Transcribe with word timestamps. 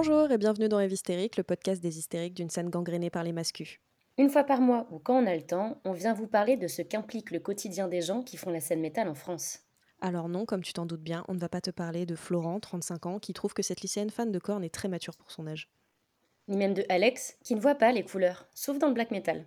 Bonjour 0.00 0.30
et 0.30 0.38
bienvenue 0.38 0.68
dans 0.68 0.78
Eve 0.78 0.92
Hystérique, 0.92 1.36
le 1.36 1.42
podcast 1.42 1.82
des 1.82 1.98
hystériques 1.98 2.34
d'une 2.34 2.50
scène 2.50 2.70
gangrénée 2.70 3.10
par 3.10 3.24
les 3.24 3.32
mascus. 3.32 3.80
Une 4.16 4.30
fois 4.30 4.44
par 4.44 4.60
mois 4.60 4.86
ou 4.92 5.00
quand 5.00 5.20
on 5.20 5.26
a 5.26 5.34
le 5.34 5.42
temps, 5.42 5.80
on 5.84 5.90
vient 5.90 6.14
vous 6.14 6.28
parler 6.28 6.56
de 6.56 6.68
ce 6.68 6.82
qu'implique 6.82 7.32
le 7.32 7.40
quotidien 7.40 7.88
des 7.88 8.00
gens 8.00 8.22
qui 8.22 8.36
font 8.36 8.50
la 8.50 8.60
scène 8.60 8.80
métal 8.80 9.08
en 9.08 9.16
France. 9.16 9.58
Alors 10.00 10.28
non, 10.28 10.46
comme 10.46 10.62
tu 10.62 10.72
t'en 10.72 10.86
doutes 10.86 11.02
bien, 11.02 11.24
on 11.26 11.34
ne 11.34 11.40
va 11.40 11.48
pas 11.48 11.60
te 11.60 11.72
parler 11.72 12.06
de 12.06 12.14
Florent, 12.14 12.60
35 12.60 13.06
ans, 13.06 13.18
qui 13.18 13.32
trouve 13.32 13.54
que 13.54 13.62
cette 13.64 13.80
lycéenne 13.80 14.10
fan 14.10 14.30
de 14.30 14.38
cornes 14.38 14.62
est 14.62 14.72
très 14.72 14.86
mature 14.86 15.16
pour 15.16 15.32
son 15.32 15.48
âge. 15.48 15.68
Ni 16.46 16.56
même 16.56 16.74
de 16.74 16.84
Alex, 16.88 17.36
qui 17.42 17.56
ne 17.56 17.60
voit 17.60 17.74
pas 17.74 17.90
les 17.90 18.04
couleurs, 18.04 18.46
sauf 18.54 18.78
dans 18.78 18.86
le 18.86 18.94
black 18.94 19.10
metal. 19.10 19.46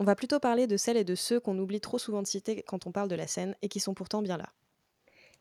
On 0.00 0.04
va 0.04 0.16
plutôt 0.16 0.40
parler 0.40 0.66
de 0.66 0.76
celles 0.76 0.96
et 0.96 1.04
de 1.04 1.14
ceux 1.14 1.38
qu'on 1.38 1.56
oublie 1.56 1.80
trop 1.80 1.98
souvent 1.98 2.20
de 2.20 2.26
citer 2.26 2.64
quand 2.64 2.88
on 2.88 2.90
parle 2.90 3.08
de 3.08 3.14
la 3.14 3.28
scène 3.28 3.54
et 3.62 3.68
qui 3.68 3.78
sont 3.78 3.94
pourtant 3.94 4.22
bien 4.22 4.38
là. 4.38 4.50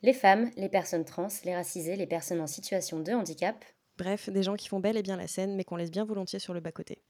Les 0.03 0.13
femmes, 0.13 0.51
les 0.57 0.69
personnes 0.69 1.05
trans, 1.05 1.29
les 1.43 1.55
racisées, 1.55 1.95
les 1.95 2.05
personnes 2.05 2.41
en 2.41 2.45
situation 2.45 2.99
de 2.99 3.13
handicap. 3.13 3.65
Bref, 3.97 4.29
des 4.29 4.43
gens 4.43 4.55
qui 4.55 4.67
font 4.67 4.79
bel 4.79 4.97
et 4.97 5.03
bien 5.03 5.17
la 5.17 5.27
scène 5.27 5.55
mais 5.55 5.63
qu'on 5.63 5.75
laisse 5.75 5.91
bien 5.91 6.05
volontiers 6.05 6.39
sur 6.39 6.53
le 6.53 6.59
bas-côté. 6.59 7.01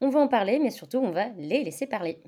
On 0.00 0.10
va 0.10 0.20
en 0.20 0.28
parler, 0.28 0.58
mais 0.58 0.70
surtout 0.70 0.98
on 0.98 1.10
va 1.10 1.28
les 1.30 1.64
laisser 1.64 1.86
parler. 1.86 2.22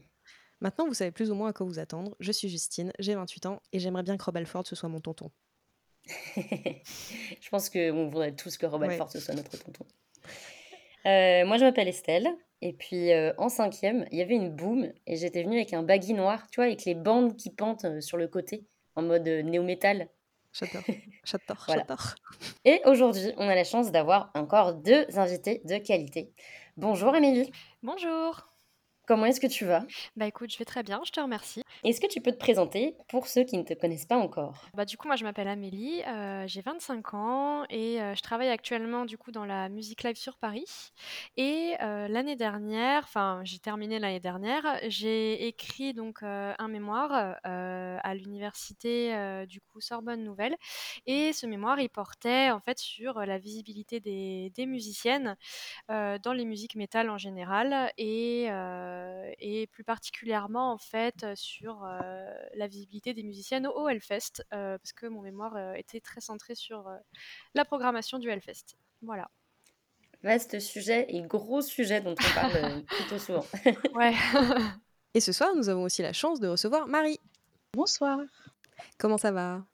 Maintenant, 0.61 0.87
vous 0.87 0.95
savez 0.95 1.11
plus 1.13 1.31
ou 1.31 1.35
moins 1.35 1.51
à 1.51 1.53
quoi 1.53 1.65
vous 1.67 1.79
attendre. 1.79 2.17
Je 2.21 2.33
suis 2.33 2.49
Justine, 2.49 2.93
j'ai 2.99 3.15
28 3.15 3.47
ans 3.47 3.63
et 3.73 3.79
j'aimerais 3.79 4.03
bien 4.03 4.17
que 4.17 4.25
Rob 4.25 4.37
Alford 4.37 4.67
ce 4.67 4.77
soit 4.77 4.89
mon 4.89 5.01
tonton. 5.01 5.31
je 6.37 7.49
pense 7.51 7.71
qu'on 7.71 8.09
voudrait 8.09 8.35
tous 8.35 8.59
que 8.59 8.67
Rob 8.67 8.83
Alford 8.83 9.11
ce 9.11 9.21
soit 9.21 9.35
notre 9.35 9.57
tonton. 9.59 9.87
Euh, 11.07 11.47
moi, 11.47 11.57
je 11.57 11.65
m'appelle 11.65 11.89
Estelle. 11.89 12.29
Et 12.63 12.75
puis, 12.75 13.13
euh, 13.13 13.33
en 13.39 13.49
cinquième, 13.49 14.07
il 14.13 14.19
y 14.19 14.23
avait 14.23 14.35
une 14.35 14.51
boom. 14.51 14.93
Et 15.07 15.17
j'étais 15.17 15.43
venue 15.43 15.57
avec 15.57 15.73
un 15.73 15.83
baggy 15.83 16.13
noir, 16.13 16.47
tu 16.51 16.57
vois, 16.57 16.67
avec 16.67 16.85
les 16.85 16.95
bandes 16.95 17.37
qui 17.37 17.51
pentent 17.51 17.87
euh, 17.87 18.01
sur 18.01 18.19
le 18.19 18.29
côté, 18.29 18.67
en 18.97 19.03
mode 19.03 19.27
néo-métal. 19.27 20.09
J'adore, 20.53 20.83
j'adore, 21.25 21.65
j'adore. 21.69 22.15
Et 22.65 22.81
aujourd'hui, 22.85 23.33
on 23.37 23.49
a 23.49 23.55
la 23.55 23.65
chance 23.65 23.93
d'avoir 23.93 24.31
encore 24.35 24.75
deux 24.75 25.07
invités 25.17 25.63
de 25.65 25.79
qualité. 25.79 26.33
Bonjour 26.77 27.15
Émilie. 27.15 27.51
Bonjour. 27.83 28.50
Comment 29.11 29.27
est-ce 29.27 29.41
que 29.41 29.49
tu 29.49 29.65
vas? 29.65 29.87
Bah 30.15 30.29
écoute, 30.29 30.53
je 30.53 30.59
vais 30.59 30.65
très 30.65 30.85
bien, 30.85 31.01
je 31.05 31.11
te 31.11 31.19
remercie. 31.19 31.65
Est-ce 31.83 32.01
que 32.01 32.07
tu 32.07 32.21
peux 32.21 32.31
te 32.31 32.37
présenter 32.37 32.95
pour 33.09 33.27
ceux 33.27 33.43
qui 33.43 33.59
ne 33.59 33.65
te 33.65 33.75
connaissent 33.75 34.07
pas 34.07 34.17
encore? 34.17 34.69
Bah 34.73 34.85
du 34.85 34.97
coup, 34.97 35.09
moi 35.09 35.17
je 35.17 35.25
m'appelle 35.25 35.49
Amélie, 35.49 36.05
euh, 36.07 36.47
j'ai 36.47 36.61
25 36.61 37.15
ans 37.15 37.65
et 37.71 38.01
euh, 38.01 38.15
je 38.15 38.23
travaille 38.23 38.51
actuellement 38.51 39.07
du 39.07 39.19
coup 39.19 39.33
dans 39.33 39.45
la 39.45 39.69
musique 39.69 40.05
live 40.05 40.15
sur 40.15 40.37
Paris. 40.39 40.93
Et 41.37 41.75
euh, 41.83 42.07
l'année 42.07 42.37
dernière, 42.37 43.03
enfin 43.03 43.41
j'ai 43.43 43.59
terminé 43.59 43.99
l'année 43.99 44.21
dernière, 44.21 44.79
j'ai 44.87 45.49
écrit 45.49 45.93
donc 45.93 46.23
un 46.23 46.69
mémoire 46.69 47.37
à 47.43 48.15
l'université 48.15 49.45
du 49.49 49.61
coup 49.61 49.81
Sorbonne 49.81 50.23
Nouvelle. 50.23 50.55
Et 51.07 51.33
ce 51.33 51.47
mémoire, 51.47 51.81
il 51.81 51.89
portait 51.89 52.51
en 52.53 52.61
fait 52.61 52.79
sur 52.79 53.19
la 53.19 53.39
visibilité 53.39 53.99
des, 53.99 54.51
des 54.55 54.67
musiciennes 54.67 55.37
dans 55.89 56.33
les 56.33 56.45
musiques 56.45 56.77
métal 56.77 57.11
en 57.11 57.19
général 57.19 57.93
et 57.99 58.47
euh, 58.51 59.00
et 59.39 59.67
plus 59.69 59.85
particulièrement 59.85 60.73
en 60.73 60.79
fait 60.79 61.27
sur 61.35 61.85
euh, 61.85 62.31
la 62.55 62.67
visibilité 62.67 63.15
des 63.15 63.23
musiciennes 63.23 63.67
au 63.67 63.89
Hellfest 63.89 64.45
euh, 64.53 64.79
parce 64.79 64.93
que 64.93 65.07
mon 65.07 65.23
mémoire 65.23 65.75
était 65.75 66.01
très 66.01 66.21
centré 66.21 66.55
sur 66.55 66.91
la 67.55 67.65
programmation 67.65 68.19
du 68.19 68.29
Hellfest. 68.29 68.77
Voilà. 69.03 69.31
Vaste 70.23 70.61
sujet 70.61 71.07
et 71.09 71.23
gros 71.23 71.63
sujet 71.63 72.01
dont 72.01 72.13
on 72.13 72.35
parle 72.35 72.85
plutôt 72.87 73.19
souvent. 73.19 73.47
ouais. 73.95 74.13
et 75.15 75.21
ce 75.21 75.33
soir, 75.33 75.55
nous 75.57 75.69
avons 75.69 75.85
aussi 75.85 76.03
la 76.03 76.13
chance 76.13 76.41
de 76.41 76.49
recevoir 76.49 76.87
Marie. 76.87 77.19
Bonsoir. 77.73 78.21
Comment 78.99 79.19
ça 79.19 79.33
va? 79.33 79.65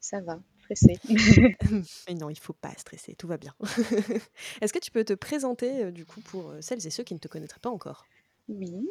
Ça 0.00 0.20
va, 0.20 0.38
stressé. 0.60 0.98
Mais 2.08 2.14
non, 2.14 2.28
il 2.28 2.38
faut 2.38 2.52
pas 2.52 2.72
stresser, 2.76 3.14
tout 3.14 3.26
va 3.26 3.38
bien. 3.38 3.54
Est-ce 4.60 4.72
que 4.72 4.78
tu 4.78 4.90
peux 4.90 5.04
te 5.04 5.14
présenter 5.14 5.90
du 5.90 6.04
coup 6.04 6.20
pour 6.20 6.54
celles 6.60 6.86
et 6.86 6.90
ceux 6.90 7.02
qui 7.02 7.14
ne 7.14 7.18
te 7.18 7.28
connaîtraient 7.28 7.60
pas 7.60 7.70
encore? 7.70 8.04
Oui. 8.48 8.88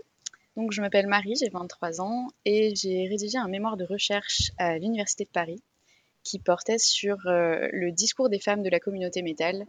Donc, 0.55 0.71
je 0.71 0.81
m'appelle 0.81 1.07
Marie, 1.07 1.35
j'ai 1.35 1.49
23 1.49 2.01
ans 2.01 2.27
et 2.45 2.73
j'ai 2.75 3.07
rédigé 3.07 3.37
un 3.37 3.47
mémoire 3.47 3.75
de 3.75 3.83
recherche 3.83 4.51
à 4.57 4.77
l'Université 4.77 5.25
de 5.25 5.29
Paris 5.29 5.61
qui 6.23 6.39
portait 6.39 6.79
sur 6.79 7.27
euh, 7.27 7.67
le 7.71 7.91
discours 7.91 8.29
des 8.29 8.39
femmes 8.39 8.63
de 8.63 8.69
la 8.69 8.79
communauté 8.79 9.21
métal 9.21 9.65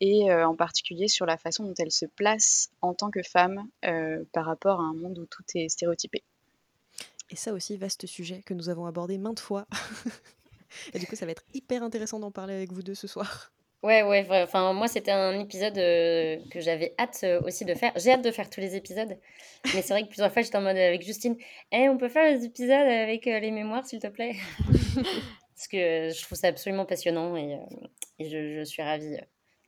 et 0.00 0.30
euh, 0.30 0.46
en 0.46 0.56
particulier 0.56 1.06
sur 1.06 1.26
la 1.26 1.36
façon 1.36 1.64
dont 1.64 1.74
elles 1.78 1.92
se 1.92 2.06
placent 2.06 2.70
en 2.80 2.92
tant 2.92 3.10
que 3.10 3.22
femmes 3.22 3.68
euh, 3.84 4.24
par 4.32 4.46
rapport 4.46 4.80
à 4.80 4.84
un 4.84 4.94
monde 4.94 5.18
où 5.18 5.26
tout 5.26 5.44
est 5.54 5.68
stéréotypé. 5.68 6.24
Et 7.30 7.36
ça 7.36 7.52
aussi, 7.52 7.76
vaste 7.76 8.06
sujet 8.06 8.42
que 8.44 8.52
nous 8.52 8.68
avons 8.68 8.84
abordé 8.84 9.16
maintes 9.16 9.40
fois. 9.40 9.66
et 10.92 10.98
du 10.98 11.06
coup, 11.06 11.16
ça 11.16 11.24
va 11.24 11.32
être 11.32 11.44
hyper 11.54 11.82
intéressant 11.82 12.18
d'en 12.18 12.30
parler 12.30 12.54
avec 12.54 12.72
vous 12.72 12.82
deux 12.82 12.94
ce 12.94 13.06
soir. 13.06 13.52
Ouais, 13.82 14.04
ouais, 14.04 14.24
enfin, 14.30 14.72
moi, 14.72 14.86
c'était 14.86 15.10
un 15.10 15.40
épisode 15.40 15.76
euh, 15.76 16.36
que 16.52 16.60
j'avais 16.60 16.94
hâte 17.00 17.18
euh, 17.24 17.40
aussi 17.42 17.64
de 17.64 17.74
faire. 17.74 17.92
J'ai 17.96 18.12
hâte 18.12 18.22
de 18.22 18.30
faire 18.30 18.48
tous 18.48 18.60
les 18.60 18.76
épisodes. 18.76 19.18
Mais 19.74 19.82
c'est 19.82 19.92
vrai 19.92 20.04
que 20.04 20.08
plusieurs 20.08 20.32
fois, 20.32 20.42
j'étais 20.42 20.56
en 20.56 20.60
mode 20.60 20.76
avec 20.76 21.02
Justine, 21.02 21.36
eh, 21.72 21.88
on 21.88 21.98
peut 21.98 22.08
faire 22.08 22.32
les 22.32 22.44
épisodes 22.44 22.70
avec 22.70 23.26
euh, 23.26 23.40
les 23.40 23.50
mémoires, 23.50 23.84
s'il 23.84 23.98
te 23.98 24.06
plaît 24.06 24.36
Parce 24.94 25.68
que 25.68 26.10
je 26.10 26.22
trouve 26.22 26.38
ça 26.38 26.48
absolument 26.48 26.86
passionnant 26.86 27.36
et, 27.36 27.58
et 28.20 28.28
je, 28.28 28.58
je, 28.58 28.64
suis 28.64 28.82
ravie 28.82 29.16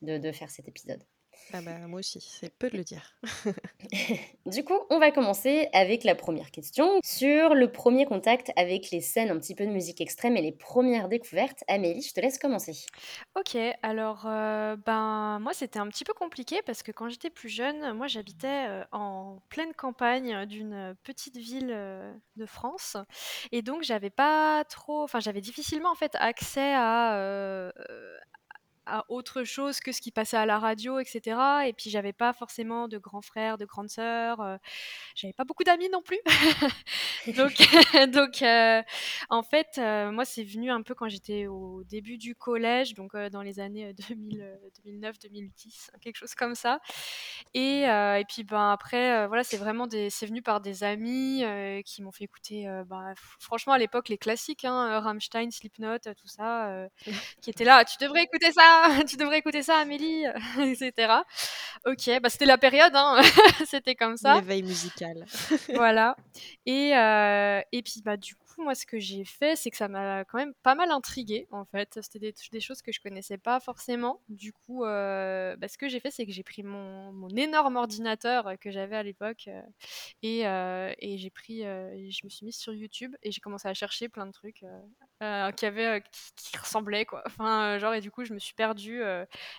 de, 0.03 0.19
de 0.19 0.33
faire 0.33 0.51
cet 0.51 0.69
épisode. 0.69 1.03
Ah 1.53 1.61
bah, 1.61 1.79
moi 1.87 2.01
aussi, 2.01 2.21
c'est 2.21 2.51
peu 2.51 2.71
de 2.71 2.77
le 2.77 2.85
dire. 2.85 3.15
du 4.47 4.65
coup, 4.65 4.79
on 4.91 4.99
va 4.99 5.11
commencer 5.11 5.69
avec 5.73 6.05
la 6.05 6.15
première 6.15 6.51
question 6.51 7.01
sur 7.05 7.55
le 7.55 7.71
premier 7.71 8.07
contact 8.07 8.51
avec 8.57 8.91
les 8.91 9.01
scènes 9.01 9.31
un 9.31 9.39
petit 9.39 9.55
peu 9.55 9.67
de 9.67 9.71
musique 9.71 10.01
extrême 10.01 10.37
et 10.37 10.43
les 10.43 10.53
premières 10.53 11.09
découvertes. 11.09 11.63
Amélie, 11.69 12.03
je 12.03 12.13
te 12.13 12.21
laisse 12.21 12.39
commencer. 12.39 12.87
Ok, 13.37 13.57
alors 13.83 14.25
euh, 14.27 14.77
ben 14.77 15.39
moi 15.41 15.53
c'était 15.53 15.79
un 15.79 15.89
petit 15.89 16.05
peu 16.05 16.15
compliqué 16.15 16.61
parce 16.67 16.83
que 16.83 16.93
quand 16.93 17.09
j'étais 17.09 17.31
plus 17.31 17.49
jeune, 17.49 17.93
moi 17.93 18.07
j'habitais 18.07 18.67
euh, 18.69 18.85
en 18.93 19.39
pleine 19.49 19.75
campagne 19.75 20.47
d'une 20.47 20.97
petite 21.05 21.37
ville 21.37 21.71
euh, 21.71 22.13
de 22.37 22.47
France 22.47 22.97
et 23.53 23.63
donc 23.63 23.83
j'avais 23.83 24.11
pas 24.11 24.65
trop, 24.65 25.03
enfin 25.03 25.21
j'avais 25.21 25.41
difficilement 25.41 25.91
en 25.91 25.95
fait 25.95 26.17
accès 26.19 26.75
à 26.75 27.73
à 28.87 29.05
autre 29.09 29.45
chose 29.45 29.81
que 29.81 29.93
ce 29.93 30.01
qui 30.01 30.11
passait 30.11 30.37
à 30.37 30.47
la 30.47 30.59
radio, 30.59 30.99
etc. 30.99 31.39
Et 31.67 31.73
puis 31.73 31.91
j'avais 31.91 32.13
pas 32.13 32.33
forcément 32.33 32.89
de 32.89 32.99
grands 32.99 33.23
frères, 33.23 33.59
de 33.59 33.65
grandes 33.65 33.89
sœurs. 33.89 34.41
Euh, 34.41 34.57
j'avais 35.15 35.33
pas 35.33 35.45
beaucoup 35.45 35.65
d'amis 35.65 35.89
non 35.91 36.03
plus. 36.03 36.21
donc, 37.37 37.55
donc 38.09 38.43
euh, 38.43 38.83
en 39.31 39.43
fait, 39.43 39.79
euh, 39.79 40.11
moi 40.11 40.25
c'est 40.25 40.45
venu 40.45 40.71
un 40.71 40.83
peu 40.83 40.95
quand 40.95 41.09
j'étais 41.09 41.47
au 41.47 41.83
début 41.85 42.19
du 42.19 42.35
collège, 42.35 42.95
donc 42.95 43.17
dans 43.17 43.43
les 43.43 43.61
années 43.61 43.95
2009, 44.09 45.19
2010, 45.19 45.91
quelque 46.01 46.17
chose 46.17 46.35
comme 46.35 46.55
ça. 46.55 46.81
Et, 47.55 47.83
et 47.83 48.25
puis 48.29 48.45
ben 48.45 48.71
après, 48.71 49.27
voilà, 49.27 49.45
c'est 49.45 49.57
vraiment 49.57 49.87
des, 49.87 50.11
c'est 50.11 50.27
venu 50.27 50.43
par 50.43 50.61
des 50.61 50.85
amis 50.85 51.45
qui 51.85 52.03
m'ont 52.03 52.13
fait 52.13 52.25
écouter, 52.25 52.67
bah, 52.87 53.15
franchement 53.39 53.73
à 53.73 53.79
l'époque 53.79 54.09
les 54.09 54.19
classiques, 54.19 54.65
hein, 54.65 55.01
Rammstein, 55.01 55.51
Slipknot, 55.51 55.99
tout 55.99 56.27
ça, 56.27 56.89
qui 57.41 57.51
étaient 57.51 57.65
là. 57.65 57.85
Tu 57.85 57.97
devrais 58.01 58.23
écouter 58.23 58.53
ça 58.53 58.74
tu 59.09 59.17
devrais 59.17 59.39
écouter 59.39 59.63
ça, 59.63 59.79
Amélie, 59.79 60.25
etc. 60.59 61.13
Ok, 61.87 62.11
bah 62.23 62.31
c'était 62.31 62.47
la 62.47 62.59
période, 62.59 62.93
hein. 62.95 63.21
c'était 63.67 63.95
comme 63.95 64.17
ça. 64.17 64.37
L'éveil 64.37 64.63
musical. 64.63 65.25
voilà. 65.75 66.17
Et, 66.67 66.97
euh, 66.97 67.61
et 67.73 67.83
puis, 67.83 68.03
bah, 68.05 68.17
du 68.17 68.35
coup, 68.35 68.44
moi, 68.59 68.75
ce 68.75 68.87
que 68.87 68.99
j'ai 68.99 69.25
fait, 69.25 69.57
c'est 69.57 69.71
que 69.71 69.77
ça 69.77 69.89
m'a 69.89 70.25
quand 70.25 70.39
même 70.39 70.55
pas 70.63 70.75
mal 70.75 70.91
intriguée, 70.91 71.47
en 71.51 71.65
fait. 71.65 71.99
C'était 72.03 72.33
des, 72.53 72.61
choses 72.61 72.83
que 72.83 72.93
je 72.93 73.01
connaissais 73.01 73.39
pas 73.39 73.61
forcément. 73.61 74.21
Du 74.29 74.53
coup, 74.53 74.85
euh, 74.85 75.57
bah, 75.57 75.69
ce 75.69 75.79
que 75.79 75.89
j'ai 75.89 76.01
fait, 76.01 76.11
c'est 76.11 76.27
que 76.27 76.33
j'ai 76.33 76.43
pris 76.43 76.63
mon, 76.63 77.13
mon, 77.13 77.29
énorme 77.29 77.77
ordinateur 77.77 78.55
que 78.61 78.71
j'avais 78.71 78.97
à 78.97 79.03
l'époque 79.03 79.49
euh, 79.49 79.63
et, 80.23 80.41
et 80.99 81.19
j'ai 81.19 81.31
pris, 81.31 81.61
je 81.61 82.25
me 82.25 82.29
suis 82.29 82.47
mise 82.47 82.57
sur 82.57 82.73
YouTube 82.73 83.15
et 83.23 83.31
j'ai 83.33 83.41
commencé 83.41 83.69
à 83.69 83.75
chercher 83.75 84.09
plein 84.09 84.27
de 84.27 84.33
trucs 84.33 84.65
qui, 85.21 85.67
avait, 85.67 86.03
qui, 86.37 86.57
ressemblaient, 86.57 87.07
quoi. 87.07 87.23
Enfin, 87.27 87.79
genre, 87.79 87.95
et 87.95 88.01
du 88.01 88.11
coup, 88.11 88.25
je 88.25 88.35
me 88.35 88.39
suis 88.39 88.55
perdu 88.55 89.03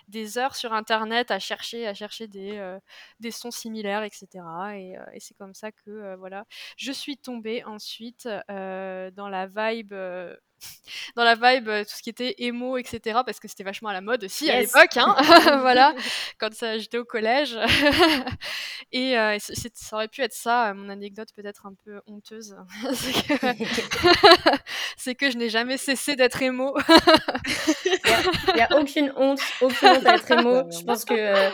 des 0.08 0.38
heures 0.38 0.56
sur 0.56 0.72
Internet 0.72 1.30
à 1.30 1.38
chercher, 1.38 1.86
à 1.86 1.94
chercher 1.94 2.28
des, 2.28 2.78
des 3.20 3.30
sons 3.30 3.50
similaires, 3.50 4.02
etc. 4.02 4.26
Et, 4.74 4.94
et 5.12 5.20
c'est 5.20 5.36
comme 5.36 5.54
ça 5.54 5.72
que, 5.72 6.14
voilà, 6.16 6.46
je 6.76 6.92
suis 6.92 7.16
tombée 7.16 7.64
ensuite 7.64 8.28
dans 9.14 9.28
la 9.28 9.46
vibe 9.46 9.94
dans 11.16 11.24
la 11.24 11.34
vibe 11.34 11.68
tout 11.84 11.94
ce 11.94 12.02
qui 12.02 12.10
était 12.10 12.34
émo 12.38 12.76
etc 12.76 13.20
parce 13.24 13.40
que 13.40 13.48
c'était 13.48 13.64
vachement 13.64 13.88
à 13.88 13.92
la 13.92 14.00
mode 14.00 14.24
aussi 14.24 14.50
à 14.50 14.60
l'époque 14.60 14.96
hein. 14.96 15.16
Voilà 15.60 15.94
quand 16.38 16.50
j'étais 16.78 16.98
au 16.98 17.04
collège. 17.04 17.58
Et 18.92 19.14
ça 19.38 19.96
aurait 19.96 20.08
pu 20.08 20.22
être 20.22 20.32
ça 20.32 20.72
mon 20.74 20.88
anecdote 20.88 21.28
peut-être 21.34 21.66
un 21.66 21.74
peu 21.84 22.00
honteuse. 22.06 22.56
C'est 24.96 25.14
que, 25.14 25.30
je 25.30 25.36
n'ai 25.36 25.48
jamais 25.48 25.76
cessé 25.76 26.16
d'être 26.16 26.40
émo 26.42 26.76
il 27.84 28.54
n'y 28.54 28.60
a, 28.60 28.68
aucune 28.78 29.12
honte 29.16 29.40
aucune 29.60 29.88
honte 29.88 30.06
à 30.06 30.14
être 30.14 30.30
émo 30.30 30.70
je 30.70 30.84
pense 30.84 31.04
que 31.04 31.50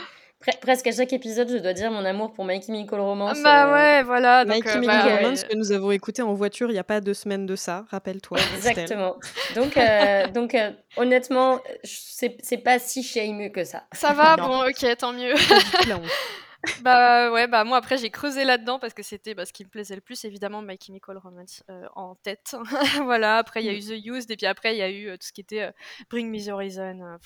presque 0.61 0.87
à 0.87 0.93
chaque 0.93 1.13
épisode, 1.13 1.49
je 1.51 1.59
dois 1.59 1.73
dire 1.73 1.91
mon 1.91 2.05
amour 2.05 2.33
pour 2.33 2.45
My 2.45 2.63
Chemical 2.63 3.01
Romance. 3.01 3.43
Bah 3.43 3.67
euh, 3.67 3.73
ouais, 3.73 4.03
voilà. 4.03 4.45
Donc, 4.45 4.69
Chemical 4.69 5.09
bah, 5.09 5.17
Romance 5.17 5.45
que 5.45 5.57
nous 5.57 5.73
avons 5.73 5.91
écouté 5.91 6.23
en 6.23 6.35
voiture 6.35 6.71
il 6.71 6.75
n'y 6.75 6.79
a 6.79 6.85
pas 6.85 7.01
deux 7.01 7.15
semaines 7.15 7.47
de 7.47 7.57
ça, 7.57 7.85
rappelle-toi. 7.91 8.39
Exactement. 8.57 9.17
Donc, 9.55 9.79
donc 10.35 10.57
honnêtement, 10.97 11.61
c'est 11.85 12.59
pas 12.59 12.79
si 12.79 13.03
shameux 13.03 13.49
que 13.49 13.65
ça. 13.65 13.85
Ça 13.93 14.13
va, 14.13 14.37
bon, 14.37 14.65
ok, 14.67 14.97
tant 14.97 15.13
mieux. 15.13 15.35
bah 16.83 17.33
ouais, 17.33 17.49
bah 17.49 17.65
moi 17.65 17.79
après 17.79 17.99
j'ai 17.99 18.11
creusé 18.11 18.45
là-dedans 18.45 18.79
parce 18.79 18.95
que 18.95 19.03
c'était 19.03 19.35
bah, 19.35 19.45
ce 19.45 19.53
qui 19.53 19.65
me 19.65 19.69
plaisait 19.69 19.95
le 19.95 20.01
plus, 20.01 20.25
évidemment 20.25 20.63
My 20.63 20.79
Chemical 20.81 21.19
Romance 21.19 21.65
euh, 21.71 21.87
en 21.95 22.15
tête. 22.15 22.55
voilà, 23.03 23.39
après 23.39 23.63
il 23.63 23.67
y 23.67 23.69
a 23.69 23.73
eu 23.73 23.81
The 23.81 24.07
Used 24.07 24.31
et 24.31 24.37
puis 24.37 24.47
après 24.47 24.75
il 24.75 24.79
y 24.79 24.83
a 24.83 24.91
eu 24.91 25.09
euh, 25.09 25.17
tout 25.17 25.27
ce 25.27 25.33
qui 25.33 25.41
était 25.41 25.63
euh, 25.63 25.73
Bring 26.09 26.31
Me 26.31 26.45
the 26.45 26.51
Horizon. 26.51 27.19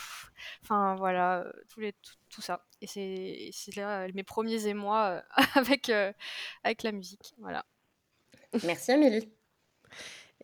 Enfin 0.62 0.94
voilà, 0.96 1.44
tous 1.68 1.80
les, 1.80 1.92
tout, 1.92 2.12
ça. 2.42 2.66
Et 2.80 3.50
c'est 3.52 3.76
là 3.76 4.06
mes 4.14 4.22
premiers 4.22 4.66
émois 4.66 5.22
avec, 5.54 5.90
avec 6.64 6.82
la 6.82 6.92
musique. 6.92 7.34
Voilà. 7.38 7.64
Merci 8.64 8.92
Amélie. 8.92 9.28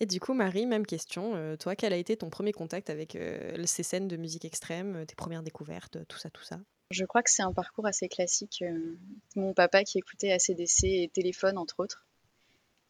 Et 0.00 0.06
du 0.06 0.21
coup, 0.21 0.35
Marie, 0.35 0.67
même 0.67 0.87
question. 0.87 1.56
toi, 1.59 1.77
quel 1.77 1.93
a 1.93 1.97
été 1.97 2.17
ton 2.17 2.31
premier 2.31 2.53
contact 2.53 2.91
avec 2.91 3.17
ces 3.65 3.83
scènes 3.83 4.09
de 4.09 4.17
musique 4.17 4.44
extrême, 4.44 5.05
tes 5.06 5.15
premières 5.15 5.43
découvertes, 5.43 5.99
tout 6.09 6.19
ça, 6.19 6.31
tout 6.31 6.43
ça? 6.43 6.59
Je 6.93 7.05
crois 7.05 7.23
que 7.23 7.31
c'est 7.31 7.43
un 7.43 7.53
parcours 7.53 7.87
assez 7.87 8.09
classique. 8.09 8.62
Euh, 8.62 8.97
mon 9.35 9.55
papa 9.55 9.83
qui 9.83 9.99
écoutait 9.99 10.31
ACDC 10.31 10.85
et 10.85 11.11
Téléphone, 11.12 11.56
entre 11.59 11.81
autres. 11.81 12.06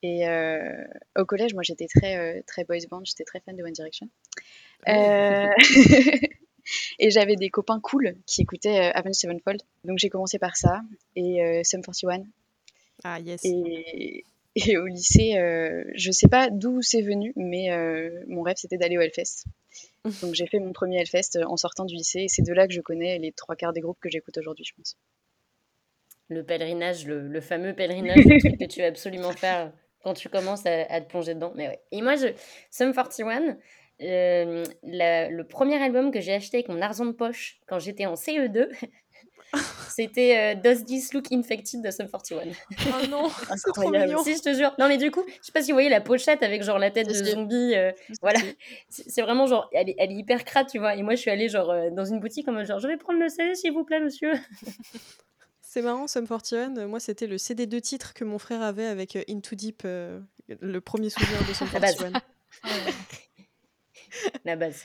Et 0.02 0.28
euh, 0.28 0.84
au 1.16 1.24
collège, 1.24 1.54
moi, 1.54 1.62
j'étais 1.62 1.86
très, 1.86 2.16
euh, 2.16 2.42
très 2.46 2.64
boys 2.64 2.78
band, 2.90 3.02
j'étais 3.04 3.22
très 3.24 3.40
fan 3.40 3.54
de 3.56 3.62
One 3.62 3.72
Direction. 3.72 4.08
Et 6.98 7.10
j'avais 7.10 7.36
des 7.36 7.50
copains 7.50 7.80
cool 7.80 8.16
qui 8.26 8.42
écoutaient 8.42 8.92
Avenged 8.94 9.14
Sevenfold. 9.14 9.62
Donc 9.84 9.98
j'ai 9.98 10.08
commencé 10.08 10.38
par 10.38 10.56
ça. 10.56 10.82
Et 11.16 11.62
Sum 11.64 11.82
41. 11.82 12.24
Ah, 13.04 13.18
yes. 13.20 13.44
Et, 13.44 14.24
et 14.54 14.76
au 14.76 14.86
lycée, 14.86 15.34
je 15.94 16.10
sais 16.10 16.28
pas 16.28 16.50
d'où 16.50 16.82
c'est 16.82 17.02
venu, 17.02 17.32
mais 17.36 17.68
mon 18.28 18.42
rêve, 18.42 18.56
c'était 18.56 18.78
d'aller 18.78 18.98
au 18.98 19.00
Hellfest. 19.00 19.46
Donc 20.22 20.34
j'ai 20.34 20.46
fait 20.46 20.58
mon 20.58 20.72
premier 20.72 21.00
Hellfest 21.00 21.36
euh, 21.36 21.44
en 21.46 21.56
sortant 21.56 21.84
du 21.84 21.94
lycée 21.94 22.22
et 22.22 22.28
c'est 22.28 22.42
de 22.42 22.52
là 22.52 22.66
que 22.66 22.72
je 22.72 22.80
connais 22.80 23.18
les 23.18 23.32
trois 23.32 23.56
quarts 23.56 23.72
des 23.72 23.80
groupes 23.80 24.00
que 24.00 24.10
j'écoute 24.10 24.36
aujourd'hui, 24.38 24.64
je 24.64 24.74
pense. 24.74 24.96
Le 26.28 26.44
pèlerinage, 26.44 27.06
le, 27.06 27.40
fameux 27.40 27.74
pèlerinage, 27.74 28.24
que 28.24 28.64
tu 28.64 28.80
vas 28.80 28.86
absolument 28.86 29.32
faire 29.32 29.72
quand 30.02 30.14
tu 30.14 30.28
commences 30.28 30.64
à, 30.66 31.00
te 31.00 31.08
plonger 31.08 31.34
dedans. 31.34 31.52
Mais 31.54 31.68
ouais. 31.68 31.80
Et 31.92 32.00
moi, 32.00 32.16
je, 32.16 32.28
Sum 32.70 32.92
41, 32.94 33.58
euh, 34.02 34.64
le 34.82 35.42
premier 35.42 35.82
album 35.82 36.10
que 36.10 36.20
j'ai 36.20 36.34
acheté 36.34 36.58
avec 36.58 36.68
mon 36.68 36.80
argent 36.82 37.06
de 37.06 37.12
poche 37.12 37.60
quand 37.66 37.78
j'étais 37.78 38.06
en 38.06 38.14
CE2, 38.14 38.68
C'était 39.88 40.36
euh, 40.36 40.60
Does 40.60 40.84
This 40.84 41.12
Look 41.12 41.30
Infected 41.30 41.82
de 41.82 41.90
Sum 41.90 42.08
41. 42.08 42.52
Oh 42.86 43.06
non, 43.08 43.28
c'est 43.56 43.72
trop 43.72 43.90
mignon. 43.90 44.22
Si, 44.24 44.36
je 44.36 44.42
te 44.42 44.54
jure. 44.54 44.74
Non, 44.78 44.88
mais 44.88 44.96
du 44.96 45.10
coup, 45.10 45.22
je 45.26 45.46
sais 45.46 45.52
pas 45.52 45.62
si 45.62 45.72
vous 45.72 45.76
voyez 45.76 45.90
la 45.90 46.00
pochette 46.00 46.42
avec 46.42 46.62
genre 46.62 46.78
la 46.78 46.90
tête 46.90 47.08
de 47.08 47.14
zombie. 47.14 47.74
Euh, 47.74 47.92
voilà. 48.22 48.40
C'est 48.88 49.22
vraiment 49.22 49.46
genre, 49.46 49.68
elle 49.72 49.90
est, 49.90 49.94
elle 49.98 50.12
est, 50.12 50.16
hyper 50.16 50.44
crade, 50.44 50.68
tu 50.68 50.78
vois. 50.78 50.94
Et 50.96 51.02
moi, 51.02 51.14
je 51.14 51.20
suis 51.20 51.30
allée 51.30 51.48
genre 51.48 51.70
euh, 51.70 51.90
dans 51.90 52.04
une 52.04 52.20
boutique 52.20 52.48
en 52.48 52.52
mode 52.52 52.66
genre, 52.66 52.78
je 52.78 52.88
vais 52.88 52.96
prendre 52.96 53.20
le 53.20 53.28
CD, 53.28 53.54
s'il 53.54 53.72
vous 53.72 53.84
plaît, 53.84 54.00
monsieur. 54.00 54.32
C'est 55.60 55.82
marrant, 55.82 56.06
Sum 56.06 56.26
41. 56.26 56.86
Moi, 56.86 57.00
c'était 57.00 57.26
le 57.26 57.38
CD 57.38 57.66
de 57.66 57.78
titre 57.78 58.14
que 58.14 58.24
mon 58.24 58.38
frère 58.38 58.62
avait 58.62 58.86
avec 58.86 59.16
Into 59.28 59.54
Deep, 59.56 59.84
le 59.84 60.80
premier 60.80 61.08
souvenir 61.08 61.46
de 61.48 61.54
Sum 61.54 61.68
41. 61.70 62.12
La 64.44 64.56
base. 64.56 64.82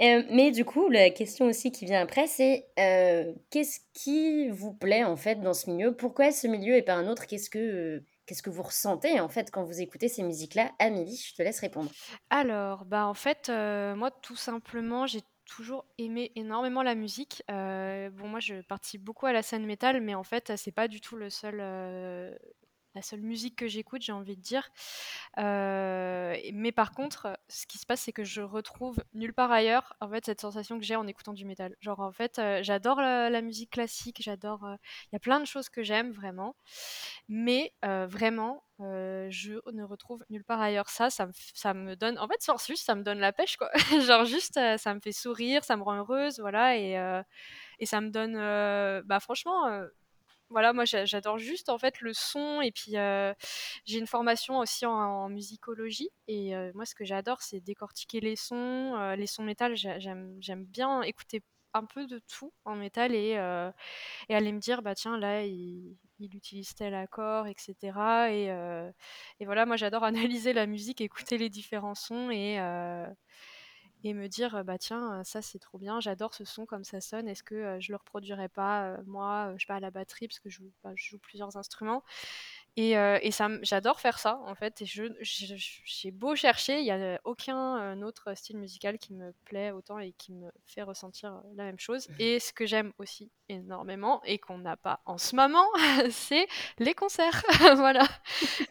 Euh, 0.00 0.22
mais 0.30 0.50
du 0.50 0.64
coup, 0.64 0.88
la 0.88 1.10
question 1.10 1.46
aussi 1.46 1.72
qui 1.72 1.84
vient 1.84 2.00
après, 2.00 2.26
c'est 2.26 2.66
euh, 2.78 3.34
qu'est-ce 3.50 3.80
qui 3.92 4.48
vous 4.48 4.72
plaît 4.72 5.04
en 5.04 5.16
fait 5.16 5.36
dans 5.36 5.52
ce 5.52 5.70
milieu? 5.70 5.94
Pourquoi 5.94 6.32
ce 6.32 6.46
milieu 6.46 6.74
et 6.74 6.82
pas 6.82 6.94
un 6.94 7.06
autre? 7.06 7.26
Qu'est-ce 7.26 7.50
que 7.50 8.02
qu'est-ce 8.24 8.42
que 8.42 8.50
vous 8.50 8.62
ressentez 8.62 9.20
en 9.20 9.28
fait 9.28 9.50
quand 9.50 9.64
vous 9.64 9.80
écoutez 9.80 10.08
ces 10.08 10.22
musiques-là? 10.22 10.70
Amélie, 10.78 11.16
je 11.16 11.34
te 11.34 11.42
laisse 11.42 11.60
répondre. 11.60 11.90
Alors, 12.30 12.86
bah 12.86 13.06
en 13.06 13.14
fait, 13.14 13.50
euh, 13.50 13.94
moi 13.94 14.10
tout 14.10 14.36
simplement, 14.36 15.06
j'ai 15.06 15.20
toujours 15.44 15.84
aimé 15.98 16.32
énormément 16.34 16.82
la 16.82 16.94
musique. 16.94 17.42
bon, 17.48 18.28
moi 18.28 18.40
je 18.40 18.62
participe 18.62 19.02
beaucoup 19.02 19.26
à 19.26 19.34
la 19.34 19.42
scène 19.42 19.66
métal, 19.66 20.00
mais 20.00 20.14
en 20.14 20.24
fait, 20.24 20.52
c'est 20.56 20.72
pas 20.72 20.88
du 20.88 21.02
tout 21.02 21.16
le 21.16 21.28
seul 21.28 21.60
la 22.94 23.02
seule 23.02 23.20
musique 23.20 23.56
que 23.56 23.68
j'écoute, 23.68 24.02
j'ai 24.02 24.12
envie 24.12 24.36
de 24.36 24.42
dire. 24.42 24.68
Euh, 25.38 26.36
mais 26.52 26.72
par 26.72 26.92
contre, 26.92 27.38
ce 27.48 27.66
qui 27.66 27.78
se 27.78 27.86
passe, 27.86 28.02
c'est 28.02 28.12
que 28.12 28.24
je 28.24 28.42
retrouve 28.42 28.98
nulle 29.14 29.32
part 29.32 29.52
ailleurs, 29.52 29.94
en 30.00 30.08
fait, 30.08 30.24
cette 30.26 30.40
sensation 30.40 30.78
que 30.78 30.84
j'ai 30.84 30.96
en 30.96 31.06
écoutant 31.06 31.32
du 31.32 31.44
métal. 31.44 31.76
Genre, 31.80 32.00
en 32.00 32.12
fait, 32.12 32.38
euh, 32.38 32.60
j'adore 32.62 33.00
la, 33.00 33.40
musique 33.42 33.70
classique, 33.70 34.18
j'adore. 34.20 34.64
Euh, 34.64 34.74
il 35.06 35.14
y 35.14 35.16
a 35.16 35.20
plein 35.20 35.40
de 35.40 35.44
choses 35.46 35.68
que 35.68 35.82
j'aime 35.82 36.10
vraiment, 36.10 36.56
mais 37.28 37.72
vraiment, 37.82 38.64
je 38.78 39.60
ne 39.72 39.84
retrouve 39.84 40.24
nulle 40.30 40.44
part 40.44 40.60
ailleurs 40.60 40.88
ça, 40.88 41.10
ça 41.10 41.26
me, 41.74 41.94
donne. 41.94 42.18
En 42.18 42.28
fait, 42.28 42.42
sans 42.42 42.64
juste, 42.64 42.84
ça 42.84 42.94
me 42.94 43.02
donne 43.02 43.18
la 43.20 43.32
pêche, 43.32 43.56
quoi. 43.56 43.70
Genre, 44.06 44.24
juste, 44.24 44.58
ça 44.78 44.94
me 44.94 45.00
fait 45.00 45.12
sourire, 45.12 45.64
ça 45.64 45.76
me 45.76 45.82
rend 45.82 45.96
heureuse, 45.96 46.40
voilà, 46.40 46.76
et, 46.76 47.22
et 47.78 47.86
ça 47.86 48.00
me 48.00 48.10
donne. 48.10 48.34
bah, 49.06 49.20
franchement 49.20 49.86
voilà, 50.50 50.72
moi 50.72 50.84
j'adore 50.84 51.38
juste 51.38 51.68
en 51.68 51.78
fait 51.78 52.00
le 52.00 52.12
son 52.12 52.60
et 52.60 52.72
puis 52.72 52.92
j'ai 53.84 53.98
une 53.98 54.06
formation 54.06 54.58
aussi 54.58 54.86
en, 54.86 55.28
musicologie 55.28 56.10
et 56.28 56.52
moi 56.74 56.84
ce 56.84 56.94
que 56.94 57.04
j'adore 57.04 57.42
c'est 57.42 57.60
décortiquer 57.60 58.20
les 58.20 58.36
sons, 58.36 59.14
les 59.16 59.26
sons 59.26 59.44
métal, 59.44 59.76
j'aime 59.76 60.64
bien 60.64 61.02
écouter 61.02 61.42
un 61.72 61.84
peu 61.84 62.06
de 62.06 62.18
tout 62.18 62.52
en 62.64 62.74
métal 62.74 63.14
et, 63.14 63.36
aller 63.36 64.52
me 64.52 64.60
dire 64.60 64.82
bah 64.82 64.94
tiens 64.94 65.18
là 65.18 65.44
il, 65.44 65.96
utilise 66.18 66.74
tel 66.74 66.94
accord 66.94 67.46
etc 67.46 67.74
et, 68.30 68.46
et 69.40 69.44
voilà 69.46 69.66
moi 69.66 69.76
j'adore 69.76 70.04
analyser 70.04 70.52
la 70.52 70.66
musique 70.66 71.00
écouter 71.00 71.38
les 71.38 71.48
différents 71.48 71.94
sons 71.94 72.30
et 72.30 72.58
et 74.04 74.14
me 74.14 74.28
dire 74.28 74.64
bah 74.64 74.78
tiens 74.78 75.22
ça 75.24 75.42
c'est 75.42 75.58
trop 75.58 75.78
bien 75.78 76.00
j'adore 76.00 76.34
ce 76.34 76.44
son 76.44 76.66
comme 76.66 76.84
ça 76.84 77.00
sonne 77.00 77.28
est-ce 77.28 77.42
que 77.42 77.78
je 77.80 77.92
le 77.92 77.96
reproduirais 77.96 78.48
pas 78.48 78.96
moi 79.06 79.52
je 79.56 79.62
sais 79.62 79.66
pas 79.66 79.76
à 79.76 79.80
la 79.80 79.90
batterie 79.90 80.28
parce 80.28 80.40
que 80.40 80.48
je 80.50 80.56
joue, 80.58 80.72
bah, 80.82 80.92
je 80.96 81.10
joue 81.10 81.18
plusieurs 81.18 81.56
instruments 81.56 82.02
et, 82.76 82.92
et 82.92 83.30
ça, 83.30 83.48
j'adore 83.62 84.00
faire 84.00 84.18
ça, 84.18 84.40
en 84.46 84.54
fait. 84.54 84.82
Et 84.82 84.86
je, 84.86 85.04
j'ai 85.20 86.10
beau 86.10 86.34
chercher, 86.34 86.78
il 86.78 86.84
n'y 86.84 86.90
a 86.90 87.20
aucun 87.24 88.00
autre 88.02 88.34
style 88.34 88.58
musical 88.58 88.98
qui 88.98 89.12
me 89.12 89.32
plaît 89.44 89.70
autant 89.70 89.98
et 89.98 90.12
qui 90.12 90.32
me 90.32 90.50
fait 90.66 90.82
ressentir 90.82 91.40
la 91.54 91.64
même 91.64 91.78
chose. 91.78 92.08
Mmh. 92.08 92.14
Et 92.18 92.40
ce 92.40 92.52
que 92.52 92.66
j'aime 92.66 92.92
aussi 92.98 93.30
énormément 93.50 94.20
et 94.24 94.38
qu'on 94.38 94.58
n'a 94.58 94.76
pas 94.76 95.00
en 95.04 95.18
ce 95.18 95.34
moment, 95.36 95.64
c'est 96.10 96.46
les 96.78 96.94
concerts. 96.94 97.42
voilà. 97.76 98.06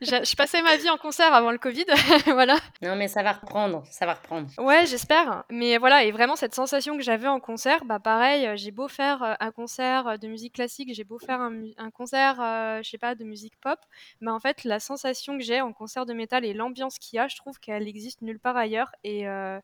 Je, 0.01 0.35
passais 0.35 0.61
ma 0.61 0.77
vie 0.77 0.89
en 0.89 0.97
concert 0.97 1.33
avant 1.33 1.51
le 1.51 1.57
Covid. 1.57 1.85
voilà. 2.25 2.57
Non, 2.81 2.95
mais 2.95 3.07
ça 3.07 3.23
va 3.23 3.33
reprendre, 3.33 3.83
ça 3.89 4.05
va 4.05 4.13
reprendre. 4.13 4.49
Ouais, 4.57 4.85
j'espère. 4.85 5.43
Mais 5.49 5.77
voilà, 5.77 6.03
et 6.03 6.11
vraiment 6.11 6.35
cette 6.35 6.55
sensation 6.55 6.97
que 6.97 7.03
j'avais 7.03 7.27
en 7.27 7.39
concert, 7.39 7.85
bah 7.85 7.99
pareil, 7.99 8.49
j'ai 8.55 8.71
beau 8.71 8.87
faire 8.87 9.37
un 9.39 9.51
concert 9.51 10.17
de 10.17 10.27
musique 10.27 10.55
classique, 10.55 10.93
j'ai 10.93 11.03
beau 11.03 11.19
faire 11.19 11.41
un, 11.41 11.61
un 11.77 11.91
concert, 11.91 12.35
je 12.81 12.89
sais 12.89 12.97
pas, 12.97 13.15
de 13.15 13.23
musique 13.23 13.59
pop, 13.59 13.79
mais 14.21 14.31
en 14.31 14.39
fait, 14.39 14.63
la 14.63 14.79
sensation 14.79 15.37
que 15.37 15.43
j'ai 15.43 15.61
en 15.61 15.73
concert 15.73 16.05
de 16.05 16.13
métal 16.13 16.45
et 16.45 16.53
l'ambiance 16.53 16.99
qu'il 16.99 17.17
y 17.17 17.19
a, 17.19 17.27
je 17.27 17.35
trouve 17.35 17.59
qu'elle 17.59 17.87
existe 17.87 18.21
nulle 18.21 18.39
part 18.39 18.57
ailleurs. 18.57 18.91
Et, 19.03 19.27
euh, 19.27 19.59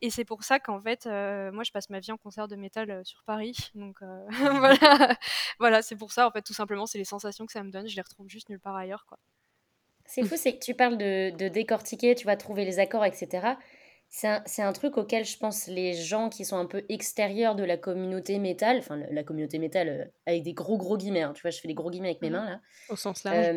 et 0.00 0.10
c'est 0.10 0.24
pour 0.24 0.44
ça 0.44 0.58
qu'en 0.58 0.80
fait, 0.80 1.06
euh, 1.06 1.52
moi, 1.52 1.64
je 1.64 1.70
passe 1.70 1.90
ma 1.90 2.00
vie 2.00 2.12
en 2.12 2.16
concert 2.16 2.48
de 2.48 2.56
métal 2.56 2.90
euh, 2.90 3.04
sur 3.04 3.22
Paris. 3.24 3.56
Donc 3.74 3.98
voilà, 4.30 5.16
voilà 5.58 5.82
c'est 5.82 5.96
pour 5.96 6.12
ça, 6.12 6.26
en 6.26 6.30
fait, 6.30 6.42
tout 6.42 6.54
simplement, 6.54 6.86
c'est 6.86 6.98
les 6.98 7.04
sensations 7.04 7.46
que 7.46 7.52
ça 7.52 7.62
me 7.62 7.70
donne. 7.70 7.88
Je 7.88 7.96
les 7.96 8.02
retrouve 8.02 8.28
juste 8.28 8.48
nulle 8.48 8.60
part 8.60 8.76
ailleurs, 8.76 9.06
quoi. 9.06 9.18
C'est 10.04 10.24
fou, 10.24 10.34
c'est 10.36 10.58
que 10.58 10.62
tu 10.62 10.74
parles 10.74 10.98
de, 10.98 11.30
de, 11.30 11.48
décortiquer, 11.48 12.14
tu 12.14 12.26
vas 12.26 12.36
trouver 12.36 12.64
les 12.64 12.80
accords, 12.80 13.04
etc 13.04 13.54
c'est 14.14 14.62
un, 14.62 14.72
truc 14.74 14.98
auquel 14.98 15.24
je 15.24 15.38
pense 15.38 15.66
les 15.68 15.94
gens 15.94 16.28
qui 16.28 16.44
sont 16.44 16.58
un 16.58 16.66
peu 16.66 16.84
extérieurs 16.90 17.54
de 17.54 17.64
la 17.64 17.78
communauté 17.78 18.38
métal, 18.38 18.76
enfin 18.76 19.00
la, 19.10 19.24
communauté 19.24 19.58
métal 19.58 19.88
euh, 19.88 20.04
avec 20.26 20.42
des 20.42 20.52
gros 20.52 20.76
gros 20.76 20.98
guillemets, 20.98 21.22
hein, 21.22 21.32
tu 21.34 21.40
vois, 21.40 21.50
je 21.50 21.58
fais 21.58 21.68
les 21.68 21.74
gros 21.74 21.90
guillemets 21.90 22.10
avec 22.10 22.20
mes 22.20 22.28
mmh 22.28 22.32
mains 22.34 22.44
là. 22.44 22.60
Au 22.90 22.96
sens 22.96 23.24
large. 23.24 23.56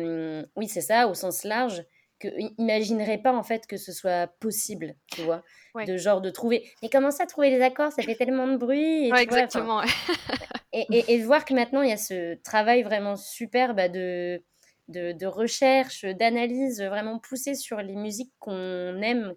oui, 0.56 0.66
c'est 0.66 0.80
ça, 0.80 1.08
au 1.08 1.14
sens 1.14 1.44
large, 1.44 1.84
que 2.18 2.28
imaginerait 2.58 3.18
pas 3.18 3.34
en 3.34 3.42
fait 3.42 3.66
que 3.66 3.76
ce 3.76 3.92
soit 3.92 4.28
possible, 4.40 4.94
tu 5.12 5.20
vois, 5.20 5.42
de 5.86 5.98
genre 5.98 6.22
de 6.22 6.30
trouver. 6.30 6.66
Mais 6.82 6.88
comment 6.88 7.10
ça 7.10 7.26
trouver 7.26 7.50
les 7.50 7.60
accords 7.60 7.92
Ça 7.92 8.02
fait 8.02 8.14
tellement 8.14 8.48
de 8.48 8.56
bruit. 8.56 9.08
Et 9.08 9.12
exactement. 9.14 9.82
et, 10.72 10.86
et, 10.90 11.12
et, 11.12 11.22
voir 11.22 11.44
que 11.44 11.52
maintenant 11.52 11.82
il 11.82 11.90
y 11.90 11.92
a 11.92 11.98
ce 11.98 12.34
travail 12.42 12.82
vraiment 12.82 13.16
super 13.16 13.74
bah, 13.74 13.90
de, 13.90 14.42
de, 14.88 15.12
de 15.12 15.26
recherche, 15.26 16.06
d'analyse 16.06 16.80
vraiment 16.80 17.18
poussé 17.18 17.54
sur 17.54 17.82
les 17.82 17.96
musiques 17.96 18.32
qu'on 18.38 19.02
aime 19.02 19.34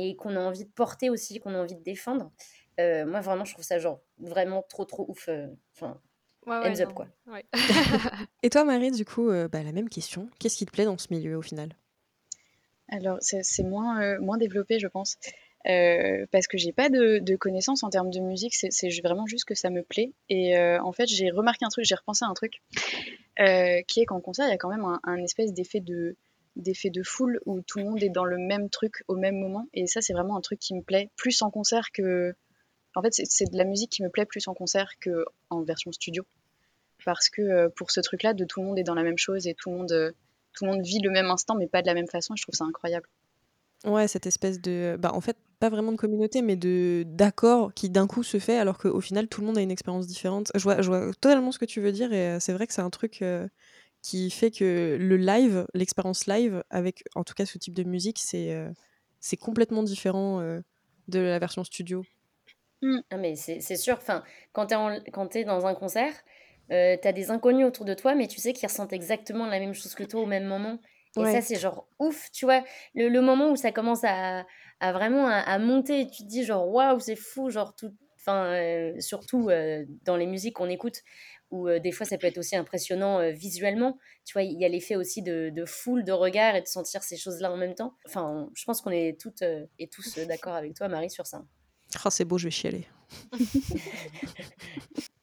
et 0.00 0.14
qu'on 0.14 0.36
a 0.36 0.40
envie 0.40 0.64
de 0.64 0.70
porter 0.70 1.10
aussi, 1.10 1.40
qu'on 1.40 1.54
a 1.54 1.58
envie 1.58 1.74
de 1.74 1.82
défendre. 1.82 2.30
Euh, 2.78 3.04
moi, 3.04 3.20
vraiment, 3.20 3.44
je 3.44 3.52
trouve 3.52 3.64
ça 3.64 3.78
genre 3.80 4.00
vraiment 4.18 4.62
trop, 4.62 4.84
trop 4.84 5.04
ouf. 5.08 5.28
Euh, 5.28 5.48
enfin, 5.74 6.00
ouais, 6.46 6.80
up, 6.80 6.92
quoi. 6.94 7.08
et 8.44 8.50
toi, 8.50 8.62
Marie, 8.62 8.92
du 8.92 9.04
coup, 9.04 9.28
euh, 9.28 9.48
bah, 9.48 9.64
la 9.64 9.72
même 9.72 9.88
question. 9.88 10.30
Qu'est-ce 10.38 10.56
qui 10.56 10.66
te 10.66 10.70
plaît 10.70 10.84
dans 10.84 10.96
ce 10.98 11.08
milieu 11.10 11.36
au 11.36 11.42
final? 11.42 11.70
Alors, 12.88 13.18
c'est 13.20 13.64
moins, 13.64 14.18
moins 14.20 14.38
développé, 14.38 14.78
je 14.78 14.86
pense. 14.86 15.18
euh, 15.66 16.24
parce 16.30 16.46
que 16.46 16.56
j'ai 16.56 16.72
pas 16.72 16.88
de, 16.88 17.18
de 17.18 17.36
connaissances 17.36 17.82
en 17.82 17.90
termes 17.90 18.10
de 18.10 18.20
musique, 18.20 18.54
c'est 18.54 18.88
vraiment 19.02 19.26
juste 19.26 19.44
que 19.44 19.54
ça 19.54 19.70
me 19.70 19.82
plaît. 19.82 20.12
Et 20.28 20.56
euh, 20.56 20.80
en 20.82 20.92
fait, 20.92 21.06
j'ai 21.06 21.30
remarqué 21.30 21.64
un 21.64 21.68
truc, 21.68 21.84
j'ai 21.84 21.96
repensé 21.96 22.24
à 22.24 22.28
un 22.28 22.34
truc, 22.34 22.62
euh, 23.40 23.82
qui 23.88 24.00
est 24.00 24.06
qu'en 24.06 24.20
concert, 24.20 24.46
il 24.46 24.50
y 24.50 24.54
a 24.54 24.56
quand 24.56 24.70
même 24.70 24.84
un, 24.84 25.00
un 25.04 25.16
espèce 25.16 25.52
d'effet 25.52 25.80
de, 25.80 26.16
d'effet 26.58 26.90
de 26.90 27.02
foule 27.02 27.40
où 27.46 27.60
tout 27.62 27.78
le 27.78 27.84
monde 27.84 28.02
est 28.02 28.08
dans 28.10 28.24
le 28.24 28.36
même 28.38 28.68
truc 28.68 29.02
au 29.08 29.16
même 29.16 29.36
moment. 29.38 29.66
Et 29.72 29.86
ça, 29.86 30.00
c'est 30.02 30.12
vraiment 30.12 30.36
un 30.36 30.40
truc 30.40 30.58
qui 30.58 30.74
me 30.74 30.82
plaît 30.82 31.10
plus 31.16 31.40
en 31.42 31.50
concert 31.50 31.90
que. 31.92 32.34
En 32.94 33.02
fait, 33.02 33.12
c'est- 33.12 33.50
de 33.50 33.56
la 33.56 33.64
musique 33.64 33.90
qui 33.90 34.02
me 34.02 34.08
plaît 34.10 34.26
plus 34.26 34.46
en 34.48 34.54
concert 34.54 34.90
qu'en 35.02 35.62
version 35.62 35.92
studio. 35.92 36.24
Parce 37.04 37.28
que 37.28 37.42
euh, 37.42 37.68
pour 37.74 37.90
ce 37.90 38.00
truc-là, 38.00 38.34
de 38.34 38.44
tout 38.44 38.60
le 38.60 38.66
monde 38.66 38.78
est 38.78 38.82
dans 38.82 38.94
la 38.94 39.04
même 39.04 39.18
chose 39.18 39.46
et 39.46 39.54
tout 39.54 39.70
le 39.70 39.76
monde, 39.76 39.92
euh, 39.92 40.10
tout 40.52 40.64
le 40.64 40.72
monde 40.72 40.82
vit 40.82 40.98
le 41.00 41.10
même 41.10 41.26
instant, 41.30 41.54
mais 41.54 41.68
pas 41.68 41.80
de 41.82 41.86
la 41.86 41.94
même 41.94 42.08
façon. 42.08 42.34
Je 42.36 42.42
trouve 42.42 42.54
ça 42.54 42.64
incroyable. 42.64 43.08
Ouais, 43.84 44.08
cette 44.08 44.26
espèce 44.26 44.60
de 44.60 44.96
bah, 44.98 45.12
en 45.14 45.20
fait, 45.20 45.36
pas 45.60 45.68
vraiment 45.70 45.92
de 45.92 45.96
communauté, 45.96 46.42
mais 46.42 46.56
de 46.56 47.04
d'accord 47.06 47.72
qui 47.74 47.90
d'un 47.90 48.08
coup 48.08 48.24
se 48.24 48.38
fait 48.40 48.58
alors 48.58 48.78
qu'au 48.78 49.00
final 49.00 49.28
tout 49.28 49.40
le 49.40 49.46
monde 49.46 49.58
a 49.58 49.60
une 49.60 49.70
expérience 49.70 50.06
différente. 50.08 50.50
Je 50.56 50.62
vois 50.62 50.76
totalement 51.20 51.52
ce 51.52 51.58
que 51.60 51.64
tu 51.64 51.80
veux 51.80 51.92
dire 51.92 52.12
et 52.12 52.36
heu, 52.36 52.40
c'est 52.40 52.52
vrai 52.52 52.66
que 52.66 52.72
c'est 52.72 52.82
un 52.82 52.90
truc, 52.90 53.22
qui 54.02 54.30
fait 54.30 54.50
que 54.50 54.96
le 55.00 55.16
live, 55.16 55.66
l'expérience 55.74 56.26
live 56.26 56.62
avec 56.70 57.04
en 57.14 57.24
tout 57.24 57.34
cas 57.34 57.46
ce 57.46 57.58
type 57.58 57.74
de 57.74 57.84
musique, 57.84 58.18
c'est, 58.20 58.66
c'est 59.20 59.36
complètement 59.36 59.82
différent, 59.82 60.40
heu, 60.42 60.62
de 61.08 61.18
la 61.20 61.38
version 61.38 61.64
studio. 61.64 62.06
Ah 63.10 63.16
mais 63.16 63.34
c'est 63.34 63.60
sûr, 63.76 63.96
enfin, 63.96 64.22
quand 64.52 64.66
tu 64.68 65.38
es 65.38 65.44
dans 65.44 65.66
un 65.66 65.74
concert, 65.74 66.12
heu, 66.70 66.96
tu 67.00 67.08
as 67.08 67.12
des 67.12 67.30
inconnus 67.32 67.66
autour 67.66 67.84
de 67.84 67.94
toi, 67.94 68.14
mais 68.14 68.28
tu 68.28 68.38
sais 68.40 68.52
qu'ils 68.52 68.68
ressentent 68.68 68.92
exactement 68.92 69.46
la 69.46 69.58
même 69.58 69.74
chose 69.74 69.94
que 69.96 70.04
toi 70.04 70.20
au 70.22 70.26
même 70.26 70.44
moment 70.44 70.78
et 71.16 71.26
ça, 71.26 71.40
c'est 71.40 71.56
genre 71.56 71.88
ouf, 71.98 72.30
tu 72.30 72.44
vois? 72.44 72.62
Le 72.94 73.08
le 73.08 73.20
moment 73.20 73.50
où 73.50 73.56
ça 73.56 73.72
commence 73.72 74.04
à 74.04 74.46
à 74.80 74.92
vraiment 74.92 75.26
à 75.26 75.38
à 75.40 75.58
monter 75.58 76.02
et 76.02 76.06
tu 76.06 76.22
te 76.22 76.28
dis 76.28 76.44
genre: 76.44 76.68
«Waouh, 76.68 77.00
c'est 77.00 77.16
fou», 77.16 77.50
genre 77.50 77.74
tout 77.74 77.90
enfin, 78.28 78.54
heu, 78.54 79.00
surtout, 79.00 79.48
heu, 79.50 79.86
dans 80.04 80.16
les 80.16 80.26
musiques 80.26 80.54
qu'on 80.56 80.68
écoute 80.68 81.02
où, 81.50 81.68
heu, 81.68 81.80
des 81.80 81.92
fois 81.92 82.04
ça 82.06 82.18
peut 82.18 82.26
être 82.26 82.38
aussi 82.38 82.56
impressionnant, 82.56 83.30
visuellement. 83.32 83.98
Tu 84.26 84.34
vois? 84.34 84.42
Il 84.42 84.58
y 84.60 84.64
a 84.64 84.68
l'effet 84.68 84.96
aussi 84.96 85.22
de 85.22 85.50
de 85.50 85.64
foule, 85.64 86.04
de 86.04 86.12
regard 86.12 86.54
et 86.56 86.60
de 86.62 86.66
sentir 86.66 87.02
ces 87.02 87.16
choses-là 87.16 87.50
en 87.52 87.56
même 87.56 87.74
temps. 87.74 87.94
Enfin, 88.06 88.24
on 88.28 88.50
je 88.54 88.64
pense 88.64 88.82
qu'on 88.82 88.90
est 88.90 89.18
toutes, 89.20 89.42
et 89.78 89.88
tous, 89.88 90.18
d'accord 90.18 90.54
avec 90.54 90.74
toi 90.74 90.88
Marie 90.88 91.10
sur 91.10 91.26
ça. 91.26 91.44
Ah 92.04 92.10
c'est 92.10 92.24
beau, 92.26 92.38
je 92.38 92.44
vais 92.44 92.50
chialer. 92.50 92.86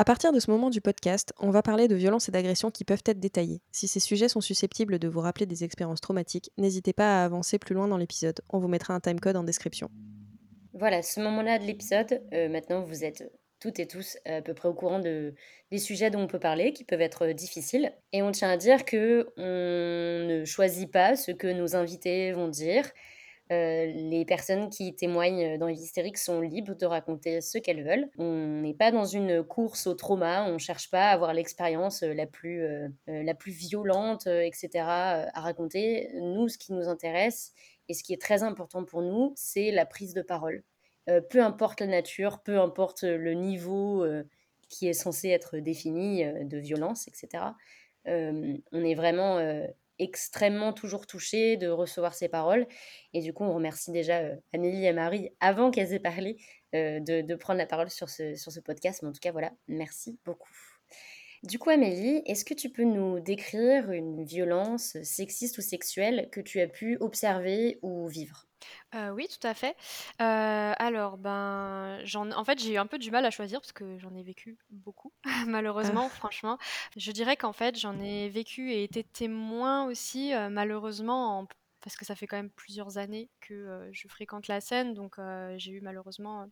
À 0.00 0.04
partir 0.04 0.32
de 0.32 0.38
ce 0.38 0.48
moment 0.48 0.70
du 0.70 0.80
podcast, 0.80 1.34
on 1.40 1.50
va 1.50 1.60
parler 1.60 1.88
de 1.88 1.96
violences 1.96 2.28
et 2.28 2.30
d'agressions 2.30 2.70
qui 2.70 2.84
peuvent 2.84 3.02
être 3.04 3.18
détaillées. 3.18 3.62
Si 3.72 3.88
ces 3.88 3.98
sujets 3.98 4.28
sont 4.28 4.40
susceptibles 4.40 5.00
de 5.00 5.08
vous 5.08 5.18
rappeler 5.18 5.44
des 5.44 5.64
expériences 5.64 6.00
traumatiques, 6.00 6.52
n'hésitez 6.56 6.92
pas 6.92 7.20
à 7.20 7.24
avancer 7.24 7.58
plus 7.58 7.74
loin 7.74 7.88
dans 7.88 7.96
l'épisode. 7.96 8.40
On 8.50 8.60
vous 8.60 8.68
mettra 8.68 8.94
un 8.94 9.00
timecode 9.00 9.34
en 9.34 9.42
description. 9.42 9.90
Voilà, 10.72 11.02
ce 11.02 11.18
moment-là 11.18 11.58
de 11.58 11.64
l'épisode, 11.64 12.22
heu, 12.32 12.48
maintenant 12.48 12.84
vous 12.84 13.02
êtes 13.02 13.28
toutes 13.58 13.80
et 13.80 13.88
tous 13.88 14.18
à 14.24 14.40
peu 14.40 14.54
près 14.54 14.68
au 14.68 14.72
courant 14.72 15.00
de 15.00 15.34
des 15.72 15.78
sujets 15.78 16.10
dont 16.10 16.20
on 16.20 16.28
peut 16.28 16.38
parler, 16.38 16.72
qui 16.72 16.84
peuvent 16.84 17.00
être, 17.00 17.26
difficiles 17.32 17.92
et 18.12 18.22
on 18.22 18.30
tient 18.30 18.50
à 18.50 18.56
dire 18.56 18.84
qu'on 18.84 19.24
ne 19.36 20.44
choisit 20.46 20.92
pas 20.92 21.16
ce 21.16 21.32
que 21.32 21.48
nos 21.48 21.74
invités 21.74 22.30
vont 22.30 22.46
dire. 22.46 22.84
Heu, 23.50 23.86
les 24.10 24.24
personnes 24.26 24.68
qui 24.70 24.94
témoignent, 24.94 25.56
dans 25.58 25.66
les 25.66 25.80
hystériques 25.82 26.18
sont 26.18 26.40
libres 26.42 26.74
de 26.74 26.84
raconter 26.86 27.40
ce 27.40 27.58
qu'elles 27.58 27.82
veulent. 27.84 28.10
On 28.18 28.60
n'est 28.62 28.74
pas 28.74 28.90
dans 28.92 29.04
une 29.06 29.42
course 29.42 29.86
au 29.86 29.94
trauma, 29.94 30.44
on 30.50 30.58
cherche 30.58 30.90
pas 30.90 31.08
à 31.10 31.12
avoir 31.12 31.32
l'expérience, 31.32 32.02
la 32.02 32.26
plus, 32.26 32.62
la 33.06 33.34
plus 33.34 33.52
violente, 33.52 34.26
heu 34.26 34.42
et 34.42 34.50
cetera, 34.52 35.24
heu, 35.24 35.26
à 35.34 35.40
raconter. 35.40 36.10
Nous, 36.14 36.48
ce 36.48 36.58
qui 36.58 36.72
nous 36.72 36.88
intéresse 36.88 37.52
et 37.88 37.94
ce 37.94 38.02
qui 38.04 38.12
est 38.12 38.20
très 38.20 38.42
important 38.42 38.84
pour 38.84 39.02
nous, 39.02 39.32
c'est 39.36 39.70
la 39.70 39.86
prise 39.86 40.12
de 40.14 40.22
parole. 40.22 40.62
Peu 41.30 41.42
importe 41.42 41.80
la 41.80 41.86
nature, 41.86 42.42
peu 42.42 42.58
importe, 42.60 43.02
le 43.04 43.32
niveau, 43.32 44.04
qui 44.68 44.88
est 44.88 44.92
censé 44.92 45.28
être 45.30 45.56
défini, 45.58 46.22
de 46.44 46.58
violence 46.58 47.08
et 47.08 47.12
cetera. 47.14 47.56
Hem, 48.04 48.58
on 48.72 48.84
est 48.84 48.94
vraiment, 48.94 49.38
extrêmement 49.98 50.72
toujours 50.72 51.06
touchés 51.06 51.56
de 51.56 51.68
recevoir 51.68 52.14
ces 52.14 52.28
paroles 52.28 52.66
et 53.14 53.20
du 53.22 53.32
coup, 53.32 53.44
on 53.44 53.54
remercie 53.54 53.92
déjà, 53.92 54.22
heu, 54.24 54.38
Amélie 54.54 54.84
et 54.86 54.92
Marie 54.92 55.30
avant 55.40 55.70
qu'elles 55.70 55.92
aient 55.92 56.00
parlé, 56.00 56.36
heu, 56.74 57.00
de 57.00 57.22
de 57.22 57.34
prendre 57.36 57.58
la 57.58 57.66
parole 57.66 57.90
sur 57.90 58.08
ce 58.08 58.34
sur 58.36 58.52
ce 58.52 58.60
podcast. 58.60 59.02
Mais 59.02 59.08
en 59.08 59.12
tout 59.12 59.20
cas, 59.20 59.32
voilà, 59.32 59.52
merci 59.68 60.18
beaucoup. 60.24 60.50
Du 61.44 61.58
coup, 61.58 61.70
Amélie, 61.70 62.22
est-ce 62.26 62.44
que 62.44 62.54
tu 62.54 62.70
peux 62.70 62.84
nous 62.84 63.20
décrire 63.20 63.90
une 63.92 64.24
violence, 64.24 64.96
sexiste 65.04 65.58
ou 65.58 65.62
sexuelle 65.62 66.28
que 66.32 66.40
tu 66.40 66.60
as 66.60 66.68
pu 66.68 66.96
observer 67.00 67.78
ou 67.82 68.08
vivre? 68.08 68.47
Heu, 68.94 69.10
oui, 69.12 69.28
tout 69.28 69.46
à 69.46 69.54
fait. 69.54 69.76
Heu, 70.20 70.24
alors, 70.78 71.18
ben, 71.18 72.00
j'en 72.04 72.30
en 72.32 72.44
fait, 72.44 72.58
j'ai 72.58 72.74
eu 72.74 72.76
un 72.78 72.86
peu 72.86 72.98
du 72.98 73.10
mal 73.10 73.24
à 73.26 73.30
choisir 73.30 73.60
parce 73.60 73.72
que 73.72 73.98
j'en 73.98 74.14
ai 74.14 74.22
vécu 74.22 74.58
beaucoup, 74.70 75.12
malheureusement, 75.46 76.08
Ah, 76.08 76.10
franchement. 76.10 76.58
Je 76.96 77.12
dirais 77.12 77.36
qu'en 77.36 77.52
fait, 77.52 77.78
j'en 77.78 77.98
ai 77.98 78.28
vécu 78.28 78.72
et 78.72 78.84
été 78.84 79.04
témoin 79.04 79.84
aussi, 79.86 80.32
heu, 80.34 80.48
malheureusement, 80.50 81.40
en 81.40 81.46
parce 81.80 81.96
que 81.96 82.04
ça 82.04 82.16
fait 82.16 82.26
quand 82.26 82.36
même 82.36 82.50
plusieurs 82.50 82.98
années 82.98 83.30
que, 83.40 83.54
heu, 83.54 83.90
je 83.92 84.08
fréquente 84.08 84.48
la 84.48 84.60
scène, 84.60 84.94
donc 84.94 85.18
heu, 85.18 85.54
j'ai 85.58 85.70
eu 85.72 85.80
malheureusement, 85.80 86.44
heu, 86.44 86.50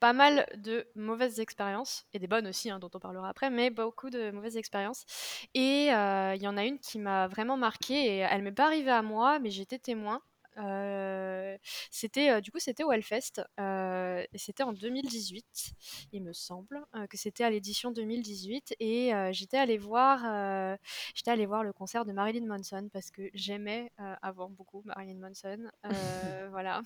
pas 0.00 0.12
mal 0.12 0.46
de 0.56 0.86
mauvaises 0.96 1.40
expériences 1.40 2.06
et 2.14 2.18
des 2.20 2.28
bonnes 2.28 2.46
aussi, 2.48 2.70
hein, 2.70 2.78
dont 2.80 2.90
on 2.94 3.00
parlera 3.00 3.28
après, 3.30 3.50
mais 3.50 3.70
beaucoup 3.70 4.10
de 4.10 4.30
mauvaises 4.32 4.56
expériences 4.58 5.06
et 5.54 5.90
heu, 5.92 6.34
il 6.36 6.42
y 6.42 6.48
en 6.48 6.56
a 6.58 6.64
une 6.64 6.78
qui 6.80 6.98
m'a 6.98 7.28
vraiment 7.28 7.56
marquée 7.58 8.06
et 8.06 8.18
elle 8.18 8.42
m'est 8.42 8.52
pas 8.52 8.66
arrivée 8.66 8.90
à 8.92 9.02
moi, 9.02 9.38
mais 9.40 9.50
j'étais 9.50 9.78
témoin. 9.78 10.22
Heu, 10.58 11.58
c'était, 11.90 12.30
heu, 12.30 12.40
du 12.40 12.50
coup, 12.50 12.58
c'était 12.58 12.84
au 12.84 12.92
Hellfest, 12.92 13.42
heu, 13.60 14.26
et 14.32 14.38
c'était 14.38 14.62
en 14.62 14.72
2018, 14.72 15.72
il 16.12 16.22
me 16.22 16.32
semble, 16.32 16.84
que 17.10 17.16
c'était 17.16 17.44
à 17.44 17.50
l'édition 17.50 17.90
2018 17.90 18.74
et 18.80 19.12
j'étais 19.32 19.56
allée 19.58 19.78
voir, 19.78 20.76
j'étais 21.14 21.30
allée 21.30 21.46
voir 21.46 21.64
le 21.64 21.72
concert 21.72 22.04
de 22.04 22.12
Marilyn 22.12 22.46
Manson 22.46 22.88
parce 22.92 23.10
que 23.10 23.22
j'aimais, 23.34 23.90
avant 24.22 24.48
beaucoup 24.48 24.82
Marilyn 24.84 25.18
Manson, 25.18 25.70
voilà. 26.50 26.82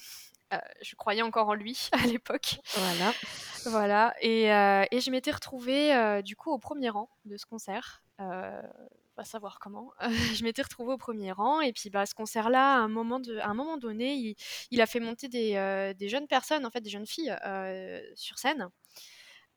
Je 0.81 0.95
croyais 0.97 1.23
encore 1.23 1.49
en 1.49 1.55
lui 1.55 1.89
à 1.93 2.07
l'époque. 2.07 2.61
voilà. 2.75 3.13
Voilà 3.67 4.15
et 4.21 4.45
et 4.45 5.01
je 5.01 5.11
m'étais 5.11 5.31
retrouvée, 5.31 6.23
du 6.23 6.37
coup 6.37 6.51
au 6.51 6.59
premier 6.59 6.89
rang 6.89 7.11
de 7.27 7.37
ce 7.37 7.47
concert, 7.47 8.03
va 9.19 9.25
savoir 9.25 9.59
comment. 9.61 9.93
Je 10.41 10.45
m'étais 10.45 10.63
retrouvée 10.63 10.93
au 10.95 10.99
premier 10.99 11.33
rang 11.33 11.61
et 11.61 11.73
puis, 11.73 11.91
bah, 11.91 12.07
ce 12.07 12.15
concert-là, 12.15 12.77
à 12.77 12.79
un 12.79 12.89
moment 12.89 13.21
à 13.43 13.49
un 13.49 13.55
moment 13.55 13.77
donné, 13.79 14.15
il 14.15 14.37
il 14.71 14.81
a 14.81 14.87
fait 14.87 15.01
monter 15.01 15.29
des, 15.29 15.55
heu, 15.57 15.95
des 15.95 16.09
jeunes 16.09 16.27
personnes, 16.29 16.67
en 16.67 16.71
fait, 16.71 16.81
des 16.81 16.91
jeunes 16.91 17.07
filles, 17.07 17.37
heu, 17.47 18.01
sur 18.17 18.39
scène, 18.39 18.69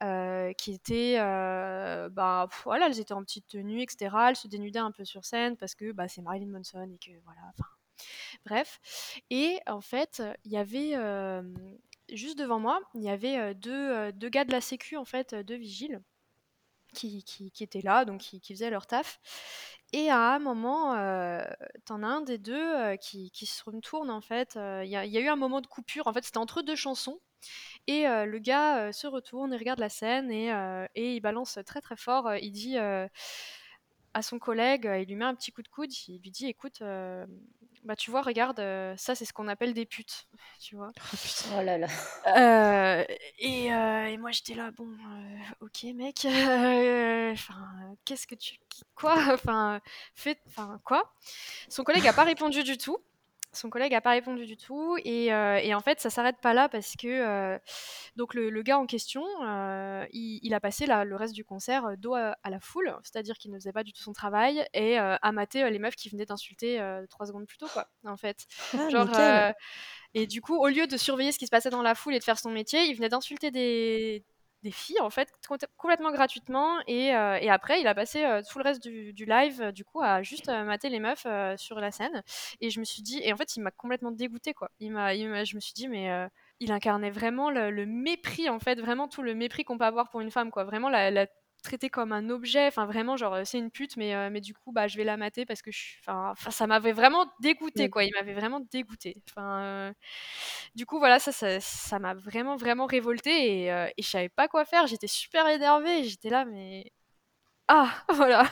heu, 0.04 0.54
qui 0.58 0.74
étaient, 0.74 1.18
bah, 1.20 2.48
voilà, 2.64 2.88
elles 2.88 3.00
étaient 3.00 3.14
en 3.14 3.24
petite 3.24 3.48
tenue 3.48 3.82
et 3.84 3.88
cetera. 3.90 4.30
Elles 4.30 4.36
se 4.36 4.48
dénudaient 4.48 4.80
un 4.80 4.92
peu 4.92 5.06
sur 5.06 5.26
scène 5.26 5.58
parce 5.58 5.76
que, 5.76 5.92
bah, 5.92 6.08
c'est 6.08 6.22
Marilyn 6.22 6.48
Manson 6.52 6.90
et 6.94 6.98
que 7.00 7.12
voilà, 7.26 7.42
Bref 8.46 8.80
et 9.30 9.60
en 9.68 9.82
fait, 9.82 10.22
il 10.46 10.52
y 10.52 10.58
avait, 10.58 10.96
juste 12.12 12.38
devant 12.38 12.60
moi, 12.60 12.80
il 12.96 13.04
y 13.04 13.10
avait, 13.10 13.38
heu, 13.40 13.54
2, 13.56 13.72
heu, 14.10 14.12
2 14.14 14.30
gars 14.30 14.46
de 14.46 14.52
la 14.52 14.62
sécu 14.62 14.98
en 14.98 15.06
fait, 15.06 15.34
heu, 15.34 15.44
2 15.44 15.56
vigiles 15.56 16.02
qui 16.94 17.24
qui 17.24 17.64
étaient 17.64 17.82
là, 17.82 18.06
donc 18.06 18.22
qui 18.22 18.42
qui 18.42 18.54
faisaient 18.54 18.70
leur 18.70 18.88
taf. 18.88 19.20
Et 19.94 20.10
à 20.10 20.36
un 20.36 20.40
moment, 20.40 20.96
heu, 20.96 21.42
tu 21.86 21.92
en 21.94 22.04
as 22.04 22.08
un 22.08 22.22
des 22.22 22.38
2 22.38 22.56
heu, 22.94 22.98
qui 22.98 23.32
se 23.46 23.64
retourne 23.64 24.10
en 24.12 24.22
fait, 24.22 24.56
heu, 24.58 24.84
il 24.86 24.90
y 24.90 24.96
a 24.98 25.06
eu 25.22 25.28
un 25.30 25.36
moment 25.36 25.62
de 25.62 25.68
coupure, 25.68 26.08
en 26.08 26.14
fait, 26.14 26.24
c'était 26.26 26.38
entre 26.40 26.62
2 26.62 26.76
chansons. 26.76 27.20
Et 27.88 28.08
heu, 28.08 28.26
le 28.26 28.40
gars, 28.40 28.92
se 28.94 29.08
retourne, 29.08 29.54
il 29.54 29.58
regarde 29.60 29.80
la 29.80 29.90
scène 29.90 30.32
et 30.32 30.52
il 30.96 31.20
balance 31.22 31.60
très, 31.66 31.82
très 31.82 31.98
fort, 31.98 32.34
il 32.42 32.52
dit, 32.52 32.78
à 34.14 34.22
son 34.22 34.40
collègue, 34.40 34.90
il 35.02 35.08
lui 35.08 35.16
met 35.16 35.26
un 35.26 35.36
petit 35.36 35.52
coup 35.52 35.62
de 35.62 35.68
coude, 35.70 35.92
il 36.08 36.20
lui 36.22 36.32
dit: 36.32 36.48
«Écoute, 36.48 36.82
bah, 37.84 37.96
tu 37.96 38.12
vois, 38.12 38.22
regarde, 38.22 38.60
heu, 38.60 38.94
ça, 38.98 39.16
c'est 39.16 39.26
ce 39.26 39.34
qu'on 39.34 39.48
appelle 39.48 39.74
des 39.74 39.86
putes», 39.86 40.28
tu 40.62 40.76
vois? 40.76 40.92
Oh 40.98 41.18
putain. 41.18 41.50
Oh 41.60 41.64
là 41.64 41.78
là. 41.78 41.88
Heu 42.28 43.06
et 43.40 43.72
heu 43.72 44.08
et 44.10 44.18
moi, 44.18 44.32
j'étais 44.32 44.54
là: 44.54 44.72
«Bon, 44.72 44.88
heu, 44.88 45.38
OK 45.62 45.84
mec, 45.96 46.26
heu, 46.26 47.32
enfin, 47.34 47.96
qu'est-ce 48.06 48.28
que 48.28 48.36
tu 48.36 48.56
quoi? 48.96 49.16
Enfin, 49.34 49.82
fais 50.16 50.38
enfin, 50.48 50.80
quoi?» 50.86 51.12
son 51.70 51.84
collègue 51.84 52.08
a 52.08 52.14
pas 52.14 52.24
répondu 52.24 52.64
du 52.64 52.78
tout. 52.78 52.98
Son 53.54 53.70
collègue 53.70 53.94
a 53.94 54.00
pas 54.00 54.12
répondu 54.12 54.46
du 54.46 54.56
tout 54.56 54.96
et 55.04 55.32
heu 55.34 55.58
et 55.62 55.74
en 55.74 55.82
fait, 55.82 56.00
ça 56.00 56.10
s'arrête 56.10 56.38
pas 56.42 56.54
là 56.54 56.70
parce 56.70 56.94
que, 56.96 57.56
heu, 57.56 57.60
donc 58.16 58.34
le 58.34 58.50
le 58.50 58.62
gars 58.64 58.80
en 58.80 58.86
question, 58.86 59.24
heu, 59.44 60.08
il 60.14 60.40
il 60.44 60.54
a 60.54 60.62
passé 60.62 60.86
la 60.86 61.04
le 61.04 61.16
reste 61.18 61.34
du 61.36 61.44
concert, 61.44 61.98
dos 61.98 62.16
à 62.16 62.38
à 62.44 62.50
la 62.50 62.60
foule, 62.62 62.96
c'est-à-dire 63.04 63.36
qu'il 63.38 63.52
ne 63.52 63.58
faisait 63.58 63.74
pas 63.74 63.84
du 63.84 63.92
tout 63.94 64.02
son 64.02 64.14
travail 64.14 64.66
et 64.74 64.98
mater, 65.34 65.64
heu, 65.64 65.70
les 65.70 65.80
meufs 65.80 65.96
qui 65.98 66.10
venaient 66.10 66.26
d'insulter, 66.26 66.80
3 67.10 67.26
secondes 67.28 67.46
plus 67.46 67.58
tôt, 67.58 67.68
quoi, 67.70 67.88
en 68.06 68.18
fait. 68.18 68.46
Ah 68.74 68.90
Genre, 68.90 69.10
et 70.14 70.28
du 70.28 70.42
coup, 70.42 70.56
au 70.58 70.68
lieu 70.68 70.88
de 70.88 70.98
surveiller 70.98 71.32
ce 71.32 71.40
qui 71.40 71.46
se 71.46 71.52
passait 71.52 71.70
dans 71.70 71.82
la 71.82 71.96
foule 71.96 72.16
et 72.16 72.20
de 72.20 72.24
faire 72.24 72.40
son 72.40 72.52
métier, 72.52 72.84
il 72.86 72.96
venait 72.96 73.10
d'insulter 73.10 73.52
des 73.52 74.26
des 74.64 74.72
filles 74.72 75.00
en 75.02 75.10
fait 75.10 75.32
complètement 75.78 76.12
gratuitement 76.12 76.78
et, 76.88 77.08
et, 77.08 77.50
après 77.50 77.82
il 77.82 77.88
a 77.88 77.96
passé 77.96 78.24
tout 78.50 78.60
le 78.60 78.64
reste 78.64 78.84
du, 78.84 79.14
du 79.14 79.26
live 79.26 79.72
du 79.72 79.84
coup 79.84 80.02
à 80.02 80.22
juste 80.22 80.50
mater 80.50 80.90
les 80.90 81.00
meufs 81.00 81.26
sur 81.58 81.80
la 81.80 81.92
scène. 81.92 82.24
Et 82.62 82.70
je 82.70 82.80
me 82.80 82.86
suis 82.86 83.02
dit 83.02 83.20
et 83.24 83.34
en 83.34 83.38
fait 83.38 83.56
il 83.56 83.62
m'a 83.62 83.72
complètement 83.72 84.12
dégoûté 84.12 84.54
quoi. 84.54 84.70
Il 84.80 84.92
m'a 84.92 85.14
je 85.16 85.56
me 85.56 85.60
suis 85.60 85.74
dit 85.74 85.88
mais 85.88 86.28
il 86.60 86.72
incarnait 86.72 87.10
vraiment 87.10 87.50
le, 87.50 87.86
mépris 87.86 88.50
en 88.50 88.60
fait 88.60 88.80
vraiment 88.80 89.08
tout 89.08 89.24
le 89.24 89.34
mépris 89.34 89.64
qu'on 89.64 89.78
peut 89.78 89.86
avoir 89.86 90.10
pour 90.10 90.22
une 90.22 90.32
femme 90.32 90.52
quoi. 90.52 90.64
Vraiment 90.64 90.90
la, 90.90 91.10
la 91.12 91.26
traité 91.62 91.90
comme 91.90 92.12
un 92.12 92.30
objet, 92.30 92.68
enfin 92.68 92.86
vraiment 92.86 93.18
genre 93.18 93.38
c'est 93.46 93.58
une 93.58 93.72
pute, 93.72 93.98
mais, 93.98 94.16
euh, 94.16 94.30
mais 94.32 94.42
du 94.42 94.54
coup 94.54 94.72
bah 94.72 94.88
je 94.88 94.98
vais 94.98 95.04
la 95.04 95.18
mater 95.18 95.46
parce 95.46 95.62
que 95.62 95.72
je 95.72 95.96
enfin 96.08 96.52
ça 96.52 96.68
m'avait 96.68 96.92
vraiment 96.92 97.26
dégoûté 97.40 97.90
quoi, 97.90 98.04
il 98.04 98.12
m'avait 98.14 98.34
vraiment 98.34 98.60
dégoûté. 98.60 99.22
Enfin 99.30 99.62
euh, 99.62 99.94
du 100.76 100.86
coup 100.86 101.00
voilà 101.00 101.20
ça 101.20 101.32
ça 101.60 102.00
m'a 102.00 102.14
vraiment 102.14 102.56
vraiment 102.56 102.86
révolté 102.86 103.64
et, 103.64 103.72
euh, 103.72 103.88
et 103.98 104.02
je 104.02 104.10
savais 104.10 104.30
pas 104.30 104.48
quoi 104.48 104.66
faire, 104.66 104.88
j'étais 104.88 105.08
super 105.08 105.48
énervée, 105.48 106.04
j'étais 106.04 106.30
là 106.30 106.46
mais 106.46 106.92
ah 107.68 107.90
voilà. 108.14 108.50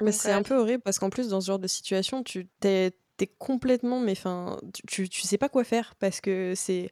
Mais 0.00 0.12
c'est 0.12 0.32
un 0.32 0.42
peu 0.42 0.56
horrible 0.56 0.82
parce 0.82 0.98
qu'en 0.98 1.10
plus 1.10 1.28
dans 1.28 1.40
ce 1.40 1.46
genre 1.46 1.58
de 1.58 1.68
situation 1.68 2.22
tu 2.22 2.48
t'es 2.60 2.94
es 3.20 3.26
complètement 3.38 4.00
mais 4.00 4.12
enfin 4.12 4.58
tu, 4.88 5.08
tu, 5.08 5.20
sais 5.22 5.36
pas 5.36 5.50
quoi 5.50 5.62
faire 5.62 5.94
parce 5.96 6.22
que 6.22 6.54
c'est 6.56 6.90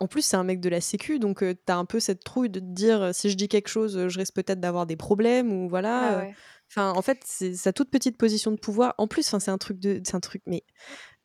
en 0.00 0.06
plus, 0.06 0.22
c'est 0.22 0.36
un 0.36 0.44
mec 0.44 0.60
de 0.60 0.68
la 0.68 0.80
sécu, 0.80 1.18
donc 1.18 1.38
tu 1.40 1.56
t'as 1.64 1.76
un 1.76 1.84
peu 1.84 2.00
cette 2.00 2.24
trouille 2.24 2.50
de 2.50 2.60
te 2.60 2.64
dire 2.64 3.14
si 3.14 3.30
je 3.30 3.36
dis 3.36 3.48
quelque 3.48 3.68
chose, 3.68 4.08
je 4.08 4.18
risque 4.18 4.34
peut-être 4.34 4.60
d'avoir 4.60 4.86
des 4.86 4.96
problèmes 4.96 5.52
ou 5.52 5.68
voilà. 5.68 6.26
Enfin, 6.68 6.92
en 6.96 7.02
fait, 7.02 7.20
c'est 7.24 7.54
sa 7.54 7.72
toute 7.72 7.90
petite 7.90 8.18
position 8.18 8.50
de 8.50 8.56
pouvoir. 8.56 8.94
En 8.98 9.06
plus, 9.06 9.22
c'est 9.22 9.50
un 9.50 9.58
truc 9.58 9.78
de, 9.78 10.00
c'est 10.04 10.16
un 10.16 10.20
truc, 10.20 10.42
mais 10.46 10.64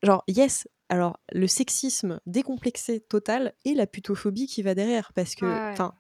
genre 0.04 0.24
yes. 0.28 0.68
Alors, 0.90 1.22
le 1.32 1.48
sexisme 1.48 2.20
décomplexé 2.26 3.00
total 3.00 3.54
et 3.64 3.74
la 3.76 3.88
putophobie 3.88 4.46
qui 4.46 4.62
va 4.62 4.76
derrière, 4.76 5.14
parce 5.14 5.36
que, 5.36 5.72
enfin, 5.72 5.94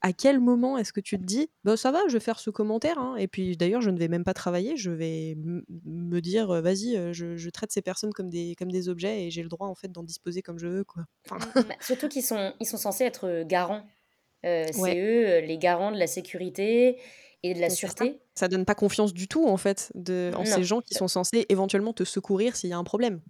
à 0.00 0.12
quel 0.12 0.40
moment 0.40 0.78
est-ce 0.78 0.92
que 0.92 1.00
tu 1.00 1.18
te 1.18 1.24
dis 1.24 1.50
bah 1.64 1.76
ça 1.76 1.90
va 1.90 2.00
je 2.08 2.14
vais 2.14 2.20
faire 2.20 2.38
ce 2.38 2.50
commentaire 2.50 2.98
hein, 2.98 3.16
et 3.16 3.28
puis 3.28 3.56
d'ailleurs 3.56 3.80
je 3.80 3.90
ne 3.90 3.98
vais 3.98 4.08
même 4.08 4.24
pas 4.24 4.34
travailler 4.34 4.76
je 4.76 4.90
vais 4.90 5.36
me 5.84 6.20
dire 6.20 6.60
vas-y 6.62 7.12
je, 7.12 7.50
traite 7.50 7.72
ces 7.72 7.82
personnes 7.82 8.12
comme 8.12 8.30
des 8.30 8.54
comme 8.56 8.70
des 8.70 8.88
objets 8.88 9.24
et 9.24 9.30
j'ai 9.30 9.42
le 9.42 9.48
droit 9.48 9.68
en 9.68 9.74
fait 9.74 9.90
d'en 9.90 10.02
disposer 10.02 10.42
comme 10.42 10.58
je 10.58 10.66
veux 10.66 10.84
quoi. 10.84 11.04
Mmh, 11.30 11.34
mmh, 11.34 11.62
bah, 11.68 11.74
surtout 11.80 12.08
qu'ils 12.08 12.22
sont 12.22 12.52
ils 12.60 12.66
sont 12.66 12.76
censés 12.76 13.04
être 13.04 13.44
garants. 13.44 13.84
C'est 14.42 14.98
eux 14.98 15.40
les 15.46 15.58
garants 15.58 15.92
de 15.92 15.98
la 15.98 16.06
sécurité 16.06 16.98
et 17.42 17.54
de 17.54 17.60
la 17.60 17.70
sûreté. 17.70 18.20
ça. 18.34 18.48
donne 18.48 18.64
pas 18.64 18.74
confiance 18.74 19.12
du 19.12 19.28
tout 19.28 19.46
en 19.46 19.56
fait 19.56 19.90
de, 19.94 20.30
en 20.36 20.44
ces 20.44 20.64
gens 20.64 20.80
qui 20.80 20.94
sont 20.94 21.08
censés 21.08 21.46
éventuellement 21.48 21.92
te 21.92 22.04
secourir 22.04 22.56
s'il 22.56 22.70
y 22.70 22.72
a 22.72 22.78
un 22.78 22.84
problème 22.84 23.20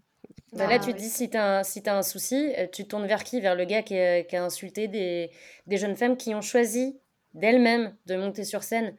bah, 0.53 0.67
là, 0.67 0.79
tu 0.79 0.93
te 0.93 0.99
dis, 0.99 1.09
si 1.09 1.31
tu 1.31 1.37
as, 1.37 1.63
si 1.63 1.83
as 1.87 1.97
un 1.97 2.03
souci, 2.03 2.53
euh, 2.59 2.67
tu 2.71 2.87
tournes 2.87 3.07
vers 3.07 3.23
qui? 3.23 3.41
Vers 3.41 3.55
le 3.55 3.65
gars 3.65 3.83
qui 3.83 3.97
a, 3.97 4.23
qui 4.25 4.35
a 4.37 4.45
insulté 4.45 4.89
des, 4.89 5.31
des, 5.67 5.77
jeunes 5.77 5.97
femmes 5.97 6.17
qui 6.17 6.35
ont 6.35 6.41
choisi 6.41 6.99
d'elles-mêmes 7.35 7.95
de 8.07 8.17
monter 8.17 8.45
sur 8.45 8.65
scène. 8.65 8.97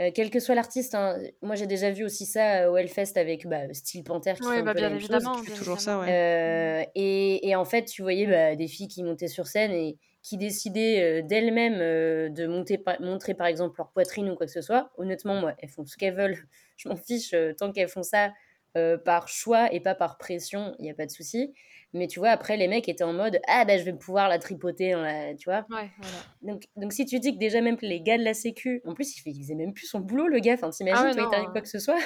Euh, 0.00 0.10
quel 0.14 0.30
que 0.30 0.40
soit 0.40 0.56
l'artiste, 0.56 0.96
hein. 0.96 1.16
moi 1.40 1.54
j'ai 1.54 1.68
déjà 1.68 1.92
vu 1.92 2.04
aussi 2.04 2.26
ça 2.26 2.62
euh, 2.62 2.70
au 2.70 2.76
Hellfest 2.76 3.12
avec 3.14 3.46
bah, 3.46 3.72
Steel 3.72 4.02
Panther 4.02 4.34
qui 4.34 4.42
fait 4.42 4.58
un 4.58 4.62
bah, 4.64 4.74
peu 4.74 4.80
la 4.80 4.88
même 4.88 4.98
évidemment, 4.98 5.36
chose. 5.44 5.54
toujours 5.54 5.80
ça, 5.80 6.00
ouais. 6.00 6.90
et, 6.96 7.48
et, 7.48 7.54
en 7.54 7.64
fait, 7.64 7.84
tu 7.84 8.02
voyais 8.02 8.26
bah, 8.26 8.56
des 8.56 8.66
filles 8.66 8.88
qui 8.88 9.04
montaient 9.04 9.28
sur 9.28 9.46
scène 9.46 9.70
et 9.70 9.96
qui 10.22 10.36
décidaient 10.36 11.22
d'elles-mêmes 11.22 11.78
de 12.32 12.46
monter, 12.46 12.82
montrer 12.98 13.34
par 13.34 13.46
exemple 13.46 13.74
leur 13.78 13.90
poitrine 13.90 14.30
ou 14.30 14.34
quoi 14.36 14.46
que 14.46 14.52
ce 14.52 14.62
soit. 14.62 14.90
Honnêtement, 14.96 15.34
moi, 15.34 15.54
elles 15.58 15.68
font 15.68 15.84
ce 15.84 15.96
qu'elles 15.96 16.14
veulent. 16.14 16.38
Je 16.76 16.88
m'en 16.88 16.96
fiche 16.96 17.34
tant 17.58 17.70
qu'elles 17.70 17.88
font 17.88 18.02
ça 18.02 18.32
euh, 18.76 18.98
par 18.98 19.28
choix 19.28 19.72
et 19.72 19.80
pas 19.80 19.94
par 19.94 20.18
pression, 20.18 20.74
il 20.78 20.82
n'y 20.82 20.90
a 20.90 20.94
pas 20.94 21.06
de 21.06 21.10
souci. 21.10 21.52
Mais 21.92 22.08
tu 22.08 22.18
vois, 22.18 22.30
après, 22.30 22.56
les 22.56 22.66
mecs 22.66 22.88
étaient 22.88 23.04
en 23.04 23.12
mode 23.12 23.40
Ah, 23.46 23.64
ben 23.64 23.78
je 23.78 23.84
vais 23.84 23.92
pouvoir 23.92 24.28
la 24.28 24.40
tripoter, 24.40 24.94
tu 25.38 25.48
vois. 25.48 25.64
Ouais, 25.70 25.88
donc, 26.42 26.64
donc, 26.74 26.92
si 26.92 27.06
tu 27.06 27.20
dis 27.20 27.34
que 27.34 27.38
déjà, 27.38 27.60
même 27.60 27.76
les 27.82 28.00
gars 28.00 28.18
de 28.18 28.24
la 28.24 28.34
Sécu, 28.34 28.82
en 28.84 28.94
plus, 28.94 29.16
il, 29.16 29.20
faisait 29.20 29.54
même 29.54 29.72
plus 29.72 29.86
son 29.86 30.00
boulot, 30.00 30.26
le 30.26 30.40
gars. 30.40 30.54
Enfin, 30.54 30.70
t'imagines, 30.70 31.06
ah 31.06 31.14
toi, 31.14 31.22
il 31.22 31.30
t'arrive 31.30 31.50
quoi 31.50 31.60
que 31.60 31.68
ce 31.68 31.78
soit. 31.78 32.00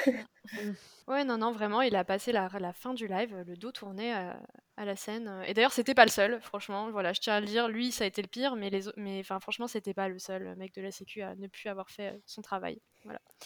Ouais, 1.08 1.24
non, 1.24 1.38
non, 1.38 1.52
vraiment, 1.52 1.82
il 1.82 1.96
a 1.96 2.04
passé 2.04 2.32
la, 2.32 2.49
fin 2.73 2.94
du 2.94 3.08
live, 3.08 3.34
le 3.47 3.56
dos 3.56 3.73
tourné 3.73 4.12
à, 4.12 4.40
à 4.76 4.84
la 4.84 4.94
scène. 4.94 5.42
Et 5.47 5.54
d'ailleurs, 5.54 5.73
c'était 5.73 5.94
pas 5.94 6.04
le 6.04 6.10
seul, 6.10 6.40
franchement. 6.40 6.90
Voilà, 6.90 7.12
je 7.12 7.21
tiens 7.21 7.34
à 7.34 7.40
le 7.40 7.47
dire, 7.47 7.68
lui, 7.68 7.90
ça 7.90 8.04
a 8.04 8.06
été 8.06 8.23
le 8.23 8.28
pire, 8.28 8.54
mais, 8.54 8.71
les, 8.71 8.82
mais 8.97 9.18
enfin, 9.21 9.40
franchement, 9.40 9.66
c'était 9.66 9.94
pas 9.94 10.08
le 10.08 10.18
seul 10.18 10.54
mec 10.56 10.75
de 10.75 10.82
la 10.82 10.92
Sécu 10.92 11.23
à 11.23 11.34
ne 11.34 11.49
plus 11.49 11.68
avoir 11.68 11.90
fait 11.90 12.21
son 12.26 12.42
travail. 12.42 12.80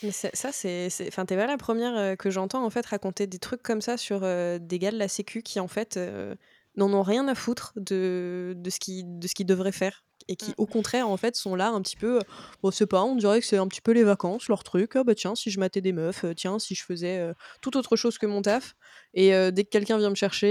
Mais 0.02 0.10
ça, 0.10 0.52
c'est. 0.52 0.88
Enfin, 1.08 1.24
t'es 1.24 1.36
pas 1.36 1.46
la 1.46 1.58
première 1.58 1.96
euh, 1.96 2.16
que 2.16 2.30
j'entends 2.30 2.64
en 2.64 2.70
fait 2.70 2.84
raconter 2.86 3.26
des 3.26 3.38
trucs 3.38 3.62
comme 3.62 3.80
ça 3.80 3.96
sur 3.96 4.20
euh, 4.22 4.58
des 4.58 4.78
gars 4.78 4.90
de 4.90 4.98
la 4.98 5.08
Sécu 5.08 5.42
qui 5.42 5.60
en 5.60 5.68
fait 5.68 5.96
euh, 5.96 6.34
n'en 6.76 6.92
ont 6.92 7.02
rien 7.02 7.28
à 7.28 7.34
foutre 7.34 7.72
de, 7.76 8.54
de 8.56 8.70
ce 8.70 8.78
qu'ils 8.80 9.46
devraient 9.46 9.72
faire 9.72 10.04
et 10.28 10.36
qui, 10.36 10.50
mmh. 10.50 10.54
au 10.58 10.66
contraire, 10.66 11.08
en 11.08 11.16
fait, 11.16 11.36
sont 11.36 11.54
là 11.54 11.70
un 11.70 11.80
petit 11.82 11.96
peu. 11.96 12.20
Bon, 12.62 12.70
c'est 12.70 12.86
pas, 12.86 13.02
on 13.02 13.16
dirait 13.16 13.40
que 13.40 13.46
c'est 13.46 13.56
un 13.56 13.68
petit 13.68 13.80
peu 13.80 13.92
les 13.92 14.04
vacances, 14.04 14.48
leur 14.48 14.64
truc. 14.64 14.96
Ah 14.96 15.04
bah 15.04 15.14
tiens, 15.14 15.34
si 15.34 15.50
je 15.50 15.60
matais 15.60 15.80
des 15.80 15.92
meufs, 15.92 16.24
euh, 16.24 16.34
tiens, 16.34 16.58
si 16.58 16.74
je 16.74 16.84
faisais 16.84 17.18
euh, 17.18 17.34
tout 17.60 17.76
autre 17.76 17.96
chose 17.96 18.18
que 18.18 18.26
mon 18.26 18.42
taf. 18.42 18.74
Et 19.14 19.34
euh, 19.34 19.50
dès 19.50 19.64
que 19.64 19.70
quelqu'un 19.70 19.98
vient 19.98 20.10
me 20.10 20.14
chercher 20.14 20.42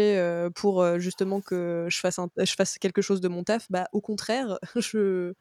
pour 0.55 0.85
justement 0.99 1.41
que 1.41 1.87
je 1.89 1.99
fasse, 1.99 2.19
un, 2.19 2.29
je 2.37 2.53
fasse 2.53 2.77
quelque 2.77 3.01
chose 3.01 3.21
de 3.21 3.27
mon 3.27 3.43
taf, 3.43 3.67
bah 3.69 3.87
au 3.91 4.01
contraire, 4.01 4.59
je, 4.75 5.33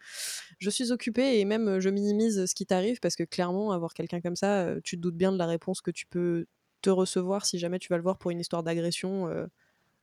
je 0.58 0.70
suis 0.70 0.92
occupée 0.92 1.38
et 1.38 1.44
même 1.44 1.80
je 1.80 1.88
minimise 1.88 2.46
ce 2.46 2.54
qui 2.54 2.66
t'arrive 2.66 3.00
parce 3.00 3.16
que 3.16 3.24
clairement, 3.24 3.72
avoir 3.72 3.94
quelqu'un 3.94 4.20
comme 4.20 4.36
ça, 4.36 4.68
tu 4.84 4.96
te 4.96 5.00
doutes 5.02 5.16
bien 5.16 5.32
de 5.32 5.38
la 5.38 5.46
réponse 5.46 5.80
que 5.80 5.90
tu 5.90 6.06
peux 6.06 6.46
te 6.82 6.90
recevoir 6.90 7.44
si 7.44 7.58
jamais 7.58 7.78
tu 7.78 7.88
vas 7.88 7.96
le 7.96 8.02
voir 8.02 8.18
pour 8.18 8.30
une 8.30 8.40
histoire 8.40 8.62
d'agression 8.62 9.28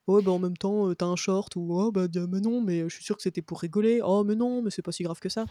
oh 0.08 0.20
bah 0.22 0.32
en 0.32 0.38
même 0.38 0.56
temps 0.56 0.92
t'as 0.94 1.06
un 1.06 1.16
short 1.16 1.54
ou 1.56 1.68
oh 1.70 1.92
bah 1.92 2.06
mais 2.28 2.40
non 2.40 2.60
mais 2.60 2.80
je 2.88 2.94
suis 2.94 3.04
sûr 3.04 3.16
que 3.16 3.22
c'était 3.22 3.42
pour 3.42 3.60
rigoler 3.60 4.00
oh 4.02 4.24
mais 4.24 4.34
non 4.34 4.62
mais 4.62 4.70
c'est 4.70 4.82
pas 4.82 4.92
si 4.92 5.02
grave 5.02 5.20
que 5.20 5.28
ça 5.28 5.44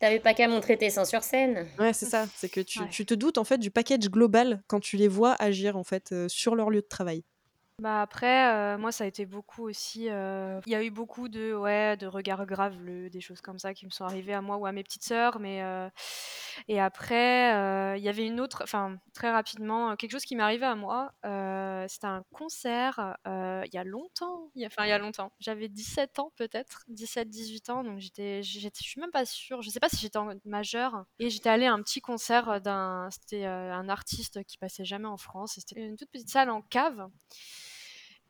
T'avais 0.00 0.18
pas 0.18 0.32
qu'à 0.32 0.48
montrer 0.48 0.78
tes 0.78 0.88
seins 0.88 1.04
sur 1.04 1.22
scène. 1.22 1.68
Ouais, 1.78 1.92
c'est 1.92 2.06
ça. 2.06 2.26
C'est 2.34 2.48
que 2.48 2.62
tu, 2.62 2.80
tu, 2.88 3.04
te 3.04 3.12
doutes 3.12 3.36
en 3.36 3.44
fait 3.44 3.58
du 3.58 3.70
package 3.70 4.08
global 4.08 4.62
quand 4.66 4.80
tu 4.80 4.96
les 4.96 5.08
vois 5.08 5.34
agir 5.34 5.76
en 5.76 5.84
fait 5.84 6.14
sur 6.26 6.54
leur 6.54 6.70
lieu 6.70 6.80
de 6.80 6.86
travail. 6.86 7.22
Bah 7.80 8.02
après, 8.02 8.52
euh, 8.54 8.76
moi, 8.76 8.92
ça 8.92 9.04
a 9.04 9.06
été 9.06 9.24
beaucoup 9.24 9.66
aussi. 9.66 10.10
Euh, 10.10 10.60
il 10.66 10.72
y 10.72 10.74
a 10.74 10.84
eu 10.84 10.90
beaucoup 10.90 11.30
de, 11.30 11.54
ouais, 11.54 11.96
de 11.96 12.06
regards 12.06 12.44
graveleux, 12.44 13.08
des 13.08 13.22
choses 13.22 13.40
comme 13.40 13.58
ça 13.58 13.72
qui 13.72 13.86
me 13.86 13.90
sont 13.90 14.04
arrivées 14.04 14.34
à 14.34 14.42
moi 14.42 14.58
ou 14.58 14.66
à 14.66 14.72
mes 14.72 14.82
petites 14.82 15.02
sœurs. 15.02 15.40
Mais 15.40 15.62
euh, 15.62 15.88
et 16.68 16.78
après, 16.78 17.96
il 17.96 18.04
y 18.04 18.08
avait 18.10 18.26
une 18.26 18.38
autre, 18.38 18.60
enfin 18.62 18.98
très 19.14 19.30
rapidement, 19.30 19.96
quelque 19.96 20.10
chose 20.12 20.26
qui 20.26 20.36
m'est 20.36 20.42
arrivé 20.42 20.66
à 20.66 20.74
moi. 20.74 21.12
c'était 21.88 22.06
un 22.06 22.22
concert 22.32 23.16
il 23.24 23.70
y 23.72 23.78
a 23.78 23.84
longtemps. 23.84 24.50
Enfin, 24.66 24.84
il 24.84 24.90
y 24.90 24.92
a 24.92 24.98
longtemps. 24.98 25.32
J'avais 25.40 25.68
17 25.68 26.18
ans 26.18 26.32
peut-être, 26.36 26.84
17-18 26.90 27.70
ans. 27.70 27.82
Donc 27.82 27.98
j'étais, 27.98 28.42
je 28.42 28.68
suis 28.78 29.00
même 29.00 29.10
pas 29.10 29.24
sûre. 29.24 29.62
Je 29.62 29.70
sais 29.70 29.80
pas 29.80 29.88
si 29.88 29.96
j'étais 29.96 30.18
majeure. 30.44 31.06
Et 31.18 31.30
j'étais 31.30 31.48
allée 31.48 31.66
à 31.66 31.72
un 31.72 31.82
petit 31.82 32.02
concert 32.02 32.60
d'un, 32.60 33.08
c'était 33.10 33.46
un 33.46 33.88
artiste 33.88 34.44
qui 34.44 34.58
passait 34.58 34.84
jamais 34.84 35.08
en 35.08 35.16
France. 35.16 35.54
C'était 35.54 35.80
une 35.80 35.96
toute 35.96 36.10
petite 36.10 36.28
salle 36.28 36.50
en 36.50 36.60
cave. 36.60 37.08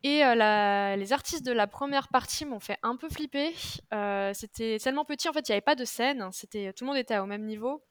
Et 0.02 0.24
euh, 0.24 0.96
les 0.96 1.12
artistes 1.12 1.44
de 1.44 1.52
la 1.52 1.66
première 1.66 2.08
partie 2.08 2.46
m'ont 2.46 2.60
fait 2.60 2.78
un 2.82 2.96
peu 2.96 3.08
flipper. 3.10 3.52
Euh, 3.92 4.32
c'était 4.34 4.78
tellement 4.78 5.04
petit, 5.04 5.28
en 5.28 5.32
fait, 5.32 5.46
il 5.48 5.52
n'y 5.52 5.54
avait 5.54 5.60
pas 5.60 5.74
de 5.74 5.84
scène. 5.84 6.26
C'était 6.32 6.72
tout 6.72 6.84
le 6.84 6.88
monde 6.88 6.96
était 6.96 7.18
au 7.18 7.26
même 7.26 7.44
niveau. 7.44 7.84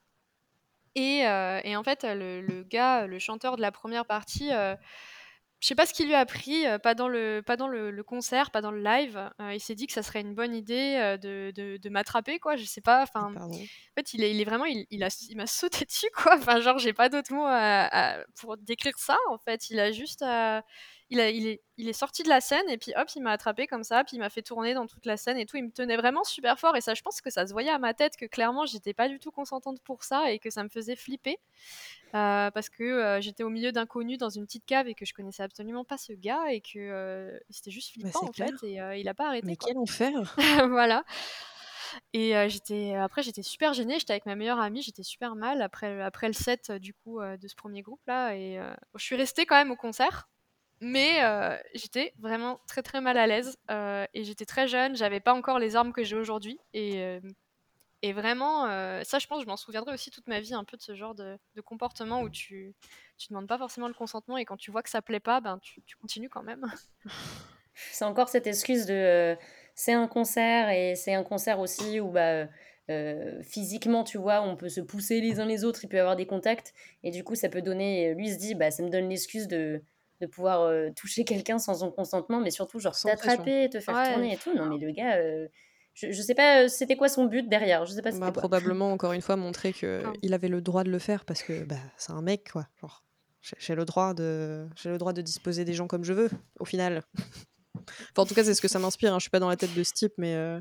Et, 0.95 1.25
euh, 1.27 1.61
en 1.75 1.83
fait, 1.83 2.03
le, 2.03 2.63
gars, 2.63 3.05
le 3.05 3.19
chanteur 3.19 3.57
de 3.57 3.61
la 3.61 3.71
première 3.71 4.05
partie, 4.05 4.49
je 4.49 5.67
sais 5.67 5.75
pas 5.75 5.85
ce 5.85 5.93
qu'il 5.93 6.07
lui 6.07 6.15
a 6.15 6.25
pris, 6.25 6.65
pas 6.81 6.95
dans 6.95 7.07
le, 7.07 7.43
pas 7.45 7.57
dans 7.57 7.67
le, 7.67 8.01
concert, 8.01 8.49
pas 8.49 8.61
dans 8.61 8.71
le 8.71 8.81
live. 8.81 9.29
il 9.51 9.59
s'est 9.59 9.75
dit 9.75 9.85
que 9.85 9.93
ça 9.93 10.01
serait 10.01 10.21
une 10.21 10.33
bonne 10.33 10.55
idée 10.55 11.15
de, 11.21 11.51
de, 11.77 11.89
m'attraper, 11.89 12.39
quoi. 12.39 12.55
Je 12.55 12.63
sais 12.63 12.81
pas. 12.81 13.03
Enfin, 13.03 13.35
en 13.39 13.51
fait, 13.95 14.13
il 14.15 14.23
est, 14.23 14.31
il 14.31 14.41
est 14.41 14.45
vraiment, 14.45 14.65
il, 14.65 14.87
il 14.89 15.03
a, 15.03 15.15
il 15.29 15.37
m'a 15.37 15.45
sauté 15.45 15.85
dessus, 15.85 16.09
quoi. 16.15 16.37
Enfin, 16.37 16.59
genre, 16.59 16.79
j'ai 16.79 16.93
pas 16.93 17.09
d'autres 17.09 17.33
mots 17.33 17.47
pour 18.41 18.57
décrire 18.57 18.97
ça. 18.97 19.17
En 19.29 19.37
fait, 19.37 19.69
il 19.69 19.79
a 19.79 19.91
juste 19.91 20.23
il, 21.09 21.19
est, 21.19 21.61
il 21.77 21.89
est 21.89 21.93
sorti 21.93 22.21
de 22.21 22.29
la 22.29 22.39
scène 22.39 22.67
et 22.69 22.77
puis 22.77 22.93
hop, 22.95 23.07
il 23.15 23.23
m'a 23.23 23.31
attrapé 23.31 23.65
comme 23.65 23.83
ça, 23.83 24.03
puis 24.03 24.17
il 24.17 24.19
m'a 24.19 24.29
fait 24.29 24.43
tourner 24.43 24.73
dans 24.75 24.85
toute 24.85 25.05
la 25.05 25.17
scène 25.17 25.37
et 25.37 25.45
tout. 25.45 25.57
Il 25.57 25.63
me 25.63 25.71
tenait 25.71 25.97
vraiment 25.97 26.23
super 26.23 26.59
fort 26.59 26.75
et 26.75 26.81
ça, 26.81 26.93
je 26.93 27.01
pense 27.01 27.19
que 27.21 27.31
ça 27.31 27.47
se 27.47 27.51
voyait 27.51 27.71
à 27.71 27.79
ma 27.79 27.93
tête 27.93 28.15
que 28.15 28.25
clairement, 28.25 28.65
j'étais 28.65 28.93
pas 28.93 29.09
du 29.09 29.17
tout 29.17 29.31
consentante 29.31 29.81
pour 29.81 30.03
ça 30.03 30.31
et 30.31 30.39
que 30.39 30.51
ça 30.51 30.63
me 30.63 30.69
faisait 30.69 30.95
flipper 30.95 31.39
euh, 32.13 32.51
parce 32.51 32.69
que 32.69 32.83
euh, 32.83 33.21
j'étais 33.21 33.43
au 33.43 33.49
milieu 33.49 33.71
d'inconnus 33.71 34.19
dans 34.19 34.29
une 34.29 34.45
petite 34.45 34.65
cave 34.65 34.87
et 34.87 34.93
que 34.93 35.05
je 35.05 35.13
connaissais 35.13 35.43
absolument 35.43 35.83
pas 35.83 35.97
ce 35.97 36.13
gars 36.13 36.51
et 36.51 36.61
que 36.61 36.77
euh, 36.77 37.39
c'était 37.49 37.71
juste 37.71 37.97
bah, 37.97 38.09
flippant 38.09 38.27
en 38.27 38.33
fait 38.33 38.63
et 38.63 38.99
il 38.99 39.07
a 39.07 39.13
pas 39.15 39.27
arrêté. 39.27 39.47
Mais 39.47 39.55
quel 39.55 39.77
enfer 39.77 40.35
Voilà. 40.69 41.03
Et 42.13 42.33
j'étais 42.49 42.93
après 42.93 43.23
j'étais 43.23 43.41
super 43.41 43.73
gênée, 43.73 43.97
j'étais 43.97 44.13
avec 44.13 44.27
ma 44.27 44.35
meilleure 44.35 44.59
amie, 44.59 44.83
j'étais 44.83 45.01
super 45.01 45.35
mal 45.35 45.63
après 45.63 46.03
après 46.03 46.27
le 46.27 46.33
set 46.33 46.71
du 46.71 46.93
coup 46.93 47.19
de 47.19 47.47
ce 47.47 47.55
premier 47.55 47.81
groupe 47.81 48.01
là 48.05 48.35
et 48.35 48.59
je 48.95 49.03
suis 49.03 49.15
restée 49.15 49.47
quand 49.47 49.55
même 49.55 49.71
au 49.71 49.75
concert 49.75 50.29
mais 50.81 51.23
euh, 51.23 51.57
j'étais 51.73 52.13
vraiment 52.19 52.61
très 52.67 52.81
très 52.81 53.01
mal 53.01 53.17
à 53.17 53.27
l'aise 53.27 53.57
euh, 53.69 54.05
et 54.13 54.23
j'étais 54.23 54.45
très 54.45 54.67
jeune, 54.67 54.95
j'avais 54.95 55.19
pas 55.19 55.33
encore 55.33 55.59
les 55.59 55.75
armes 55.75 55.91
que 55.91 56.03
j'ai 56.03 56.15
aujourd'hui 56.15 56.59
et, 56.73 57.01
euh, 57.01 57.19
et 58.01 58.13
vraiment, 58.13 58.65
ça 59.03 59.19
je 59.19 59.27
pense, 59.27 59.41
je 59.41 59.47
m'en 59.47 59.57
souviendrai 59.57 59.93
aussi 59.93 60.09
toute 60.09 60.27
ma 60.27 60.39
vie 60.39 60.53
un 60.53 60.63
peu 60.63 60.77
de 60.77 60.81
ce 60.81 60.95
genre 60.95 61.15
de, 61.15 61.37
comportement 61.65 62.21
où 62.21 62.29
tu 62.29 62.73
tu 63.17 63.27
demandes 63.29 63.47
pas 63.47 63.57
forcément 63.57 63.89
le 63.89 63.93
consentement 63.93 64.37
et 64.37 64.45
quand 64.45 64.55
tu 64.55 64.71
vois 64.71 64.81
que 64.81 64.89
ça 64.89 65.01
plaît 65.01 65.19
pas, 65.19 65.41
ben 65.41 65.59
tu, 65.61 65.81
tu 65.85 65.97
continues 65.97 66.29
quand 66.29 66.43
même. 66.43 66.65
C'est 67.91 68.05
encore 68.05 68.29
cette 68.29 68.47
excuse 68.47 68.85
de 68.85 69.37
c'est 69.73 69.93
un 69.93 70.07
concert 70.07 70.69
et 70.69 70.95
c'est 70.95 71.13
un 71.13 71.23
concert 71.23 71.59
aussi 71.59 71.99
où 71.99 72.09
bah 72.09 72.47
physiquement, 73.43 74.03
tu 74.03 74.17
vois, 74.17 74.41
on 74.41 74.55
peut 74.55 74.69
se 74.69 74.81
pousser 74.81 75.21
les 75.21 75.39
uns 75.39 75.45
les 75.45 75.63
autres, 75.63 75.83
il 75.83 75.87
peut 75.87 75.97
y 75.97 75.99
avoir 75.99 76.15
des 76.15 76.25
contacts, 76.25 76.73
et 77.03 77.11
du 77.11 77.23
coup, 77.23 77.35
ça 77.35 77.47
peut 77.47 77.61
donner. 77.61 78.15
Lui, 78.15 78.31
se 78.31 78.37
dit, 78.39 78.55
bah, 78.55 78.71
ça 78.71 78.81
me 78.81 78.89
donne 78.89 79.07
l'excuse 79.07 79.47
de, 79.47 79.83
de 80.21 80.27
pouvoir 80.27 80.71
toucher 80.95 81.23
quelqu'un 81.23 81.59
sans 81.59 81.75
son 81.75 81.91
consentement, 81.91 82.39
mais 82.39 82.51
surtout, 82.51 82.79
genre, 82.79 82.97
t'attraper, 82.99 83.69
te 83.69 83.79
faire 83.79 84.13
tourner 84.13 84.33
et 84.33 84.37
tout. 84.37 84.53
Non, 84.55 84.65
mais 84.65 84.77
le 84.77 84.91
gars. 84.91 85.17
Je, 85.95 86.11
je, 86.11 86.21
sais 86.21 86.35
pas 86.35 86.69
c'était 86.69 86.95
quoi 86.95 87.09
son 87.09 87.25
but 87.25 87.49
derrière? 87.49 87.85
Je 87.85 87.91
sais 87.91 88.01
pas 88.01 88.11
bah, 88.11 88.31
Probablement, 88.31 88.91
encore 88.93 89.11
une 89.11 89.21
fois, 89.21 89.35
montrer 89.35 89.73
qu'il 89.73 90.33
avait 90.33 90.47
le 90.47 90.61
droit 90.61 90.83
de 90.83 90.91
le 90.91 90.99
faire 90.99 91.25
parce 91.25 91.43
que 91.43 91.63
bah, 91.63 91.75
c'est 91.97 92.13
un 92.13 92.21
mec, 92.21 92.51
quoi. 92.51 92.67
Genre, 92.79 93.03
j'ai 93.41 93.75
le 93.75 93.85
droit 93.85 94.13
de 94.13 94.67
j'ai 94.75 94.89
le 94.89 94.97
droit 94.97 95.13
de 95.13 95.21
disposer 95.21 95.65
des 95.65 95.73
gens 95.73 95.87
comme 95.87 96.03
je 96.03 96.13
veux 96.13 96.29
au 96.59 96.65
final 96.65 97.03
enfin, 97.17 98.23
en 98.23 98.25
tout 98.25 98.35
cas 98.35 98.43
c'est 98.43 98.53
ce 98.53 98.61
que 98.61 98.67
ça 98.67 98.79
m'inspire 98.79 99.13
hein. 99.13 99.19
je 99.19 99.23
suis 99.23 99.29
pas 99.29 99.39
dans 99.39 99.49
la 99.49 99.55
tête 99.55 99.73
de 99.73 99.83
ce 99.83 99.93
type 99.93 100.13
mais 100.17 100.35
euh, 100.35 100.59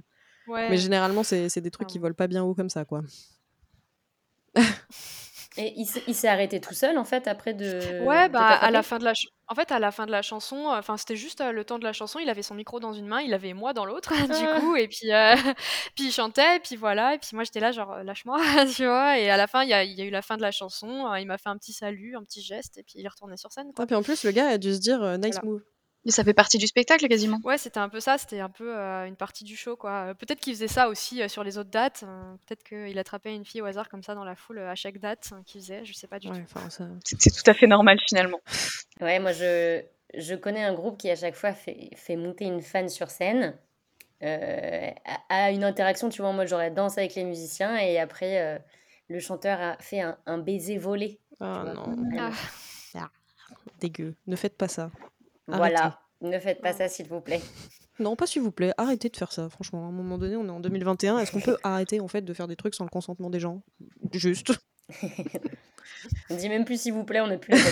mais 0.48 0.76
généralement 0.76 1.22
c'est 1.22 1.60
des 1.60 1.70
trucs 1.70 1.88
qui 1.88 1.98
volent 1.98 2.14
pas 2.14 2.28
bien 2.28 2.44
haut 2.44 2.54
comme 2.54 2.70
ça 2.70 2.84
quoi 2.84 3.02
et 5.58 5.74
il 5.76 6.14
s'est 6.14 6.28
arrêté 6.28 6.60
tout 6.60 6.72
seul 6.72 6.96
en 6.98 7.04
fait 7.04 7.26
après 7.26 7.52
de. 7.52 8.04
Ouais, 8.04 8.28
bah 8.28 8.46
à 8.46 8.70
la 8.70 8.82
fin 8.84 8.98
de 8.98 9.04
la 9.04 9.12
en 9.48 9.54
fait 9.54 9.72
à 9.72 9.78
la 9.78 9.90
fin 9.90 10.06
de 10.06 10.12
la 10.12 10.22
chanson, 10.22 10.66
enfin 10.68 10.96
c'était 10.96 11.16
juste 11.16 11.42
le 11.42 11.64
temps 11.64 11.78
de 11.78 11.84
la 11.84 11.92
chanson, 11.92 12.20
il 12.20 12.28
avait 12.28 12.42
son 12.42 12.54
micro 12.54 12.78
dans 12.78 12.92
une 12.92 13.06
main, 13.06 13.20
il 13.20 13.34
avait 13.34 13.54
moi 13.54 13.72
dans 13.72 13.84
l'autre 13.84 14.12
du 14.26 14.32
ah. 14.32 14.60
coup 14.60 14.76
et 14.76 14.86
puis 14.86 15.10
puis 15.96 16.06
il 16.06 16.12
chantait 16.12 16.56
et 16.56 16.60
puis 16.60 16.76
voilà 16.76 17.14
et 17.14 17.18
puis 17.18 17.30
moi 17.32 17.42
j'étais 17.42 17.60
là 17.60 17.72
genre 17.72 18.02
lâche-moi 18.04 18.38
tu 18.76 18.84
vois 18.84 19.18
et 19.18 19.30
à 19.30 19.36
la 19.36 19.46
fin 19.46 19.64
il 19.64 19.70
y 19.70 19.74
a, 19.74 19.82
y 19.82 20.00
a, 20.00 20.04
eu 20.04 20.10
la 20.10 20.22
fin 20.22 20.36
de 20.36 20.42
la 20.42 20.52
chanson, 20.52 21.12
il 21.16 21.26
m'a 21.26 21.38
fait 21.38 21.48
un 21.48 21.56
petit 21.56 21.72
salut, 21.72 22.16
un 22.16 22.22
petit 22.22 22.40
geste 22.40 22.78
et 22.78 22.82
puis 22.84 22.94
il 22.96 23.04
est 23.04 23.08
retourné 23.08 23.36
sur 23.36 23.52
scène. 23.52 23.72
Quoi. 23.74 23.86
puis 23.86 23.96
en 23.96 24.02
plus 24.02 24.24
le 24.24 24.30
gars 24.30 24.48
a 24.48 24.58
dû 24.58 24.72
se 24.74 24.80
dire 24.80 25.18
nice 25.18 25.42
move. 25.42 25.62
Mais 26.04 26.12
ça 26.12 26.24
fait 26.24 26.34
partie 26.34 26.58
du 26.58 26.66
spectacle 26.66 27.06
quasiment. 27.08 27.40
Ouais, 27.44 27.58
c'était 27.58 27.80
un 27.80 27.88
peu 27.88 28.00
ça, 28.00 28.18
c'était 28.18 28.40
un 28.40 28.48
peu 28.48 28.74
une 28.76 29.16
partie 29.16 29.44
du 29.44 29.56
show 29.56 29.76
quoi. 29.76 30.14
Peut-être 30.14 30.40
qu'il 30.40 30.54
faisait 30.54 30.68
ça 30.68 30.88
aussi 30.88 31.28
sur 31.28 31.44
les 31.44 31.58
autres 31.58 31.70
dates. 31.70 32.04
Peut-être 32.46 32.62
qu'il 32.62 32.98
attrapait 32.98 33.34
une 33.34 33.44
fille 33.44 33.60
au 33.60 33.66
hasard 33.66 33.88
comme 33.88 34.02
ça 34.02 34.14
dans 34.14 34.24
la 34.24 34.36
foule 34.36 34.60
à 34.60 34.74
chaque 34.74 34.98
date 34.98 35.30
hein, 35.32 35.42
qu'il 35.44 35.60
faisait, 35.60 35.84
je 35.84 35.92
sais 35.92 36.06
pas 36.06 36.18
du 36.18 36.28
tout. 36.28 36.34
C'est 37.04 37.30
tout 37.30 37.50
à 37.50 37.54
fait 37.54 37.66
normal 37.66 37.98
finalement. 38.06 38.40
Ouais, 39.00 39.20
moi 39.20 39.30
je, 39.30 39.80
je 40.14 40.34
connais 40.34 40.64
un 40.64 40.74
groupe 40.74 40.98
qui 40.98 41.08
à 41.08 41.14
chaque 41.14 41.36
fois 41.36 41.52
fait, 41.52 41.90
fait 41.94 42.16
monter 42.16 42.46
une 42.46 42.60
fan 42.60 42.88
sur 42.88 43.10
scène. 43.10 43.56
Euh, 44.24 44.90
à, 45.28 45.52
une 45.52 45.62
interaction, 45.62 46.08
tu 46.08 46.20
vois, 46.20 46.30
en 46.30 46.32
mode 46.32 46.48
genre 46.48 46.68
danse 46.72 46.98
avec 46.98 47.14
les 47.14 47.22
musiciens 47.22 47.76
et 47.76 48.00
après 48.00 48.60
le 49.08 49.20
chanteur 49.20 49.60
a 49.60 49.76
fait 49.78 50.00
un, 50.00 50.38
baiser 50.38 50.78
volé. 50.78 51.20
Oh 51.40 51.44
non. 51.44 51.96
Ah. 52.18 52.30
Ah. 52.94 53.10
Dégueu. 53.80 54.14
Ne 54.26 54.36
faites 54.36 54.56
pas 54.56 54.68
ça. 54.68 54.90
Voilà, 55.48 56.00
ne 56.20 56.38
faites 56.38 56.60
pas 56.60 56.72
ça 56.72 56.88
s'il 56.88 57.08
vous 57.08 57.20
plaît. 57.20 57.40
Non, 57.98 58.14
pas 58.14 58.26
s'il 58.26 58.42
vous 58.42 58.52
plaît, 58.52 58.72
arrêtez 58.76 59.08
de 59.08 59.16
faire 59.16 59.32
ça. 59.32 59.48
Franchement, 59.48 59.84
à 59.84 59.88
un 59.88 59.92
moment 59.92 60.18
donné, 60.18 60.36
on 60.36 60.46
est 60.46 60.50
en 60.50 60.60
2021. 60.60 61.18
Est-ce 61.18 61.32
qu'on 61.32 61.40
peut 61.40 61.56
arrêter 61.64 62.00
en 62.00 62.08
fait 62.08 62.22
de 62.22 62.32
faire 62.32 62.46
des 62.46 62.56
trucs 62.56 62.74
sans 62.74 62.84
le 62.84 62.90
consentement 62.90 63.30
des 63.30 63.40
gens? 63.40 63.62
Juste. 64.12 64.52
on 66.30 66.36
dit 66.36 66.48
même 66.48 66.64
plus 66.64 66.80
s'il 66.80 66.92
vous 66.92 67.04
plaît, 67.04 67.20
on 67.20 67.28
n'est 67.28 67.38
plus 67.38 67.52
là. 67.52 67.58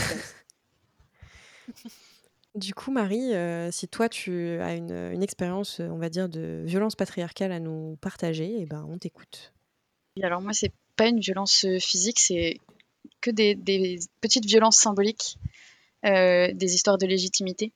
Du 2.54 2.72
coup, 2.72 2.90
Marie, 2.90 3.34
euh, 3.34 3.70
si 3.70 3.86
toi 3.86 4.08
tu 4.08 4.58
as 4.60 4.76
une, 4.76 5.22
expérience, 5.22 5.80
on 5.80 5.98
va 5.98 6.08
dire, 6.08 6.26
de 6.26 6.62
violence 6.64 6.96
patriarcale 6.96 7.52
à 7.52 7.60
nous 7.60 7.98
partager, 8.00 8.50
eh 8.60 8.64
ben, 8.64 8.86
on 8.88 8.96
t'écoute. 8.96 9.52
Alors 10.22 10.40
moi, 10.40 10.54
c'est 10.54 10.72
pas 10.96 11.08
une 11.08 11.20
violence 11.20 11.66
euh, 11.66 11.78
physique, 11.78 12.18
c'est 12.18 12.56
que 13.20 13.30
des, 13.30 14.00
petites 14.22 14.46
violences 14.46 14.78
symboliques, 14.78 15.38
euh, 15.44 15.55
des 16.02 16.74
histoires 16.74 16.98
de 16.98 17.06
légitimité. 17.06 17.72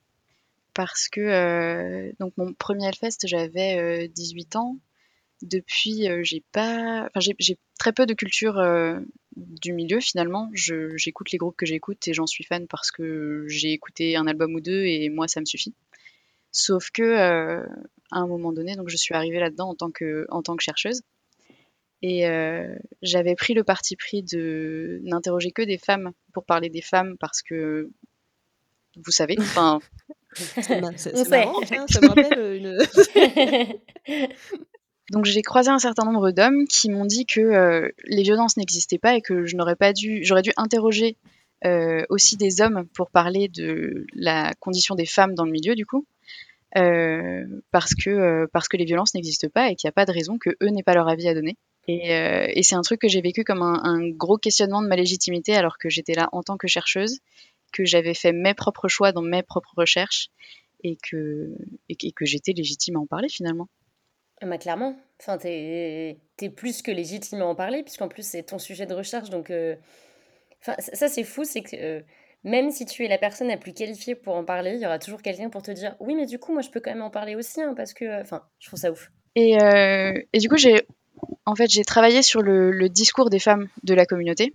Parce 0.74 1.08
que 1.08 2.12
donc 2.20 2.32
mon 2.36 2.52
premier 2.52 2.86
Hellfest, 2.86 3.26
j'avais 3.26 4.08
18 4.08 4.56
ans. 4.56 4.76
Depuis, 5.42 6.06
j'ai 6.22 6.44
pas, 6.52 7.08
j'ai 7.16 7.58
très 7.78 7.92
peu 7.92 8.06
de 8.06 8.14
culture 8.14 8.60
du 9.36 9.72
milieu 9.72 10.00
finalement. 10.00 10.50
J'écoute 10.54 11.32
les 11.32 11.38
groupes 11.38 11.56
que 11.56 11.66
j'écoute 11.66 12.06
et 12.08 12.14
j'en 12.14 12.26
suis 12.26 12.44
fan 12.44 12.66
parce 12.66 12.90
que 12.90 13.44
j'ai 13.48 13.72
écouté 13.72 14.16
un 14.16 14.26
album 14.26 14.54
ou 14.54 14.60
deux 14.60 14.84
et 14.84 15.08
moi 15.08 15.28
ça 15.28 15.40
me 15.40 15.46
suffit. 15.46 15.74
Sauf 16.52 16.90
que 16.90 17.02
euh, 17.02 17.64
à 18.10 18.18
un 18.18 18.26
moment 18.26 18.52
donné, 18.52 18.74
donc 18.74 18.88
je 18.88 18.96
suis 18.96 19.14
arrivée 19.14 19.38
là-dedans 19.38 19.70
en 19.70 19.74
tant 19.74 19.90
que 19.90 20.62
chercheuse 20.62 21.02
et 22.02 22.26
euh, 22.26 22.74
j'avais 23.02 23.34
pris 23.34 23.54
le 23.54 23.62
parti 23.62 23.94
pris 23.94 24.22
de 24.22 25.00
n'interroger 25.04 25.52
que 25.52 25.62
des 25.62 25.78
femmes 25.78 26.12
pour 26.32 26.44
parler 26.44 26.70
des 26.70 26.80
femmes 26.80 27.16
parce 27.18 27.42
que 27.42 27.90
vous 28.96 29.12
savez, 29.12 29.36
enfin. 29.38 29.80
c'est 30.34 30.80
marrant, 30.80 30.96
ça 30.96 32.00
me 32.00 32.08
rappelle 32.08 32.56
une. 32.56 33.78
Donc 35.10 35.24
j'ai 35.24 35.42
croisé 35.42 35.70
un 35.70 35.78
certain 35.80 36.04
nombre 36.04 36.30
d'hommes 36.30 36.66
qui 36.68 36.88
m'ont 36.88 37.04
dit 37.04 37.26
que 37.26 37.40
euh, 37.40 37.88
les 38.04 38.22
violences 38.22 38.56
n'existaient 38.56 38.98
pas 38.98 39.16
et 39.16 39.20
que 39.20 39.44
je 39.44 39.56
n'aurais 39.56 39.74
pas 39.74 39.92
dû, 39.92 40.24
j'aurais 40.24 40.42
dû 40.42 40.52
interroger 40.56 41.16
euh, 41.64 42.04
aussi 42.08 42.36
des 42.36 42.60
hommes 42.60 42.86
pour 42.94 43.10
parler 43.10 43.48
de 43.48 44.06
la 44.14 44.54
condition 44.60 44.94
des 44.94 45.06
femmes 45.06 45.34
dans 45.34 45.44
le 45.44 45.50
milieu 45.50 45.74
du 45.74 45.84
coup, 45.84 46.06
euh, 46.76 47.44
parce 47.72 47.94
que 47.94 48.46
parce 48.52 48.68
que 48.68 48.76
les 48.76 48.84
violences 48.84 49.14
n'existent 49.14 49.48
pas 49.52 49.68
et 49.70 49.74
qu'il 49.74 49.88
n'y 49.88 49.90
a 49.90 49.92
pas 49.92 50.06
de 50.06 50.12
raison 50.12 50.38
que 50.38 50.50
eux 50.62 50.68
n'aient 50.68 50.84
pas 50.84 50.94
leur 50.94 51.08
avis 51.08 51.28
à 51.28 51.34
donner. 51.34 51.56
Et, 51.88 52.12
et 52.12 52.62
c'est 52.62 52.76
un 52.76 52.82
truc 52.82 53.00
que 53.00 53.08
j'ai 53.08 53.20
vécu 53.20 53.42
comme 53.42 53.62
un, 53.62 53.80
un, 53.82 54.08
gros 54.10 54.36
questionnement 54.36 54.80
de 54.80 54.86
ma 54.86 54.94
légitimité 54.94 55.56
alors 55.56 55.76
que 55.76 55.88
j'étais 55.88 56.14
là 56.14 56.28
en 56.30 56.42
tant 56.44 56.56
que 56.56 56.68
chercheuse, 56.68 57.18
que 57.72 57.84
j'avais 57.84 58.14
fait 58.14 58.32
mes 58.32 58.54
propres 58.54 58.88
choix 58.88 59.12
dans 59.12 59.22
mes 59.22 59.42
propres 59.42 59.74
recherches 59.76 60.28
et 60.82 60.96
que, 60.96 61.54
et 61.88 62.12
que 62.12 62.24
j'étais 62.24 62.52
légitime 62.52 62.96
à 62.96 63.00
en 63.00 63.06
parler 63.06 63.28
finalement. 63.28 63.68
Ah 64.42 64.46
bah 64.46 64.56
clairement, 64.56 64.96
enfin, 65.20 65.36
t'es 65.36 66.18
es 66.40 66.48
plus 66.48 66.80
que 66.80 66.90
légitime 66.90 67.42
à 67.42 67.44
en 67.44 67.54
parler, 67.54 67.82
puisqu'en 67.82 68.08
plus 68.08 68.26
c'est 68.26 68.42
ton 68.42 68.58
sujet 68.58 68.86
de 68.86 68.94
recherche. 68.94 69.28
Donc, 69.28 69.50
euh, 69.50 69.76
enfin, 70.62 70.74
ça 70.78 71.08
c'est 71.08 71.24
fou, 71.24 71.44
c'est 71.44 71.60
que 71.60 71.76
euh, 71.76 72.00
même 72.42 72.70
si 72.70 72.86
tu 72.86 73.04
es 73.04 73.08
la 73.08 73.18
personne 73.18 73.48
la 73.48 73.58
plus 73.58 73.74
qualifiée 73.74 74.14
pour 74.14 74.34
en 74.34 74.44
parler, 74.44 74.72
il 74.76 74.80
y 74.80 74.86
aura 74.86 74.98
toujours 74.98 75.20
quelqu'un 75.20 75.50
pour 75.50 75.60
te 75.60 75.70
dire 75.70 75.94
oui, 76.00 76.14
mais 76.14 76.24
du 76.24 76.38
coup, 76.38 76.54
moi 76.54 76.62
je 76.62 76.70
peux 76.70 76.80
quand 76.80 76.90
même 76.90 77.02
en 77.02 77.10
parler 77.10 77.34
aussi, 77.34 77.60
hein, 77.60 77.74
parce 77.76 77.92
que, 77.92 78.06
euh, 78.06 78.22
enfin, 78.22 78.42
je 78.60 78.68
trouve 78.68 78.78
ça 78.78 78.90
ouf. 78.90 79.10
Et, 79.36 79.58
et 80.32 80.38
du 80.38 80.48
coup, 80.48 80.56
j'ai 80.56 80.86
en 81.46 81.54
fait 81.54 81.68
j'ai 81.68 81.84
travaillé 81.84 82.22
sur 82.22 82.40
le, 82.40 82.70
le, 82.72 82.88
discours 82.88 83.30
des 83.30 83.38
femmes 83.38 83.68
de 83.84 83.94
la 83.94 84.06
communauté, 84.06 84.54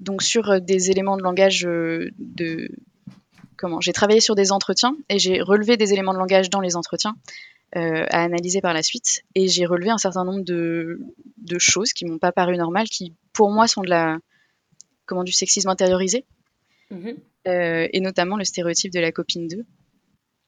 donc 0.00 0.22
sur 0.22 0.60
des 0.60 0.90
éléments 0.90 1.16
de 1.16 1.22
langage 1.22 1.62
de 1.62 2.70
comment 3.56 3.80
j'ai 3.80 3.92
travaillé 3.92 4.20
sur 4.20 4.34
des 4.34 4.52
entretiens 4.52 4.96
et 5.08 5.18
j'ai 5.18 5.40
relevé 5.42 5.76
des 5.76 5.92
éléments 5.92 6.12
de 6.12 6.18
langage 6.18 6.50
dans 6.50 6.60
les 6.60 6.76
entretiens 6.76 7.16
euh, 7.76 8.06
à 8.08 8.22
analyser 8.22 8.62
par 8.62 8.72
la 8.72 8.82
suite. 8.82 9.24
Et 9.34 9.46
j'ai 9.46 9.66
relevé 9.66 9.90
un 9.90 9.98
certain 9.98 10.24
nombre 10.24 10.42
de, 10.42 11.00
de 11.36 11.58
choses 11.58 11.92
qui 11.92 12.06
m'ont 12.06 12.18
pas 12.18 12.32
paru 12.32 12.56
normales, 12.56 12.88
qui 12.88 13.14
pour 13.34 13.50
moi 13.50 13.68
sont 13.68 13.82
de 13.82 13.90
la, 13.90 14.18
comment, 15.04 15.22
du 15.22 15.32
sexisme 15.32 15.68
intériorisé. 15.68 16.24
Mhm. 16.90 17.16
Euh, 17.46 17.86
et 17.92 18.00
notamment 18.00 18.38
le 18.38 18.44
stéréotype 18.44 18.90
de 18.90 19.00
la 19.00 19.12
copine 19.12 19.48
2. 19.48 19.66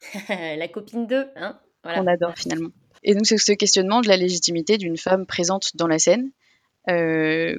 la 0.57 0.69
copine 0.69 1.07
2, 1.07 1.27
hein 1.37 1.61
voilà. 1.85 2.01
Qu'on 2.01 2.07
adore 2.07 2.39
finalement. 2.39 2.71
Et 3.03 3.15
donc 3.15 3.27
c'est 3.27 3.37
ce 3.37 3.53
questionnement 3.53 4.01
de 4.01 4.09
la 4.09 4.17
légitimité 4.17 4.79
d'une 4.79 4.97
femme 4.97 5.27
présente 5.27 5.77
dans 5.77 5.87
la 5.87 5.99
scène, 5.99 6.31
euh, 6.89 7.59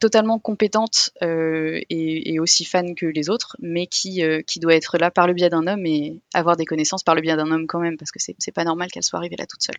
totalement 0.00 0.38
compétente 0.38 1.10
euh, 1.22 1.80
et, 1.90 2.38
aussi 2.38 2.64
fan 2.64 2.94
que 2.94 3.06
les 3.06 3.30
autres, 3.30 3.56
mais 3.60 3.86
qui, 3.86 4.22
euh, 4.22 4.42
qui 4.42 4.60
doit 4.60 4.74
être 4.74 4.98
là 4.98 5.10
par 5.10 5.26
le 5.26 5.34
biais 5.34 5.48
d'un 5.48 5.66
homme 5.66 5.86
et 5.86 6.20
avoir 6.34 6.56
des 6.56 6.64
connaissances 6.64 7.02
par 7.02 7.14
le 7.14 7.20
biais 7.20 7.36
d'un 7.36 7.50
homme 7.50 7.66
quand 7.66 7.80
même, 7.80 7.96
parce 7.96 8.10
que 8.10 8.18
c'est 8.20 8.52
pas 8.52 8.64
normal 8.64 8.90
qu'elle 8.90 9.02
soit 9.02 9.18
arrivée 9.18 9.36
là 9.36 9.46
toute 9.46 9.62
seule. 9.62 9.76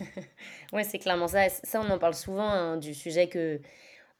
ouais, 0.72 0.84
c'est 0.84 0.98
clairement 0.98 1.28
ça. 1.28 1.48
Ça, 1.48 1.80
on 1.80 1.90
en 1.90 1.98
parle 1.98 2.14
souvent 2.14 2.48
hein, 2.48 2.76
du 2.76 2.94
sujet 2.94 3.28
que 3.28 3.60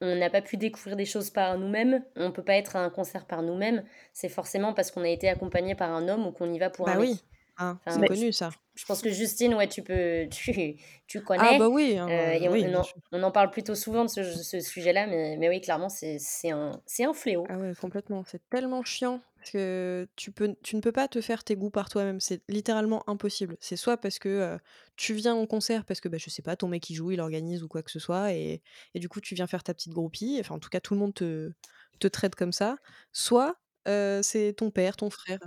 on 0.01 0.15
n'a 0.15 0.31
pas 0.31 0.43
pu 0.43 0.57
découvrir 0.57 0.97
des 0.97 1.05
choses 1.05 1.31
par 1.31 1.59
nous-mêmes, 1.59 2.05
on 2.15 2.31
peut 2.31 2.45
pas 2.45 2.55
être 2.55 2.77
à 2.77 2.81
un 2.81 2.91
concert 2.91 3.27
par 3.27 3.43
nous-mêmes, 3.43 3.83
c'est 4.13 4.29
forcément 4.29 4.73
parce 4.73 4.93
qu'on 4.93 5.03
a 5.03 5.09
été 5.09 5.29
accompagné 5.29 5.75
par 5.75 5.93
un 5.93 6.09
homme 6.09 6.25
ou 6.25 6.31
qu'on 6.31 6.53
y 6.53 6.59
va 6.59 6.71
pour 6.71 6.87
bah 6.87 6.93
un 6.93 7.01
oui. 7.01 7.21
Ah, 7.57 7.77
c'est 7.89 8.07
connu 8.07 8.33
ça. 8.33 8.51
Je 8.79 8.85
pense 8.85 9.03
que 9.03 9.11
Justine, 9.11 9.55
ouais, 9.55 9.67
tu 9.67 9.83
peux, 9.83 10.29
tu, 10.31 10.77
tu 11.09 11.21
connais. 11.21 11.43
Ah 11.43 11.59
bah 11.59 11.69
oui. 11.69 11.99
Hein, 11.99 12.09
euh, 12.09 12.85
on, 13.11 13.23
en, 13.25 13.33
parle 13.33 13.51
plutôt 13.51 13.75
souvent 13.75 14.05
de 14.05 14.09
ce, 14.09 14.61
sujet-là, 14.61 15.09
mais, 15.09 15.37
mais 15.37 15.49
oui, 15.49 15.61
clairement, 15.61 15.89
c'est 15.89 16.21
un, 16.45 16.81
un 17.01 17.13
fléau. 17.13 17.45
Ah 17.49 17.59
ouais, 17.59 17.73
complètement. 17.81 18.23
C'est 18.25 18.41
tellement 18.51 18.85
chiant 18.85 19.21
parce 19.37 19.51
que 19.51 20.07
tu, 20.15 20.31
peux, 20.31 20.55
tu 20.63 20.77
ne 20.77 20.81
peux 20.81 20.93
pas 20.93 21.09
te 21.09 21.21
faire 21.21 21.43
tes 21.43 21.57
goûts 21.57 21.71
par 21.71 21.89
toi-même. 21.89 22.21
C'est 22.21 22.41
littéralement 22.49 23.03
impossible. 23.11 23.57
C'est 23.59 23.75
soit 23.75 23.97
parce 23.97 24.21
que 24.21 24.29
euh, 24.29 24.59
tu 24.95 25.13
viens 25.15 25.35
en 25.35 25.47
concert 25.47 25.85
parce 25.85 26.01
que, 26.01 26.09
bah, 26.09 26.19
je 26.19 26.31
sais 26.31 26.43
pas, 26.43 26.55
ton 26.55 26.69
mec 26.69 26.89
il 26.89 26.95
joue, 26.95 27.11
il 27.11 27.21
organise 27.21 27.65
ou 27.65 27.69
quoi 27.69 27.83
que 27.83 27.91
ce 27.91 27.99
soit, 27.99 28.33
et, 28.33 28.63
et 28.95 29.01
du 29.01 29.09
coup 29.09 29.21
tu 29.21 29.35
viens 29.35 29.49
faire 29.49 29.65
ta 29.65 29.75
petite 29.75 29.93
groupie. 29.93 30.37
Enfin, 30.39 30.55
en 30.55 30.61
tout 30.61 30.71
cas, 30.71 30.79
tout 30.79 30.95
le 30.95 31.01
monde 31.01 31.15
te, 31.15 31.51
te 31.99 32.07
traite 32.07 32.37
comme 32.37 32.53
ça. 32.53 32.77
Soit 33.13 33.57
euh, 33.89 34.23
c'est 34.23 34.53
ton 34.53 34.71
père, 34.71 34.97
ton 34.97 35.11
frère 35.11 35.41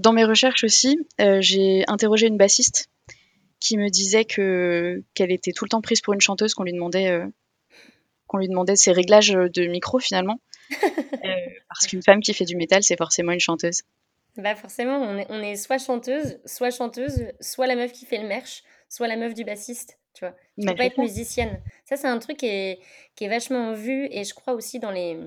dans 0.00 0.12
mes 0.12 0.24
recherches 0.24 0.64
aussi, 0.64 0.98
euh, 1.20 1.38
j'ai 1.40 1.84
interrogé 1.88 2.26
une 2.26 2.36
bassiste 2.36 2.88
qui 3.60 3.76
me 3.76 3.88
disait 3.88 4.24
que 4.24 5.02
qu'elle 5.14 5.32
était 5.32 5.52
tout 5.52 5.64
le 5.64 5.70
temps 5.70 5.80
prise 5.80 6.00
pour 6.00 6.14
une 6.14 6.20
chanteuse, 6.20 6.54
qu'on 6.54 6.62
lui 6.62 6.72
demandait 6.72 7.08
euh, 7.08 7.26
qu'on 8.26 8.38
lui 8.38 8.48
demandait 8.48 8.76
ses 8.76 8.92
réglages 8.92 9.32
de 9.32 9.66
micro 9.66 9.98
finalement, 9.98 10.40
euh, 10.82 11.28
parce 11.68 11.86
qu'une 11.86 12.02
femme 12.02 12.20
qui 12.20 12.34
fait 12.34 12.44
du 12.44 12.56
métal, 12.56 12.82
c'est 12.82 12.96
forcément 12.96 13.32
une 13.32 13.40
chanteuse. 13.40 13.82
Bah 14.36 14.54
forcément, 14.54 14.98
on 14.98 15.18
est, 15.18 15.26
on 15.30 15.42
est 15.42 15.56
soit 15.56 15.78
chanteuse, 15.78 16.38
soit 16.44 16.70
chanteuse, 16.70 17.26
soit 17.40 17.66
la 17.66 17.74
meuf 17.74 17.90
qui 17.90 18.06
fait 18.06 18.18
le 18.18 18.28
merch, 18.28 18.62
soit 18.88 19.08
la 19.08 19.16
meuf 19.16 19.34
du 19.34 19.44
bassiste, 19.44 19.98
tu 20.14 20.24
vois. 20.24 20.36
Tu 20.60 20.64
peux 20.66 20.74
pas 20.74 20.82
c'est 20.82 20.86
être 20.86 20.96
ça. 20.96 21.02
musicienne. 21.02 21.60
Ça, 21.84 21.96
c'est 21.96 22.06
un 22.06 22.18
truc 22.20 22.36
qui 22.36 22.46
est, 22.46 22.78
qui 23.16 23.24
est 23.24 23.28
vachement 23.28 23.72
vu 23.72 24.06
et 24.12 24.22
je 24.22 24.34
crois 24.34 24.52
aussi 24.52 24.78
dans 24.78 24.92
les, 24.92 25.18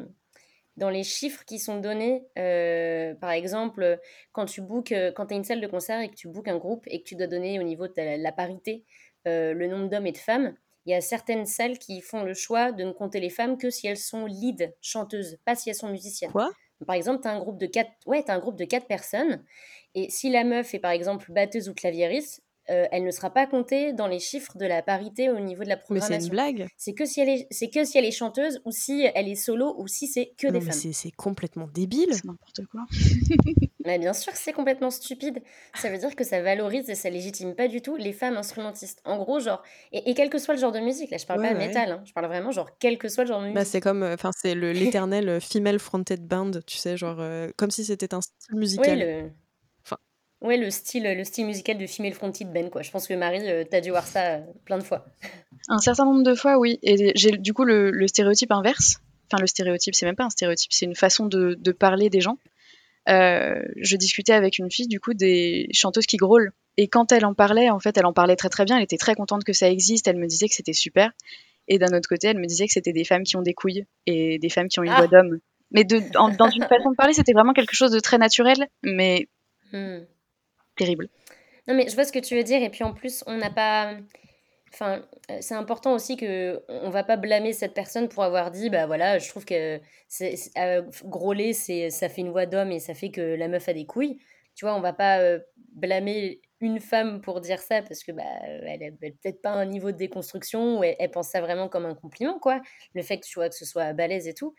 dans 0.78 0.90
les 0.90 1.04
chiffres 1.04 1.44
qui 1.46 1.60
sont 1.60 1.80
donnés. 1.80 2.24
euh, 2.38 3.14
par 3.16 3.32
exemple, 3.32 4.00
quand 4.32 4.46
tu 4.46 4.62
bookes, 4.62 4.92
euh, 4.92 5.12
quand 5.12 5.28
tu 5.28 5.34
as 5.34 5.38
une 5.38 5.44
salle 5.44 5.62
de 5.62 5.68
concert 5.68 6.00
et 6.02 6.10
que 6.10 6.16
tu 6.16 6.28
bookes 6.28 6.48
un 6.48 6.58
groupe 6.58 6.84
et 6.88 7.00
que 7.02 7.08
tu 7.08 7.16
dois 7.16 7.28
donner 7.28 7.60
au 7.60 7.64
niveau 7.64 7.88
de 7.88 7.94
ta- 7.94 8.18
la 8.18 8.32
parité 8.32 8.86
euh, 9.28 9.54
le 9.54 9.68
nombre 9.68 9.90
d'hommes 9.90 10.08
et 10.08 10.12
de 10.12 10.18
femmes, 10.18 10.56
il 10.86 10.92
y 10.92 10.96
a 10.96 11.02
certaines 11.02 11.46
salles 11.46 11.78
qui 11.78 12.02
font 12.02 12.24
le 12.24 12.34
choix 12.34 12.72
de 12.72 12.84
ne 12.84 12.92
compter 12.92 13.20
les 13.20 13.30
femmes 13.30 13.58
que 13.58 13.70
si 13.70 13.86
elles 13.88 13.98
sont 13.98 14.26
lead 14.26 14.74
chanteuses, 14.82 15.38
pas 15.46 15.56
si 15.56 15.70
elles 15.70 15.76
sont 15.76 15.90
musiciennes. 15.90 16.32
Quoi? 16.32 16.50
Par 16.88 16.96
exemple, 16.96 17.22
tu 17.22 17.28
as 17.28 17.32
un 17.32 17.40
groupe 17.40 17.60
de 17.60 17.68
quatre, 17.68 17.92
ouais, 18.08 18.24
un 18.28 18.40
groupe 18.40 18.56
de 18.58 18.66
quatre 18.66 18.88
personnes 18.88 19.46
et 19.94 20.10
si 20.10 20.32
la 20.32 20.44
meuf 20.44 20.74
est 20.74 20.80
par 20.80 20.92
exemple 20.92 21.32
batteuse 21.32 21.70
ou 21.70 21.76
claviériste, 21.76 22.44
euh, 22.70 22.88
elle 22.92 23.04
ne 23.04 23.12
sera 23.12 23.30
pas 23.32 23.48
comptée 23.48 23.92
dans 23.94 24.08
les 24.08 24.20
chiffres 24.20 24.58
de 24.58 24.66
la 24.66 24.82
parité 24.82 25.30
au 25.30 25.40
niveau 25.40 25.64
de 25.64 25.70
la 25.70 25.76
Mais 25.90 26.00
c'est 26.00 26.16
une 26.16 26.28
programmation. 26.28 26.30
blague. 26.30 26.68
C'est 26.78 26.94
que 26.94 27.06
si 27.06 27.20
elle 27.22 27.30
est, 27.30 27.48
c'est 27.50 27.70
que 27.70 27.84
si 27.84 27.98
elle 27.98 28.06
est 28.06 28.12
chanteuse 28.12 28.62
ou 28.66 28.72
si 28.72 29.08
elle 29.16 29.28
est 29.28 29.36
solo 29.36 29.76
ou 29.78 29.88
si 29.88 30.08
c'est 30.08 30.34
que 30.38 30.48
Non, 30.48 30.54
des 30.54 30.60
mais 30.60 30.72
femmes. 30.72 30.94
c'est 30.94 31.12
complètement 31.12 31.68
débile. 31.74 32.14
C'est 32.14 32.26
n'importe 32.26 32.62
quoi. 32.72 32.82
Mais 33.86 33.98
bien 33.98 34.14
sûr, 34.14 34.32
que 34.32 34.38
c'est 34.38 34.54
complètement 34.54 34.92
stupide. 34.92 35.42
Ça 35.74 35.90
veut 35.90 35.98
dire 35.98 36.16
que 36.16 36.24
ça 36.24 36.40
valorise 36.42 36.88
et 36.90 36.94
ça 36.96 37.10
légitime 37.10 37.56
pas 37.56 37.68
du 37.68 37.82
tout 37.82 37.96
les 37.96 38.14
femmes 38.14 38.38
instrumentistes. 38.38 39.02
En 39.06 39.18
gros, 39.18 39.40
genre, 39.40 39.64
et, 39.92 40.10
et 40.12 40.14
quel 40.14 40.30
que 40.30 40.38
soit 40.38 40.54
le 40.54 40.60
genre 40.60 40.72
de 40.72 40.80
musique, 40.80 41.10
là, 41.10 41.18
je 41.18 41.26
parle 41.26 41.40
Ouais, 41.40 41.48
pas 41.48 41.54
de 41.56 41.60
ouais. 41.60 41.68
métal, 41.68 41.92
hein, 41.92 42.04
je 42.06 42.14
parle 42.14 42.28
vraiment 42.28 42.52
genre 42.52 42.70
quel 42.80 43.00
que 43.00 43.10
soit 43.10 43.24
le 43.24 43.30
genre 43.30 43.42
de 43.42 43.48
Bah, 43.54 43.62
musique. 43.62 43.72
c'est 43.72 43.82
comme, 43.82 44.04
enfin, 44.04 44.30
c'est 44.38 44.54
le 44.54 44.72
l'éternel 45.02 45.28
euh, 45.30 45.40
female 45.40 45.80
fronted 45.80 46.28
band, 46.28 46.52
tu 46.68 46.78
sais, 46.78 46.96
genre, 46.96 47.18
euh, 47.20 47.50
comme 47.58 47.72
si 47.72 47.84
c'était 47.84 48.14
un 48.14 48.22
style 48.22 48.56
musical. 48.56 49.00
le. 49.00 49.32
Ouais, 50.42 50.58
le 50.58 50.70
style, 50.70 51.04
le 51.04 51.24
style 51.24 51.46
musical 51.46 51.78
de 51.78 51.88
Female 51.88 52.14
Fronted 52.14 52.52
Ben, 52.52 52.70
quoi. 52.70 52.82
Je 52.82 52.92
pense 52.92 53.08
que 53.08 53.14
Marie, 53.14 53.48
euh, 53.50 53.64
t'as 53.70 53.82
dû 53.82 53.90
voir 53.92 54.06
ça 54.06 54.36
euh, 54.36 54.40
plein 54.66 54.78
de 54.78 54.84
fois. 54.84 55.06
Un 55.70 55.80
certain 55.80 56.06
nombre 56.06 56.24
de 56.24 56.36
fois, 56.36 56.58
oui. 56.60 56.80
Et 56.84 57.12
j'ai 57.16 57.32
du 57.32 57.54
coup 57.54 57.64
le, 57.64 57.92
le 57.92 58.08
stéréotype 58.08 58.52
inverse. 58.52 58.98
Enfin, 59.32 59.40
le 59.42 59.48
stéréotype, 59.48 59.96
c'est 59.96 60.06
même 60.06 60.16
pas 60.16 60.26
un 60.26 60.30
stéréotype, 60.30 60.74
c'est 60.74 60.86
une 60.86 60.96
façon 60.96 61.26
de, 61.26 61.56
de 61.58 61.72
parler 61.72 62.10
des 62.10 62.20
gens. 62.22 62.38
Euh, 63.10 63.62
je 63.78 63.96
discutais 63.96 64.34
avec 64.34 64.58
une 64.60 64.70
fille, 64.70 64.88
du 64.88 65.00
coup, 65.00 65.14
des 65.14 65.68
chanteuses 65.72 66.06
qui 66.06 66.18
grôlent. 66.18 66.52
Et 66.78 66.88
quand 66.88 67.12
elle 67.12 67.26
en 67.26 67.34
parlait, 67.34 67.70
en 67.70 67.80
fait, 67.80 67.98
elle 67.98 68.06
en 68.06 68.14
parlait 68.14 68.36
très 68.36 68.50
très 68.50 68.66
bien. 68.66 68.78
Elle 68.78 68.84
était 68.84 68.98
très 68.98 69.16
contente 69.16 69.44
que 69.44 69.54
ça 69.54 69.70
existe. 69.70 70.08
Elle 70.08 70.18
me 70.18 70.28
disait 70.28 70.48
que 70.50 70.56
c'était 70.56 70.74
super. 70.74 71.12
Et 71.68 71.80
d'un 71.80 71.96
autre 71.98 72.08
côté, 72.10 72.28
elle 72.28 72.38
me 72.40 72.46
disait 72.46 72.66
que 72.68 72.74
c'était 72.74 72.94
des 72.94 73.04
femmes 73.06 73.24
qui 73.24 73.36
ont 73.38 73.42
des 73.42 73.54
couilles 73.54 73.86
et 74.06 74.38
des 74.40 74.50
femmes 74.50 74.68
qui 74.68 74.80
ont 74.80 74.84
une 74.84 74.90
Ah. 74.92 74.98
voix 74.98 75.08
d'homme. 75.08 75.40
Mais 75.72 75.84
de, 75.84 76.02
en- 76.18 76.30
dans 76.30 76.50
une 76.50 76.64
façon 76.64 76.92
de 76.92 76.96
parler, 76.96 77.14
c'était 77.14 77.34
vraiment 77.34 77.54
quelque 77.54 77.74
chose 77.76 77.92
de 77.92 78.00
très 78.00 78.18
naturel, 78.18 78.68
mais 78.84 79.28
Hmm. 79.74 80.00
Terrible. 80.82 81.10
Non, 81.68 81.76
mais 81.76 81.88
je 81.88 81.96
vois 81.96 82.06
ce 82.06 82.12
que 82.12 82.20
tu 82.20 82.36
veux 82.36 82.44
dire. 82.44 82.62
Et 82.64 82.70
puis 82.70 82.84
en 82.84 82.94
plus, 82.94 83.24
on 83.28 83.38
n'a 83.38 83.50
pas. 83.50 83.96
Enfin, 84.74 85.04
euh, 85.32 85.38
c'est 85.42 85.56
important 85.56 85.94
aussi 85.94 86.18
que 86.18 86.64
on 86.70 86.90
va 86.90 87.04
pas 87.04 87.18
blâmer 87.18 87.54
cette 87.54 87.74
personne 87.74 88.10
pour 88.10 88.24
avoir 88.24 88.52
dit, 88.52 88.70
bah 88.70 88.88
voilà, 88.88 89.20
je 89.20 89.30
trouve 89.30 89.46
que 89.46 89.82
c'est, 90.08 90.36
c'est- 90.38 90.52
euh, 90.60 90.84
c'est, 91.54 91.90
ça 91.92 92.10
fait 92.10 92.22
une 92.22 92.32
voix 92.32 92.46
d'homme 92.46 92.72
et 92.72 92.80
ça 92.80 92.94
fait 92.96 93.12
que 93.12 93.22
la 93.22 93.48
meuf 93.50 93.68
a 93.70 93.74
des 93.74 93.86
couilles. 93.86 94.20
Tu 94.56 94.66
vois, 94.66 94.76
on 94.76 94.82
va 94.82 94.94
pas 94.94 95.20
euh, 95.22 95.40
blâmer 95.74 96.42
une 96.62 96.80
femme 96.80 97.22
pour 97.22 97.42
dire 97.42 97.60
ça 97.62 97.82
parce 97.84 98.04
que 98.04 98.12
bah 98.14 98.24
elle 98.46 98.84
a 98.84 98.92
peut-être 98.92 99.42
pas 99.42 99.52
un 99.52 99.66
niveau 99.66 99.92
de 99.92 99.98
déconstruction 99.98 100.80
ou 100.80 100.84
elle, 100.84 101.12
pense 101.12 101.30
ça 101.30 101.42
vraiment 101.42 101.70
comme 101.70 101.86
un 101.86 101.96
compliment, 101.96 102.40
quoi. 102.40 102.62
Le 102.96 103.02
fait 103.04 103.20
que 103.20 103.26
tu 103.26 103.36
vois 103.40 103.50
que 103.50 103.56
ce 103.56 103.66
soit 103.66 103.94
balèze 103.94 104.28
et 104.28 104.34
tout. 104.36 104.56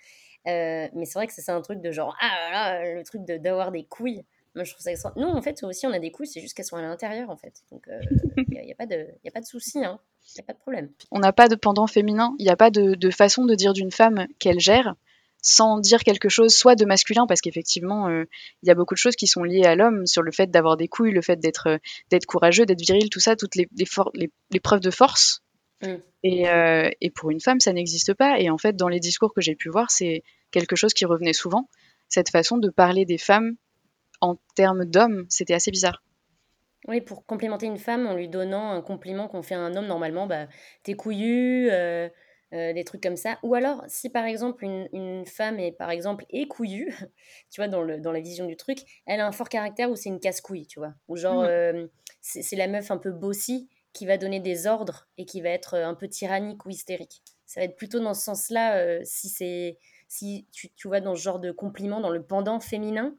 Mais 0.46 0.90
c'est 1.04 1.14
vrai 1.14 1.26
que 1.26 1.32
ça, 1.34 1.42
c'est 1.42 1.52
un 1.52 1.62
truc 1.62 1.80
de 1.80 1.92
genre, 1.92 2.16
ah 2.20 2.28
là 2.50 2.50
là, 2.84 2.94
le 2.94 3.02
truc 3.04 3.24
de, 3.24 3.36
d'avoir 3.38 3.72
des 3.72 3.84
couilles. 3.86 4.24
Moi, 4.54 4.64
je 4.64 4.72
trouve 4.72 4.82
ça 4.82 4.90
extra... 4.90 5.12
Nous, 5.16 5.26
en 5.26 5.40
fait, 5.40 5.62
aussi, 5.62 5.86
on 5.86 5.92
a 5.92 5.98
des 5.98 6.10
couilles, 6.10 6.26
c'est 6.26 6.40
juste 6.40 6.54
qu'elles 6.54 6.66
sont 6.66 6.76
à 6.76 6.82
l'intérieur, 6.82 7.30
en 7.30 7.36
fait. 7.36 7.62
Donc, 7.70 7.86
il 8.36 8.44
n'y 8.50 8.58
a, 8.58 8.64
y 8.64 8.72
a 8.72 8.74
pas 8.74 8.86
de, 8.86 9.06
y 9.24 9.28
a 9.28 9.30
pas 9.30 9.40
de 9.40 9.46
souci, 9.46 9.84
hein. 9.84 9.98
Il 10.36 10.40
a 10.40 10.44
pas 10.44 10.52
de 10.52 10.58
problème. 10.58 10.90
On 11.10 11.18
n'a 11.18 11.32
pas 11.32 11.48
de 11.48 11.56
pendant 11.56 11.86
féminin. 11.86 12.34
Il 12.38 12.44
n'y 12.44 12.50
a 12.50 12.56
pas 12.56 12.70
de, 12.70 12.94
de 12.94 13.10
façon 13.10 13.44
de 13.44 13.54
dire 13.54 13.72
d'une 13.72 13.90
femme 13.90 14.26
qu'elle 14.38 14.60
gère 14.60 14.94
sans 15.44 15.80
dire 15.80 16.04
quelque 16.04 16.28
chose, 16.28 16.54
soit 16.54 16.76
de 16.76 16.84
masculin, 16.84 17.26
parce 17.26 17.40
qu'effectivement, 17.40 18.08
euh, 18.08 18.24
il 18.62 18.68
y 18.68 18.70
a 18.70 18.76
beaucoup 18.76 18.94
de 18.94 18.98
choses 18.98 19.16
qui 19.16 19.26
sont 19.26 19.42
liées 19.42 19.64
à 19.64 19.74
l'homme, 19.74 20.06
sur 20.06 20.22
le 20.22 20.30
fait 20.30 20.48
d'avoir 20.52 20.76
des 20.76 20.86
couilles, 20.86 21.10
le 21.10 21.20
fait 21.20 21.40
d'être 21.40 21.66
euh, 21.66 21.78
d'être 22.10 22.26
courageux, 22.26 22.64
d'être 22.64 22.80
viril, 22.80 23.10
tout 23.10 23.18
ça, 23.18 23.34
toutes 23.34 23.56
les, 23.56 23.68
les, 23.76 23.84
for- 23.84 24.12
les, 24.14 24.30
les 24.52 24.60
preuves 24.60 24.78
de 24.78 24.92
force. 24.92 25.42
Mm. 25.82 25.94
Et, 26.22 26.48
euh, 26.48 26.88
et 27.00 27.10
pour 27.10 27.30
une 27.30 27.40
femme, 27.40 27.58
ça 27.58 27.72
n'existe 27.72 28.14
pas. 28.14 28.38
Et 28.38 28.50
en 28.50 28.58
fait, 28.58 28.76
dans 28.76 28.86
les 28.86 29.00
discours 29.00 29.34
que 29.34 29.40
j'ai 29.40 29.56
pu 29.56 29.68
voir, 29.68 29.90
c'est 29.90 30.22
quelque 30.52 30.76
chose 30.76 30.94
qui 30.94 31.04
revenait 31.06 31.32
souvent. 31.32 31.68
Cette 32.08 32.30
façon 32.30 32.56
de 32.58 32.68
parler 32.70 33.04
des 33.04 33.18
femmes 33.18 33.56
en 34.22 34.38
termes 34.54 34.86
d'hommes, 34.86 35.26
c'était 35.28 35.52
assez 35.52 35.70
bizarre. 35.70 36.02
Oui, 36.88 37.00
pour 37.00 37.26
complimenter 37.26 37.66
une 37.66 37.78
femme 37.78 38.06
en 38.06 38.14
lui 38.14 38.28
donnant 38.28 38.70
un 38.70 38.80
compliment 38.80 39.28
qu'on 39.28 39.42
fait 39.42 39.54
à 39.54 39.60
un 39.60 39.76
homme, 39.76 39.86
normalement, 39.86 40.26
bah, 40.26 40.48
t'es 40.82 40.94
couillu, 40.94 41.68
euh, 41.70 42.08
euh, 42.52 42.72
des 42.72 42.84
trucs 42.84 43.02
comme 43.02 43.16
ça. 43.16 43.38
Ou 43.42 43.54
alors, 43.54 43.84
si 43.86 44.10
par 44.10 44.24
exemple, 44.24 44.64
une, 44.64 44.88
une 44.92 45.26
femme 45.26 45.60
est, 45.60 45.72
par 45.72 45.90
exemple, 45.90 46.24
est 46.30 46.46
couillue, 46.48 46.88
tu 47.50 47.60
vois, 47.60 47.68
dans, 47.68 47.82
le, 47.82 48.00
dans 48.00 48.10
la 48.12 48.20
vision 48.20 48.46
du 48.46 48.56
truc, 48.56 48.78
elle 49.06 49.20
a 49.20 49.26
un 49.26 49.32
fort 49.32 49.48
caractère 49.48 49.90
ou 49.90 49.96
c'est 49.96 50.08
une 50.08 50.20
casse-couille, 50.20 50.66
tu 50.66 50.78
vois. 50.78 50.94
Ou 51.08 51.16
genre, 51.16 51.42
Mm. 51.42 51.46
euh, 51.46 51.86
c'est 52.20 52.56
la 52.56 52.68
meuf 52.68 52.90
un 52.90 52.98
peu 52.98 53.10
bossy 53.10 53.68
qui 53.92 54.06
va 54.06 54.16
donner 54.16 54.40
des 54.40 54.66
ordres 54.66 55.08
et 55.18 55.24
qui 55.24 55.40
va 55.40 55.50
être 55.50 55.76
un 55.76 55.94
peu 55.94 56.08
tyrannique 56.08 56.64
ou 56.64 56.70
hystérique. 56.70 57.22
Ça 57.46 57.60
va 57.60 57.64
être 57.64 57.76
plutôt 57.76 58.00
dans 58.00 58.14
ce 58.14 58.22
sens-là, 58.22 59.04
si 59.04 59.28
c'est 59.28 59.76
si 60.08 60.46
tu, 60.52 60.70
tu 60.74 60.88
vois 60.88 61.00
dans 61.00 61.14
ce 61.14 61.20
genre 61.22 61.40
de 61.40 61.50
compliment, 61.52 62.00
dans 62.00 62.10
le 62.10 62.22
pendant 62.22 62.60
féminin, 62.60 63.16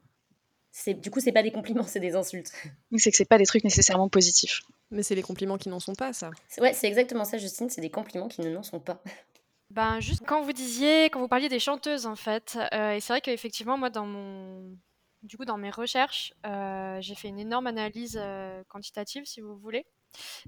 du 0.86 1.10
coup 1.10 1.20
c'est 1.20 1.32
pas 1.32 1.42
des 1.42 1.52
compliments, 1.52 1.84
c'est 1.84 2.00
des 2.00 2.14
insultes. 2.14 2.52
C'est 2.96 3.10
que 3.10 3.16
c'est 3.16 3.24
pas 3.24 3.38
des 3.38 3.46
trucs 3.46 3.64
nécessairement 3.64 4.08
positifs. 4.08 4.62
Mais 4.90 5.02
c'est 5.02 5.14
les 5.14 5.22
compliments 5.22 5.58
qui 5.58 5.68
n'en 5.68 5.80
sont 5.80 5.94
pas, 5.94 6.12
ça. 6.12 6.30
Ouais, 6.58 6.72
c'est 6.72 6.86
exactement 6.86 7.24
ça, 7.24 7.38
Justine, 7.38 7.70
c'est 7.70 7.80
des 7.80 7.90
compliments 7.90 8.28
qui 8.28 8.40
ne 8.40 8.50
n'en 8.50 8.62
sont 8.62 8.80
pas. 8.80 9.02
Ben, 9.70 9.98
juste 9.98 10.22
quand 10.24 10.42
vous 10.42 10.52
disiez, 10.52 11.06
quand 11.06 11.18
vous 11.18 11.26
parliez 11.26 11.48
des 11.48 11.58
chanteuses, 11.58 12.06
en 12.06 12.14
fait, 12.14 12.56
euh, 12.74 12.92
et 12.92 13.00
c'est 13.00 13.12
vrai 13.12 13.20
qu'effectivement, 13.20 13.76
moi, 13.76 13.90
dans 13.90 14.06
mon, 14.06 14.76
du 15.22 15.36
coup, 15.36 15.44
dans 15.44 15.56
mes 15.56 15.70
recherches, 15.70 16.32
euh, 16.46 17.00
j'ai 17.00 17.16
fait 17.16 17.26
une 17.28 17.40
énorme 17.40 17.66
analyse 17.66 18.16
euh, 18.20 18.62
quantitative, 18.68 19.24
si 19.24 19.40
vous 19.40 19.56
voulez, 19.56 19.84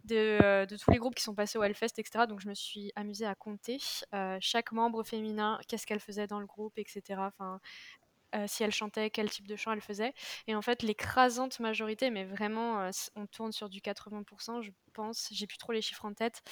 de, 0.05 0.39
euh, 0.43 0.67
de 0.67 0.77
tous 0.77 0.93
les 0.93 0.99
groupes 0.99 1.15
qui 1.17 1.25
sont 1.25 1.35
passés 1.35 1.59
au 1.59 1.65
Hellfest, 1.65 1.99
etc. 1.99 2.27
Donc, 2.29 2.41
je 2.41 2.49
me 2.49 2.55
suis 2.55 2.93
amusée 2.95 3.27
à 3.27 3.35
compter 3.35 3.79
euh, 4.15 4.37
chaque 4.41 4.71
membre 4.71 5.03
féminin, 5.03 5.59
qu'est-ce 5.67 5.87
qu'elle 5.87 5.99
faisait 5.99 6.29
dans 6.29 6.39
le 6.39 6.47
groupe, 6.47 6.79
etc. 6.79 7.03
Enfin, 7.19 7.59
euh, 8.35 8.47
si 8.49 8.63
elle 8.63 8.73
chantait, 8.73 9.11
quel 9.11 9.31
type 9.31 9.47
de 9.47 9.57
chant 9.57 9.73
elle 9.73 9.81
faisait. 9.81 10.13
Et 10.47 10.55
en 10.55 10.63
fait, 10.63 10.83
l'écrasante 10.83 11.61
majorité, 11.61 12.11
mais 12.11 12.25
vraiment, 12.25 12.81
euh, 12.81 12.91
on 13.15 13.27
tourne 13.27 13.53
sur 13.53 13.69
du 13.69 13.81
80%, 13.81 14.63
je 14.63 14.71
pense. 14.97 15.29
J'ai 15.31 15.47
plus 15.47 15.59
trop 15.59 15.73
les 15.73 15.83
chiffres 15.83 16.05
en 16.05 16.15
tête, 16.15 16.43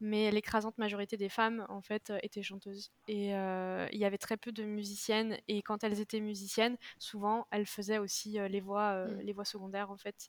mais 0.00 0.30
l'écrasante 0.30 0.76
majorité 0.78 1.16
des 1.16 1.28
femmes, 1.28 1.66
en 1.68 1.80
fait, 1.82 2.10
euh, 2.10 2.18
étaient 2.22 2.42
chanteuses. 2.42 2.92
Et 3.08 3.34
euh, 3.34 3.88
il 3.92 3.98
y 3.98 4.04
avait 4.04 4.18
très 4.18 4.36
peu 4.36 4.52
de 4.52 4.62
musiciennes. 4.64 5.38
Et 5.48 5.62
quand 5.62 5.82
elles 5.82 6.00
étaient 6.00 6.20
musiciennes, 6.20 6.76
souvent, 6.98 7.46
elles 7.50 7.66
faisaient 7.66 7.98
aussi 7.98 8.38
euh, 8.38 8.48
les 8.48 8.60
voix, 8.60 9.06
Mm. 9.06 9.20
les 9.22 9.32
voix 9.32 9.44
secondaires, 9.44 9.90
en 9.90 9.96
fait. 9.96 10.28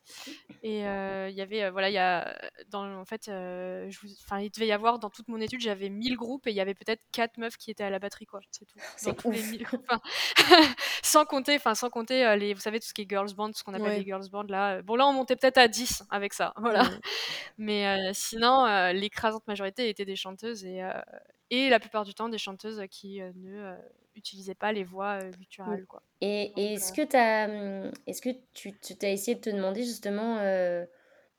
Et 0.64 0.80
il 0.80 1.36
y 1.36 1.42
avait, 1.42 1.70
voilà, 1.70 1.90
il 1.90 1.94
y 1.94 1.98
a, 1.98 2.38
dans, 2.70 2.86
en 3.00 3.06
fait, 3.06 3.24
je 3.28 4.00
vous- 4.02 4.14
enfin, 4.24 4.40
il 4.40 4.50
devait 4.50 4.68
y 4.68 4.72
avoir, 4.72 5.00
dans 5.00 5.10
toute 5.10 5.28
mon 5.28 5.40
étude, 5.42 5.60
j'avais 5.62 5.90
1000 5.90 6.16
groupes 6.16 6.48
et 6.48 6.52
il 6.52 6.56
y 6.56 6.62
avait 6.62 6.74
peut-être 6.74 7.02
4 7.12 7.38
meufs 7.38 7.58
qui 7.58 7.70
étaient 7.72 7.84
à 7.84 7.90
la 7.90 8.00
batterie, 8.00 8.26
quoi. 8.26 8.40
C'est 8.52 8.66
tout. 8.66 8.80
C'est 8.96 9.10
Dans 9.10 9.16
tous 9.16 9.32
les 9.32 9.42
ouf. 9.42 9.52
1000 9.52 9.64
groupes. 9.64 9.86
Enfin, 9.90 10.02
sans 11.04 11.26
compter, 11.26 11.56
enfin, 11.56 11.76
sans 11.76 11.90
compter 11.90 12.36
les, 12.38 12.54
vous 12.54 12.60
savez, 12.62 12.80
tout 12.80 12.88
ce 12.88 12.94
qui 12.94 13.02
est 13.04 13.10
girls 13.10 13.34
band, 13.36 13.52
ce 13.54 13.64
qu'on 13.64 13.74
appelle 13.74 13.88
Ouais. 13.88 14.00
les 14.00 14.06
girls 14.06 14.30
band, 14.30 14.44
là. 14.44 14.82
Bon, 14.82 14.96
là, 14.96 15.06
on 15.08 15.14
montait 15.14 15.36
peut-être 15.36 15.58
à 15.58 15.68
10 15.68 16.04
avec 16.10 16.34
ça, 16.34 16.54
voilà. 16.58 16.84
Mais 17.58 17.88
euh, 17.88 18.12
sinon, 18.14 18.66
euh, 18.66 18.94
l'écrasante 18.94 19.48
majorité 19.48 19.90
étaient 19.90 20.06
des 20.06 20.16
chanteuses 20.16 20.64
et, 20.66 20.84
euh, 20.84 21.02
et 21.50 21.70
la 21.70 21.80
plupart 21.80 22.04
du 22.06 22.14
temps 22.14 22.30
des 22.30 22.38
chanteuses 22.38 22.84
qui 22.90 23.22
euh, 23.22 23.32
ne 23.36 23.56
euh, 23.58 23.78
utilisaient 24.16 24.56
pas 24.56 24.72
les 24.74 24.84
voix 24.84 25.20
euh, 25.24 25.32
gutturales, 25.34 25.86
quoi. 25.88 26.04
Et, 26.22 26.54
et 26.58 26.74
est-ce 26.74 26.92
euh, 26.92 26.94
que, 26.94 27.04
tu 28.94 29.06
as 29.06 29.10
essayé 29.12 29.36
de 29.36 29.42
te 29.42 29.50
demander 29.50 29.84
justement 29.84 30.40
euh, 30.40 30.86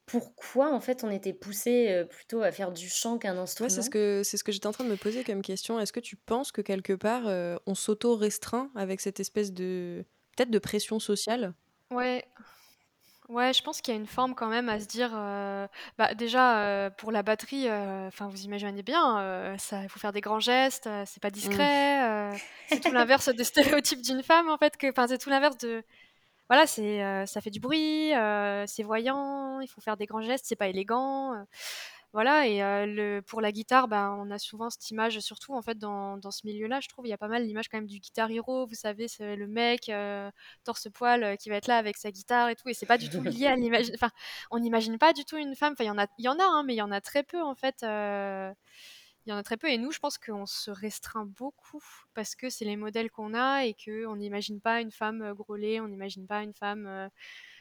pourquoi 0.07 0.73
en 0.75 0.81
fait 0.81 1.05
on 1.05 1.11
était 1.11 1.33
poussé 1.35 1.89
euh, 1.91 2.05
plutôt 2.05 2.43
à 2.43 2.53
faire 2.53 2.73
du 2.73 2.89
chant 2.89 3.19
qu'un 3.19 3.39
Ouais, 3.61 3.69
instrument? 3.69 3.69
c'est 3.69 3.83
ce 3.83 3.91
que 3.91 4.23
c'est 4.25 4.37
ce 4.37 4.45
que 4.45 4.53
j'étais 4.53 4.67
en 4.69 4.73
train 4.73 4.85
de 4.85 4.89
me 4.91 4.97
poser 4.97 5.25
comme 5.25 5.43
question. 5.43 5.81
Est-ce 5.81 5.93
que 5.93 6.01
tu 6.01 6.17
penses 6.17 6.53
que 6.53 6.61
quelque 6.61 6.93
part 6.93 7.27
euh, 7.27 7.57
on 7.67 7.75
s'auto-restreint 7.75 8.71
avec 8.77 9.01
cette 9.01 9.19
espèce 9.21 9.53
de 9.53 10.05
peut-être 10.37 10.51
de 10.51 10.59
pression 10.61 10.99
sociale? 11.01 11.55
Ouais, 11.91 12.25
ouais, 13.29 13.53
je 13.53 13.63
pense 13.63 13.81
qu'il 13.81 13.95
y 13.95 13.97
a 13.97 14.01
une 14.01 14.07
forme 14.07 14.35
quand 14.35 14.49
même 14.49 14.69
à 14.69 14.81
se 14.81 14.87
dire, 14.87 15.11
euh, 15.15 15.67
bah 15.99 16.15
déjà 16.15 16.59
euh, 16.61 16.91
pour 16.91 17.13
la 17.13 17.23
batterie, 17.23 17.69
euh, 17.69 18.09
enfin 18.09 18.29
vous 18.29 18.43
imaginez 18.43 18.83
bien, 18.83 19.21
euh, 19.21 19.57
ça, 19.59 19.83
il 19.83 19.89
faut 19.89 19.99
faire 19.99 20.13
des 20.13 20.21
grands 20.21 20.41
gestes, 20.41 20.87
euh, 20.87 21.05
c'est 21.07 21.23
pas 21.23 21.31
discret, 21.31 22.09
euh, 22.09 22.37
c'est 22.69 22.81
tout 22.81 22.93
l'inverse 22.93 23.29
des 23.29 23.45
stéréotypes 23.45 24.03
d'une 24.03 24.23
femme 24.23 24.49
en 24.49 24.57
fait, 24.59 24.77
que, 24.77 24.89
enfin 24.91 25.07
c'est 25.07 25.19
tout 25.19 25.31
l'inverse 25.31 25.59
de, 25.59 25.83
voilà, 26.49 26.67
c'est, 26.67 27.03
euh, 27.05 27.27
ça 27.27 27.41
fait 27.43 27.51
du 27.51 27.61
bruit, 27.61 28.15
euh, 28.15 28.65
c'est 28.67 28.83
voyant, 28.83 29.61
il 29.61 29.69
faut 29.69 29.81
faire 29.83 29.97
des 29.99 30.07
grands 30.07 30.23
gestes, 30.23 30.47
c'est 30.49 30.57
pas 30.57 30.69
élégant. 30.69 31.35
euh. 31.35 31.45
Voilà 32.15 32.47
et 32.47 32.59
le 32.87 33.21
pour 33.21 33.41
la 33.43 33.53
guitare, 33.53 33.87
bah, 33.87 34.15
on 34.19 34.31
a 34.31 34.39
souvent 34.39 34.71
cette 34.71 34.91
image 34.91 35.21
surtout 35.21 35.55
en 35.55 35.61
fait 35.61 35.79
dans 35.79 36.17
dans 36.17 36.31
ce 36.31 36.47
milieu-là, 36.47 36.81
je 36.81 36.89
trouve, 36.89 37.07
il 37.07 37.11
y 37.11 37.13
a 37.13 37.19
pas 37.19 37.29
mal 37.29 37.45
l'image 37.45 37.69
quand 37.69 37.77
même 37.77 37.87
du 37.87 37.99
guitar 37.99 38.31
hero, 38.31 38.67
vous 38.67 38.75
savez, 38.75 39.09
c'est 39.09 39.37
le 39.37 39.47
mec, 39.47 39.91
torse-poil, 40.65 41.37
qui 41.39 41.51
va 41.51 41.57
être 41.57 41.67
là 41.67 41.77
avec 41.77 41.99
sa 41.99 42.11
guitare 42.11 42.49
et 42.49 42.57
tout 42.57 42.69
et 42.69 42.75
c'est 42.75 42.87
pas 42.87 42.99
du 42.99 43.11
tout 43.11 43.23
lié 43.23 43.47
à 43.47 43.57
l'image 43.57 43.87
enfin, 43.95 44.11
on 44.51 44.59
n'imagine 44.59 44.99
pas 44.99 45.13
du 45.13 45.25
tout 45.25 45.37
une 45.37 45.55
femme, 45.55 45.75
enfin 45.75 45.85
il 45.85 45.89
y 45.89 45.91
en 45.91 45.99
a 45.99 46.07
il 46.19 46.25
y 46.25 46.29
en 46.29 46.39
a, 46.39 46.45
hein, 46.45 46.63
mais 46.65 46.75
il 46.75 46.79
y 46.79 46.83
en 46.83 46.91
a 46.91 47.01
très 47.03 47.23
peu 47.23 47.43
en 47.43 47.55
fait, 47.55 47.77
il 47.83 49.31
y 49.31 49.33
en 49.33 49.37
a 49.37 49.43
très 49.43 49.59
peu 49.59 49.69
et 49.69 49.77
nous, 49.77 49.93
je 49.93 49.99
pense 49.99 50.17
qu'on 50.17 50.47
se 50.47 50.71
restreint 50.71 51.27
beaucoup 51.27 51.83
parce 52.15 52.35
que 52.35 52.49
c'est 52.49 52.65
les 52.65 52.77
modèles 52.77 53.11
qu'on 53.11 53.35
a 53.35 53.65
et 53.67 53.75
qu'on 53.75 54.17
n'imagine 54.17 54.61
pas 54.63 54.81
une 54.81 54.93
femme, 54.93 55.35
grôler, 55.35 55.81
on 55.81 55.89
n'imagine 55.89 56.27
pas 56.27 56.43
une 56.43 56.55
femme, 56.55 57.11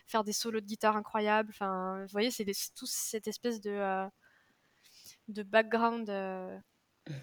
faire 0.08 0.24
des 0.24 0.34
solos 0.34 0.62
de 0.62 0.66
guitare 0.66 0.96
incroyables, 0.96 1.50
enfin, 1.50 2.02
vous 2.04 2.12
voyez, 2.12 2.32
c'est 2.32 2.46
tout 2.46 2.86
cette 2.86 3.28
espèce 3.28 3.60
de, 3.60 4.08
de 5.28 5.44
background 5.44 6.10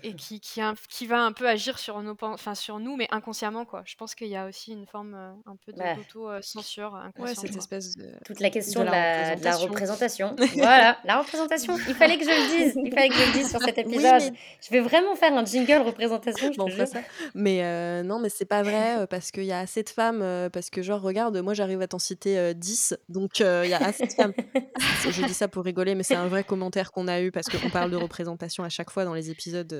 et 0.02 0.14
qui, 0.14 0.40
qui, 0.40 0.60
qui, 0.88 1.06
va 1.06 1.20
un 1.20 1.32
peu 1.32 1.48
agir 1.48 1.78
sur, 1.78 2.00
nos, 2.02 2.16
enfin, 2.20 2.54
sur 2.54 2.78
nous, 2.78 2.96
mais 2.96 3.08
inconsciemment. 3.10 3.64
Quoi. 3.64 3.82
Je 3.86 3.96
pense 3.96 4.14
qu'il 4.14 4.28
y 4.28 4.36
a 4.36 4.46
aussi 4.46 4.72
une 4.72 4.86
forme 4.86 5.14
un 5.14 5.56
peu 5.56 5.72
d'auto-censure 5.72 6.98
ouais, 7.18 7.34
cette 7.34 7.56
espèce 7.56 7.96
de... 7.96 8.10
Toute 8.24 8.40
la 8.40 8.50
question 8.50 8.80
de 8.80 8.86
la, 8.86 9.36
de 9.36 9.44
la, 9.44 9.56
représentation. 9.56 10.34
voilà, 10.54 10.98
la 11.04 11.20
représentation. 11.20 11.76
Il 11.88 11.94
fallait 11.94 12.18
que 12.18 12.24
je 12.24 12.30
le 12.30 12.64
dise. 12.64 12.74
Il 12.84 12.92
fallait 12.92 13.08
que 13.08 13.14
je 13.14 13.26
le 13.26 13.32
dise 13.32 13.50
sur 13.50 13.60
cet 13.62 13.78
épisode. 13.78 14.32
Je 14.60 14.70
vais 14.70 14.80
vraiment 14.80 15.14
faire 15.14 15.32
un 15.34 15.44
jingle 15.44 15.82
représentation, 15.86 16.52
je 16.52 16.58
bon, 16.58 16.68
ça. 16.86 17.00
Mais 17.34 18.02
non, 18.02 18.18
mais 18.18 18.28
c'est 18.28 18.44
pas 18.44 18.62
vrai, 18.62 19.06
parce 19.08 19.30
qu'il 19.30 19.44
y 19.44 19.52
a 19.52 19.58
assez 19.58 19.82
de 19.82 19.88
femmes, 19.88 20.50
parce 20.52 20.70
que 20.70 20.82
genre, 20.82 21.00
regarde, 21.00 21.36
moi 21.38 21.54
j'arrive 21.54 21.80
à 21.80 21.88
t'en 21.88 21.98
citer 21.98 22.54
10, 22.54 22.96
donc 23.08 23.40
il 23.40 23.68
y 23.68 23.74
a 23.74 23.84
assez 23.84 24.06
de 24.06 24.12
femmes. 24.12 24.32
je 25.10 25.26
dis 25.26 25.34
ça 25.34 25.48
pour 25.48 25.64
rigoler, 25.64 25.94
mais 25.94 26.02
c'est 26.02 26.14
un 26.14 26.28
vrai 26.28 26.44
commentaire 26.44 26.92
qu'on 26.92 27.08
a 27.08 27.20
eu, 27.20 27.30
parce 27.30 27.48
qu'on 27.48 27.70
parle 27.70 27.90
de 27.90 27.96
représentation 27.96 28.64
à 28.64 28.68
chaque 28.68 28.90
fois 28.90 29.04
dans 29.04 29.14
les 29.14 29.30
épisodes 29.30 29.73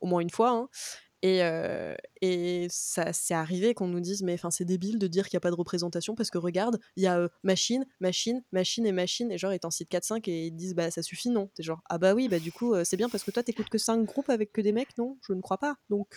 au 0.00 0.06
moins 0.06 0.20
une 0.20 0.30
fois. 0.30 0.50
Hein. 0.50 0.68
Et, 1.24 1.40
et 2.20 2.66
ça 2.68 3.12
c'est 3.12 3.32
arrivé 3.32 3.74
qu'on 3.74 3.86
nous 3.86 4.00
dise 4.00 4.24
mais 4.24 4.34
enfin 4.34 4.50
c'est 4.50 4.64
débile 4.64 4.98
de 4.98 5.06
dire 5.06 5.28
qu'il 5.28 5.36
n'y 5.36 5.38
a 5.38 5.40
pas 5.40 5.52
de 5.52 5.56
représentation 5.56 6.16
parce 6.16 6.30
que 6.30 6.38
regarde 6.38 6.80
il 6.96 7.04
y 7.04 7.06
a 7.06 7.28
machine 7.44 7.86
machine 8.00 8.42
machine 8.50 8.86
et 8.86 8.92
machine 8.92 9.30
et 9.30 9.38
genre 9.38 9.52
ils 9.52 9.60
t'en 9.60 9.70
citent 9.70 9.92
4-5 9.92 10.28
et 10.28 10.46
ils 10.46 10.50
disent 10.50 10.74
bah 10.74 10.90
ça 10.90 11.00
suffit 11.00 11.30
non? 11.30 11.48
T'es 11.54 11.62
genre 11.62 11.78
ah 11.88 11.98
bah 11.98 12.14
oui 12.14 12.26
bah 12.26 12.40
du 12.40 12.50
coup 12.50 12.74
c'est 12.82 12.96
bien 12.96 13.08
parce 13.08 13.22
que 13.22 13.30
toi 13.30 13.44
t'écoutes 13.44 13.68
que 13.68 13.78
5 13.78 14.04
groupes 14.04 14.30
avec 14.30 14.52
que 14.52 14.60
des 14.60 14.72
mecs 14.72 14.98
non? 14.98 15.16
Je 15.28 15.32
ne 15.32 15.40
crois 15.40 15.58
pas 15.58 15.76
donc 15.90 16.08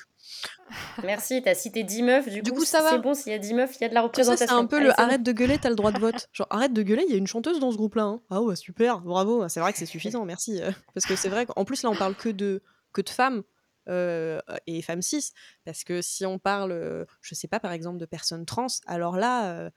merci 1.04 1.40
t'as 1.44 1.54
cité 1.54 1.84
10 1.84 2.02
meufs 2.02 2.28
du, 2.28 2.52
coup, 2.52 2.66
ça 2.66 2.82
va 2.82 2.90
c'est 2.90 2.98
bon 2.98 3.14
s'il 3.14 3.32
y 3.32 3.36
a 3.36 3.40
10 3.40 3.54
meufs 3.54 3.76
il 3.76 3.84
y 3.84 3.86
a 3.86 3.90
de 3.90 3.94
la 3.94 4.02
représentation 4.02 4.48
c'est 4.48 4.60
un 4.60 4.66
peu 4.66 4.82
le 4.82 5.00
arrête 5.00 5.22
de 5.22 5.32
gueuler 5.32 5.60
t'as 5.60 5.70
le 5.70 5.76
droit 5.76 5.92
de 5.92 6.00
vote 6.00 6.30
genre 6.34 6.48
arrête 6.50 6.74
de 6.74 6.82
gueuler 6.82 7.06
il 7.08 7.12
y 7.12 7.16
a 7.16 7.20
une 7.20 7.28
chanteuse 7.28 7.60
dans 7.60 7.72
ce 7.72 7.78
groupe 7.78 7.94
là 7.94 8.06
hein. 8.06 8.22
ah 8.32 8.42
ouais 8.42 8.56
super 8.56 9.02
bravo 9.02 9.48
c'est 9.50 9.60
vrai 9.60 9.72
que 9.72 9.78
c'est 9.78 9.86
suffisant 9.86 10.26
merci 10.26 10.62
parce 10.96 11.06
que 11.06 11.16
c'est 11.16 11.30
vrai 11.30 11.46
qu'en 11.46 11.64
plus 11.64 11.84
là 11.84 11.92
on 11.92 11.96
parle 11.96 12.16
que 12.16 12.30
de 12.30 12.64
que 12.96 13.02
de 13.02 13.10
femmes 13.10 13.44
et 13.88 14.82
femmes 14.82 15.02
cis. 15.04 15.32
Parce 15.64 15.84
que 15.84 16.02
si 16.02 16.26
on 16.26 16.40
parle, 16.40 17.06
je 17.22 17.36
sais 17.36 17.48
pas, 17.48 17.60
par 17.60 17.72
exemple, 17.72 18.00
de 18.00 18.06
personnes 18.06 18.46
trans, 18.46 18.68
alors 18.88 19.18
là. 19.18 19.70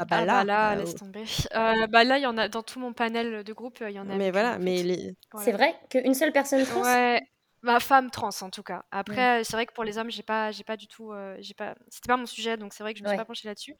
Ah 0.00 0.04
bah, 0.04 0.18
ah 0.20 0.24
là, 0.24 0.44
bah 0.44 0.44
là 0.44 0.76
laisse 0.76 0.94
tomber. 0.94 1.24
bah 1.52 2.04
là, 2.04 2.18
il 2.18 2.22
y 2.22 2.26
en 2.26 2.38
a 2.38 2.48
dans 2.48 2.62
tout 2.62 2.78
mon 2.78 2.92
panel 2.92 3.42
de 3.44 3.52
groupe, 3.52 3.78
il 3.80 3.90
y 3.92 4.00
en 4.00 4.08
a. 4.08 4.16
Mais 4.16 4.30
voilà, 4.30 4.58
mais 4.58 4.82
les... 4.82 5.16
c'est 5.38 5.52
vrai 5.52 5.74
qu'une 5.90 6.14
seule 6.14 6.32
personne 6.32 6.64
trans? 6.64 6.82
Ouais, 6.82 7.20
Ma 7.62 7.80
femme 7.80 8.10
trans 8.10 8.30
en 8.40 8.50
tout 8.50 8.62
cas. 8.62 8.84
Après, 8.90 9.44
c'est 9.44 9.54
vrai 9.54 9.66
que 9.66 9.72
pour 9.72 9.84
les 9.84 9.98
hommes, 9.98 10.10
j'ai 10.10 10.22
pas, 10.22 10.50
j'ai 10.50 10.64
pas 10.64 10.76
du 10.76 10.86
tout, 10.86 11.12
j'ai 11.38 11.54
pas, 11.54 11.74
c'était 11.88 12.08
pas 12.08 12.16
mon 12.16 12.26
sujet, 12.26 12.56
donc 12.56 12.72
c'est 12.72 12.82
vrai 12.82 12.92
que 12.92 12.98
je 12.98 13.04
me 13.04 13.08
suis 13.08 13.18
pas 13.18 13.24
penchée 13.24 13.48
là-dessus. 13.48 13.74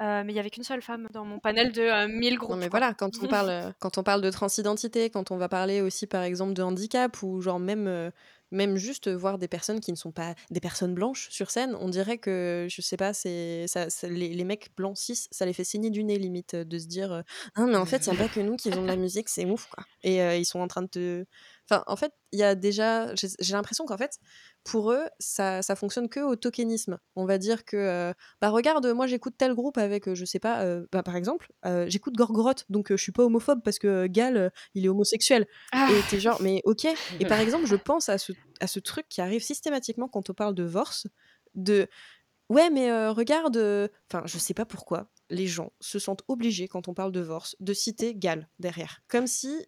mais 0.00 0.26
il 0.28 0.34
y 0.34 0.38
avait 0.38 0.50
qu'une 0.50 0.64
seule 0.64 0.82
femme 0.82 1.08
dans 1.12 1.24
mon 1.24 1.38
panel 1.38 1.72
de 1.72 2.06
1000 2.06 2.38
groupes. 2.38 2.50
Non 2.50 2.56
mais 2.56 2.68
voilà, 2.68 2.94
quand 2.94 3.10
on 3.22 3.26
parle, 3.28 3.74
quand 3.80 3.98
on 3.98 4.02
parle 4.02 4.22
de 4.22 4.30
transidentité, 4.30 5.10
quand 5.10 5.30
on 5.30 5.36
va 5.36 5.48
parler 5.48 5.80
aussi 5.80 6.06
par 6.06 6.22
exemple 6.22 6.54
de 6.54 6.62
handicap 6.62 7.22
ou 7.22 7.40
genre 7.40 7.58
même 7.58 8.12
même 8.50 8.76
juste 8.76 9.08
voir 9.08 9.38
des 9.38 9.48
personnes 9.48 9.80
qui 9.80 9.90
ne 9.90 9.96
sont 9.96 10.12
pas 10.12 10.34
des 10.50 10.60
personnes 10.60 10.94
blanches 10.94 11.28
sur 11.30 11.50
scène, 11.50 11.76
on 11.80 11.88
dirait 11.88 12.18
que, 12.18 12.66
je 12.70 12.80
sais 12.80 12.96
pas, 12.96 13.12
c'est 13.12 13.66
ça, 13.66 13.86
les, 14.04 14.28
les, 14.28 14.44
mecs 14.44 14.70
blancs 14.76 14.96
cis, 14.96 15.28
ça 15.30 15.46
les 15.46 15.52
fait 15.52 15.64
saigner 15.64 15.90
du 15.90 16.04
nez 16.04 16.18
limite 16.18 16.54
de 16.54 16.78
se 16.78 16.86
dire 16.86 17.24
Ah, 17.54 17.66
mais 17.66 17.76
en 17.76 17.86
fait, 17.86 18.06
il 18.06 18.10
n'y 18.10 18.16
a 18.16 18.22
pas 18.22 18.28
que 18.28 18.40
nous 18.40 18.56
qui 18.56 18.70
faisons 18.70 18.82
de 18.82 18.86
la 18.86 18.96
musique, 18.96 19.28
c'est 19.28 19.44
ouf 19.44 19.66
quoi. 19.66 19.84
Et 20.02 20.18
ils 20.38 20.44
sont 20.44 20.60
en 20.60 20.68
train 20.68 20.82
de 20.82 20.88
te. 20.88 21.26
Enfin, 21.68 21.82
en 21.86 21.96
fait, 21.96 22.12
il 22.32 22.38
y 22.38 22.42
a 22.42 22.54
déjà. 22.54 23.14
J'ai 23.14 23.52
l'impression 23.52 23.84
qu'en 23.86 23.96
fait, 23.96 24.18
pour 24.64 24.92
eux, 24.92 25.04
ça, 25.18 25.62
ça 25.62 25.74
fonctionne 25.76 26.08
que 26.08 26.20
au 26.20 26.36
tokenisme. 26.36 26.98
On 27.16 27.24
va 27.26 27.38
dire 27.38 27.64
que, 27.64 28.12
bah 28.40 28.50
regarde, 28.50 28.86
moi 28.86 29.06
j'écoute 29.06 29.34
tel 29.36 29.54
groupe 29.54 29.78
avec, 29.78 30.12
je 30.12 30.24
sais 30.24 30.38
pas, 30.38 30.64
bah, 30.92 31.02
par 31.02 31.16
exemple, 31.16 31.52
j'écoute 31.86 32.14
Gorgoroth, 32.14 32.64
donc 32.68 32.88
je 32.90 32.96
suis 32.96 33.12
pas 33.12 33.24
homophobe 33.24 33.62
parce 33.62 33.78
que 33.78 34.06
Gal, 34.06 34.52
il 34.74 34.84
est 34.84 34.88
homosexuel. 34.88 35.46
Ah. 35.72 35.88
Et 35.90 36.00
t'es 36.10 36.20
genre, 36.20 36.40
mais 36.40 36.62
ok. 36.64 36.86
Et 37.20 37.26
par 37.26 37.40
exemple, 37.40 37.66
je 37.66 37.76
pense 37.76 38.08
à 38.08 38.18
ce, 38.18 38.32
à 38.60 38.66
ce 38.66 38.78
truc 38.78 39.08
qui 39.08 39.20
arrive 39.20 39.42
systématiquement 39.42 40.08
quand 40.08 40.30
on 40.30 40.34
parle 40.34 40.54
de 40.54 40.64
Vorse, 40.64 41.06
de 41.54 41.88
ouais, 42.48 42.70
mais 42.70 43.08
regarde, 43.08 43.90
enfin, 44.10 44.22
je 44.26 44.38
sais 44.38 44.54
pas 44.54 44.66
pourquoi, 44.66 45.10
les 45.30 45.46
gens 45.46 45.72
se 45.80 45.98
sentent 45.98 46.22
obligés, 46.28 46.68
quand 46.68 46.88
on 46.88 46.94
parle 46.94 47.12
de 47.12 47.20
Vorse, 47.20 47.56
de 47.60 47.72
citer 47.72 48.14
Gal 48.14 48.48
derrière. 48.58 49.02
Comme 49.08 49.26
si 49.26 49.66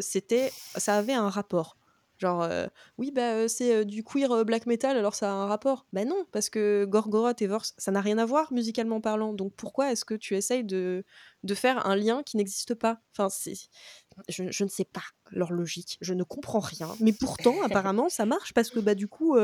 c'était, 0.00 0.52
ça 0.76 0.96
avait 0.96 1.14
un 1.14 1.28
rapport. 1.28 1.76
Genre, 2.18 2.48
oui, 2.96 3.10
bah, 3.10 3.46
c'est 3.46 3.84
du 3.84 4.02
queer 4.02 4.44
black 4.44 4.66
metal, 4.66 4.96
alors 4.96 5.14
ça 5.14 5.30
a 5.30 5.34
un 5.34 5.46
rapport. 5.46 5.86
Bah 5.92 6.04
non, 6.04 6.24
parce 6.32 6.48
que 6.48 6.86
Gorgoroth 6.88 7.42
et 7.42 7.46
Vorse, 7.46 7.74
ça 7.76 7.90
n'a 7.90 8.00
rien 8.00 8.16
à 8.16 8.24
voir 8.24 8.52
musicalement 8.52 9.00
parlant. 9.00 9.34
Donc 9.34 9.52
pourquoi 9.54 9.92
est-ce 9.92 10.04
que 10.04 10.14
tu 10.14 10.34
essayes 10.34 10.64
de, 10.64 11.04
de 11.42 11.54
faire 11.54 11.86
un 11.86 11.94
lien 11.94 12.22
qui 12.22 12.38
n'existe 12.38 12.74
pas? 12.74 13.00
Enfin, 13.12 13.28
c'est. 13.28 13.54
Je, 14.30 14.50
je, 14.50 14.64
ne 14.64 14.68
sais 14.70 14.86
pas 14.86 15.02
leur 15.30 15.52
logique, 15.52 15.98
je 16.00 16.14
ne 16.14 16.22
comprends 16.22 16.60
rien. 16.60 16.88
Mais 17.00 17.12
pourtant, 17.12 17.60
apparemment, 17.62 18.08
ça 18.08 18.24
marche 18.24 18.54
parce 18.54 18.70
que 18.70 18.80
bah, 18.80 18.94
du 18.94 19.08
coup, 19.08 19.36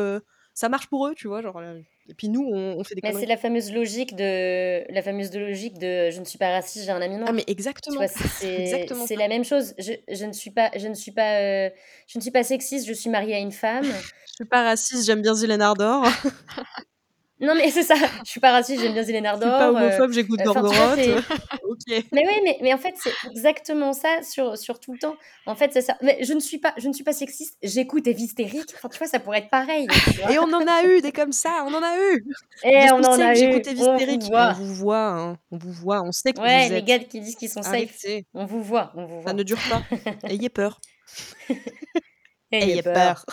ça 0.55 0.69
marche 0.71 0.87
pour 0.89 1.07
eux, 1.07 1.15
tu 1.15 1.29
vois. 1.29 1.43
Genre, 1.43 1.61
et 2.13 2.15
puis 2.15 2.29
nous, 2.29 2.47
on, 2.47 2.85
fait 2.85 2.95
des 2.95 3.01
Mais 3.03 3.15
c'est 3.15 3.25
la 3.25 3.39
fameuse 3.39 3.73
logique 3.73 4.15
de 4.15 4.85
la 4.93 5.01
fameuse 5.01 5.35
logique 5.35 5.79
de 5.79 6.11
je 6.11 6.21
ne 6.21 6.27
suis 6.27 6.37
pas 6.37 6.51
raciste, 6.51 6.85
j'ai 6.85 6.91
un 6.91 7.01
ami 7.01 7.17
noir. 7.17 7.29
Ah 7.31 7.33
mais 7.33 7.43
exactement. 7.47 8.07
C'est 8.37 9.17
la 9.17 9.29
même 9.29 9.45
chose. 9.45 9.73
Je, 9.79 9.93
je, 10.07 10.27
ne 10.27 10.33
suis 10.33 10.51
pas 10.51 10.71
je 10.77 10.89
ne 10.89 10.95
suis 10.95 11.11
pas 11.11 11.39
euh, 11.39 11.71
je 12.07 12.19
ne 12.19 12.21
suis 12.21 12.31
pas 12.31 12.43
sexiste, 12.43 12.87
je 12.87 12.93
suis 12.93 13.09
mariée 13.09 13.35
à 13.35 13.39
une 13.39 13.51
femme. 13.51 13.85
je 14.27 14.33
suis 14.35 14.45
pas 14.45 14.63
raciste, 14.63 15.07
j'aime 15.07 15.23
bien 15.23 15.35
Zylène 15.35 15.63
Ardor. 15.63 16.05
Non, 17.43 17.57
mais 17.57 17.71
c'est 17.71 17.83
ça. 17.83 17.97
Je 18.25 18.31
suis 18.31 18.39
pas 18.39 18.53
raciste, 18.53 18.81
j'aime 18.81 18.93
bien 18.93 19.03
Zélène 19.03 19.27
Ardor. 19.27 19.49
Je 19.49 19.55
suis 19.55 19.59
pas 19.59 19.67
euh, 19.67 19.87
homophobe, 19.87 20.13
j'écoute 20.13 20.41
euh, 20.41 20.45
Gorgoroth. 20.45 20.99
Mais 22.13 22.23
oui, 22.27 22.35
mais, 22.45 22.59
mais 22.63 22.73
en 22.73 22.79
fait, 22.79 22.95
c'est 22.97 23.13
exactement 23.29 23.93
ça 23.93 24.23
sur, 24.23 24.57
sur 24.57 24.79
tout 24.79 24.93
le 24.93 24.99
temps. 25.01 25.17
En 25.47 25.57
fait, 25.57 25.73
c'est 25.73 25.81
ça. 25.81 25.97
Mais 26.01 26.23
je 26.23 26.33
ne 26.33 26.39
suis 26.39 26.59
pas, 26.59 26.73
je 26.77 26.87
ne 26.87 26.93
suis 26.93 27.03
pas 27.03 27.13
sexiste, 27.13 27.59
j'écoute 27.63 28.07
Evie 28.07 28.25
Hystérique. 28.25 28.73
Enfin, 28.77 28.89
tu 28.89 28.99
vois, 28.99 29.09
ça 29.09 29.19
pourrait 29.19 29.39
être 29.39 29.51
pareil. 29.51 29.89
Et 30.31 30.39
on 30.39 30.53
en 30.53 30.65
a 30.65 30.85
eu 30.85 31.01
des 31.01 31.11
comme 31.11 31.33
ça, 31.33 31.65
on 31.67 31.75
en 31.75 31.83
a 31.83 31.97
eu. 31.99 32.25
Et 32.63 32.91
on 32.93 33.03
en 33.03 33.19
a 33.19 33.33
eu. 33.33 33.37
J'écoute 33.37 33.67
Evie 33.67 33.81
Hystérique. 33.81 34.23
On 34.31 34.53
vous 34.53 34.75
voit, 34.75 35.09
hein. 35.09 35.39
on 35.51 35.59
vous 35.59 35.73
voit, 35.73 36.03
on 36.03 36.13
sait 36.13 36.33
que 36.33 36.41
ouais, 36.41 36.69
vous 36.69 36.75
les 36.75 36.83
gars 36.83 37.01
qui 37.01 37.21
disent 37.21 37.37
qu'ils 37.37 37.51
sont 37.51 37.63
safe. 37.63 37.97
On 38.33 38.45
vous 38.45 38.63
voit, 38.63 38.93
on 38.95 39.05
vous 39.05 39.21
voit. 39.21 39.31
Ça 39.31 39.35
ne 39.35 39.43
dure 39.43 39.59
pas. 39.69 39.83
Ayez 40.29 40.51
peur. 40.51 40.81
Ayez, 42.53 42.83
peur. 42.83 43.25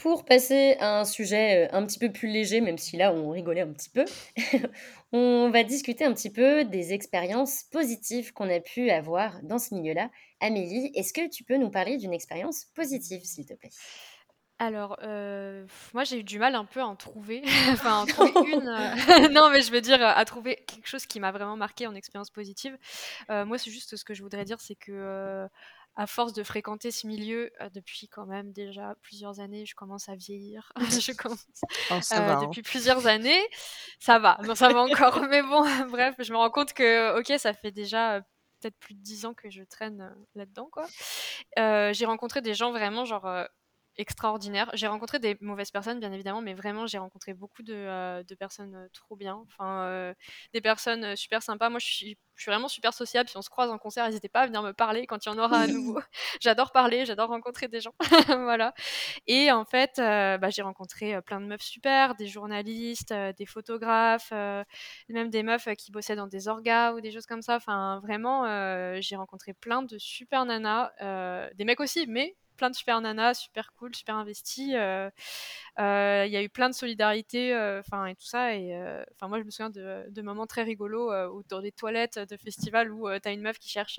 Pour 0.00 0.24
passer 0.24 0.76
à 0.80 1.00
un 1.00 1.04
sujet 1.04 1.68
un 1.72 1.84
petit 1.84 1.98
peu 1.98 2.10
plus 2.10 2.28
léger, 2.28 2.62
même 2.62 2.78
si 2.78 2.96
là 2.96 3.12
on 3.12 3.28
rigolait 3.28 3.60
un 3.60 3.70
petit 3.70 3.90
peu, 3.90 4.06
on 5.12 5.50
va 5.50 5.62
discuter 5.62 6.06
un 6.06 6.14
petit 6.14 6.30
peu 6.30 6.64
des 6.64 6.94
expériences 6.94 7.64
positives 7.64 8.32
qu'on 8.32 8.48
a 8.48 8.60
pu 8.60 8.88
avoir 8.88 9.42
dans 9.42 9.58
ce 9.58 9.74
milieu-là. 9.74 10.10
Amélie, 10.40 10.90
est-ce 10.94 11.12
que 11.12 11.28
tu 11.28 11.44
peux 11.44 11.58
nous 11.58 11.68
parler 11.68 11.98
d'une 11.98 12.14
expérience 12.14 12.64
positive, 12.74 13.20
s'il 13.24 13.44
te 13.44 13.52
plaît? 13.52 13.68
Alors, 14.58 14.98
moi 15.92 16.04
j'ai 16.04 16.20
eu 16.20 16.24
du 16.24 16.38
mal 16.38 16.54
un 16.54 16.64
peu 16.64 16.80
à 16.80 16.86
en 16.86 16.96
trouver, 16.96 17.42
enfin 17.70 17.98
à 17.98 18.02
en 18.02 18.06
trouver 18.06 18.32
une. 18.52 19.32
non, 19.32 19.50
mais 19.50 19.60
je 19.60 19.70
veux 19.70 19.82
dire 19.82 20.02
à 20.02 20.24
trouver 20.24 20.64
quelque 20.66 20.86
chose 20.86 21.04
qui 21.04 21.20
m'a 21.20 21.30
vraiment 21.30 21.58
marqué 21.58 21.86
en 21.86 21.94
expérience 21.94 22.30
positive. 22.30 22.78
moi, 23.28 23.58
c'est 23.58 23.70
juste 23.70 23.96
ce 23.96 24.04
que 24.04 24.14
je 24.14 24.22
voudrais 24.22 24.46
dire, 24.46 24.62
c'est 24.62 24.76
que 24.76 25.46
à 26.00 26.06
force 26.06 26.32
de 26.32 26.42
fréquenter 26.42 26.90
ce 26.90 27.06
milieu 27.06 27.52
euh, 27.60 27.68
depuis 27.68 28.08
quand 28.08 28.24
même 28.24 28.52
déjà 28.52 28.94
plusieurs 29.02 29.38
années, 29.38 29.66
je 29.66 29.74
commence 29.74 30.08
à 30.08 30.14
vieillir. 30.14 30.72
je 30.78 31.12
commence 31.12 31.44
oh, 31.90 31.94
euh, 31.94 31.98
hein. 32.10 32.40
depuis 32.40 32.62
plusieurs 32.62 33.06
années, 33.06 33.42
ça 33.98 34.18
va. 34.18 34.38
Non, 34.44 34.54
ça 34.54 34.70
va 34.70 34.80
encore, 34.80 35.20
mais 35.28 35.42
bon, 35.42 35.62
bref, 35.88 36.14
je 36.18 36.32
me 36.32 36.38
rends 36.38 36.48
compte 36.48 36.72
que 36.72 37.18
ok, 37.18 37.38
ça 37.38 37.52
fait 37.52 37.70
déjà 37.70 38.14
euh, 38.14 38.20
peut-être 38.62 38.78
plus 38.78 38.94
de 38.94 39.02
dix 39.02 39.26
ans 39.26 39.34
que 39.34 39.50
je 39.50 39.62
traîne 39.62 40.10
là-dedans, 40.34 40.70
quoi. 40.72 40.86
j'ai 41.92 42.06
rencontré 42.06 42.40
des 42.40 42.54
gens 42.54 42.70
vraiment 42.70 43.04
genre 43.04 43.26
extraordinaire. 43.96 44.70
J'ai 44.74 44.86
rencontré 44.86 45.18
des 45.18 45.36
mauvaises 45.40 45.70
personnes, 45.70 46.00
bien 46.00 46.12
évidemment, 46.12 46.40
mais 46.40 46.54
vraiment, 46.54 46.86
j'ai 46.86 46.98
rencontré 46.98 47.34
beaucoup 47.34 47.62
de, 47.62 47.74
euh, 47.74 48.22
de 48.22 48.34
personnes 48.34 48.74
euh, 48.74 48.88
trop 48.92 49.16
bien. 49.16 49.44
Enfin, 49.46 49.82
euh, 49.84 50.14
des 50.54 50.60
personnes 50.60 51.04
euh, 51.04 51.16
super 51.16 51.42
sympas. 51.42 51.68
Moi, 51.70 51.78
je 51.80 51.86
suis, 51.86 52.18
je 52.36 52.42
suis 52.42 52.50
vraiment 52.50 52.68
super 52.68 52.94
sociable. 52.94 53.28
Si 53.28 53.36
on 53.36 53.42
se 53.42 53.50
croise 53.50 53.70
en 53.70 53.78
concert, 53.78 54.06
n'hésitez 54.06 54.28
pas 54.28 54.40
à 54.42 54.46
venir 54.46 54.62
me 54.62 54.72
parler 54.72 55.06
quand 55.06 55.24
il 55.26 55.28
y 55.28 55.32
en 55.32 55.38
aura 55.38 55.60
à 55.60 55.66
nouveau. 55.68 56.00
j'adore 56.40 56.72
parler, 56.72 57.04
j'adore 57.06 57.28
rencontrer 57.28 57.68
des 57.68 57.80
gens. 57.80 57.94
voilà. 58.28 58.74
Et 59.26 59.52
en 59.52 59.64
fait, 59.64 59.94
bah, 59.96 60.50
j'ai 60.50 60.62
rencontré 60.62 61.20
plein 61.22 61.40
de 61.40 61.46
meufs 61.46 61.62
super, 61.62 62.14
des 62.14 62.26
journalistes, 62.26 63.12
des 63.12 63.46
photographes, 63.46 64.32
même 65.08 65.30
des 65.30 65.42
meufs 65.42 65.68
qui 65.76 65.92
bossaient 65.92 66.16
dans 66.16 66.26
des 66.26 66.48
orgas 66.48 66.92
ou 66.94 67.00
des 67.00 67.10
choses 67.12 67.26
comme 67.26 67.42
ça. 67.42 67.56
Enfin, 67.56 68.00
vraiment, 68.02 68.44
j'ai 69.00 69.16
rencontré 69.16 69.52
plein 69.54 69.82
de 69.82 69.98
super 69.98 70.44
nanas, 70.44 70.92
euh, 71.02 71.48
des 71.54 71.64
mecs 71.64 71.80
aussi, 71.80 72.06
mais 72.08 72.36
plein 72.60 72.70
de 72.70 72.76
super 72.76 73.00
nanas, 73.00 73.34
super 73.34 73.72
cool, 73.78 73.94
super 73.96 74.16
investis. 74.16 74.72
euh, 74.74 75.10
euh, 75.78 76.24
Il 76.26 76.32
y 76.32 76.36
a 76.36 76.42
eu 76.42 76.50
plein 76.50 76.68
de 76.68 76.74
solidarité, 76.74 77.54
euh, 77.54 77.80
enfin 77.80 78.04
et 78.06 78.14
tout 78.14 78.26
ça. 78.26 78.54
Et 78.54 78.74
enfin 79.14 79.28
moi 79.28 79.38
je 79.40 79.44
me 79.44 79.50
souviens 79.50 79.70
de, 79.70 80.04
de 80.10 80.22
moments 80.22 80.46
très 80.46 80.62
rigolos 80.62 81.10
où 81.32 81.42
dans 81.48 81.62
des 81.62 81.72
toilettes 81.72 82.18
de 82.18 82.36
festival 82.36 82.92
où 82.92 83.08
euh, 83.08 83.18
t'as 83.18 83.32
une 83.32 83.40
meuf 83.40 83.58
qui 83.58 83.70
cherche, 83.70 83.98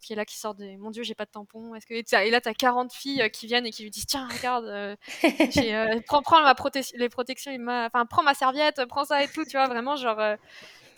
qui 0.00 0.14
est 0.14 0.16
là 0.16 0.24
qui 0.24 0.38
sort 0.38 0.54
des, 0.54 0.78
mon 0.78 0.90
Dieu 0.90 1.02
j'ai 1.02 1.14
pas 1.14 1.26
de 1.26 1.30
tampon. 1.30 1.74
Est-ce 1.74 1.86
que 1.86 1.94
et, 1.94 2.30
là 2.30 2.40
t'as 2.40 2.54
40 2.54 2.92
filles 2.92 3.30
qui 3.32 3.46
viennent 3.46 3.66
et 3.66 3.70
qui 3.70 3.82
lui 3.82 3.90
disent 3.90 4.06
tiens 4.06 4.26
regarde, 4.28 4.96
prends 6.06 6.22
prends 6.22 6.42
ma 6.42 6.54
prote- 6.54 6.92
les 6.96 7.08
protections, 7.10 7.52
il 7.52 7.60
m'a- 7.60 7.86
enfin 7.86 8.06
prends 8.06 8.22
ma 8.22 8.34
serviette, 8.34 8.82
prends 8.88 9.04
ça 9.04 9.22
et 9.22 9.28
tout. 9.28 9.44
Tu 9.44 9.52
vois 9.58 9.66
vraiment 9.66 9.96
genre. 9.96 10.18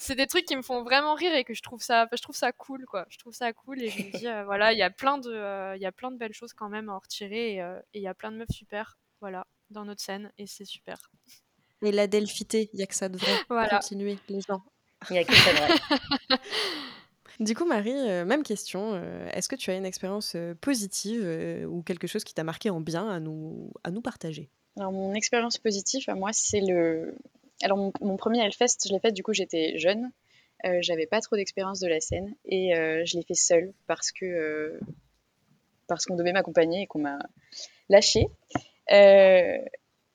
C'est 0.03 0.17
des 0.17 0.27
trucs 0.27 0.45
qui 0.45 0.57
me 0.57 0.63
font 0.63 0.83
vraiment 0.83 1.15
rire 1.15 1.35
et 1.35 1.45
que 1.45 1.55
je 1.55 1.63
trouve 1.63 1.83
ça, 1.83 2.09
je 2.13 2.21
trouve 2.23 2.37
ça 2.37 2.53
cool, 2.53 2.85
quoi. 2.87 3.07
Je 3.09 3.19
trouve 3.19 3.33
ça 3.33 3.53
cool 3.53 3.83
et 3.83 3.89
je 3.89 4.03
me 4.03 4.19
dis, 4.19 4.27
euh, 4.29 4.45
voilà, 4.45 4.73
il 4.73 4.79
y 4.79 4.83
a 4.83 4.91
plein 4.91 5.19
de, 5.19 5.31
euh, 5.31 5.77
il 5.77 5.83
y 5.83 5.87
a 5.87 5.93
plein 5.93 6.11
de 6.11 6.17
belles 6.19 6.35
choses 6.35 6.53
quand 6.53 6.69
même 6.69 6.89
à 6.89 6.95
en 6.95 6.99
retirer 6.99 7.55
et 7.55 7.63
euh, 7.63 7.79
et 7.95 7.99
il 8.01 8.03
y 8.03 8.09
a 8.09 8.15
plein 8.15 8.33
de 8.33 8.37
meufs 8.37 8.51
super, 8.51 8.99
voilà, 9.21 9.47
dans 9.71 9.85
notre 9.85 10.03
scène 10.03 10.33
et 10.39 10.47
c'est 10.47 10.65
super. 10.65 11.11
Et 11.83 11.93
la 11.93 12.07
delphité, 12.07 12.71
il 12.73 12.81
y 12.81 12.83
a 12.83 12.87
que 12.87 12.95
ça 12.95 13.09
de 13.09 13.17
vrai. 13.19 13.33
Voilà. 13.49 13.79
Continuez, 13.79 14.19
les 14.29 14.41
gens. 14.41 14.63
Il 15.11 15.17
y 15.17 15.19
a 15.19 15.25
que 15.25 15.35
ça 15.35 15.53
de 15.53 15.59
vrai. 15.59 16.39
Du 17.41 17.55
coup, 17.55 17.65
Marie, 17.65 17.93
euh, 17.93 18.25
même 18.25 18.43
question. 18.43 18.93
euh, 18.93 19.29
Est-ce 19.33 19.49
que 19.49 19.57
tu 19.57 19.71
as 19.71 19.75
une 19.75 19.87
expérience 19.87 20.35
euh, 20.37 20.55
positive 20.55 21.23
euh, 21.25 21.65
ou 21.65 21.83
quelque 21.83 22.07
chose 22.07 22.25
qui 22.25 22.35
t'a 22.35 22.45
marqué 22.45 22.71
en 22.71 22.81
bien 22.81 23.09
à 23.09 23.21
nous, 23.21 23.73
à 23.85 23.91
nous 23.91 24.03
partager? 24.03 24.51
Alors, 24.77 24.93
mon 24.93 25.15
expérience 25.15 25.59
positive, 25.59 26.05
à 26.09 26.15
moi, 26.15 26.31
c'est 26.33 26.61
le. 26.61 27.15
Alors, 27.63 27.93
mon, 28.01 28.17
premier 28.17 28.45
Hellfest, 28.45 28.79
je 28.87 28.93
l'ai 28.93 29.01
fait, 29.01 29.13
du 29.13 29.23
coup, 29.23 29.33
j'étais 29.33 29.79
jeune. 29.79 30.11
Euh, 30.65 30.79
j'avais 30.81 31.07
pas 31.07 31.21
trop 31.21 31.37
d'expérience 31.37 31.81
de 31.81 31.89
la 31.89 32.01
scène 32.01 32.35
et 32.45 32.75
euh, 32.77 33.03
je 33.05 33.17
l'ai 33.17 33.25
fait 33.25 33.35
seule 33.35 33.73
parce 33.87 34.13
que. 34.13 34.25
euh, 34.25 34.81
parce 35.89 36.07
qu'on 36.07 36.15
devait 36.15 36.33
m'accompagner 36.33 36.83
et 36.83 36.87
qu'on 36.87 37.01
m'a 37.01 37.19
lâchée. 37.89 38.29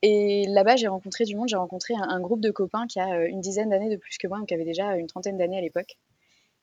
Et 0.04 0.46
là-bas, 0.48 0.76
j'ai 0.76 0.88
rencontré 0.88 1.26
du 1.26 1.36
monde. 1.36 1.50
J'ai 1.50 1.58
rencontré 1.58 1.94
un, 1.98 2.20
groupe 2.20 2.42
de 2.42 2.52
copains 2.52 2.88
qui 2.88 3.00
a 3.00 3.26
une 3.26 3.42
dizaine 3.42 3.70
d'années 3.70 3.90
de 3.90 3.98
plus 3.98 4.18
que 4.18 4.28
moi, 4.28 4.38
donc 4.38 4.48
qui 4.48 4.54
avait 4.54 4.64
déjà 4.64 4.96
une 4.96 5.08
trentaine 5.08 5.38
d'années 5.38 5.58
à 5.58 5.62
l'époque. 5.62 5.98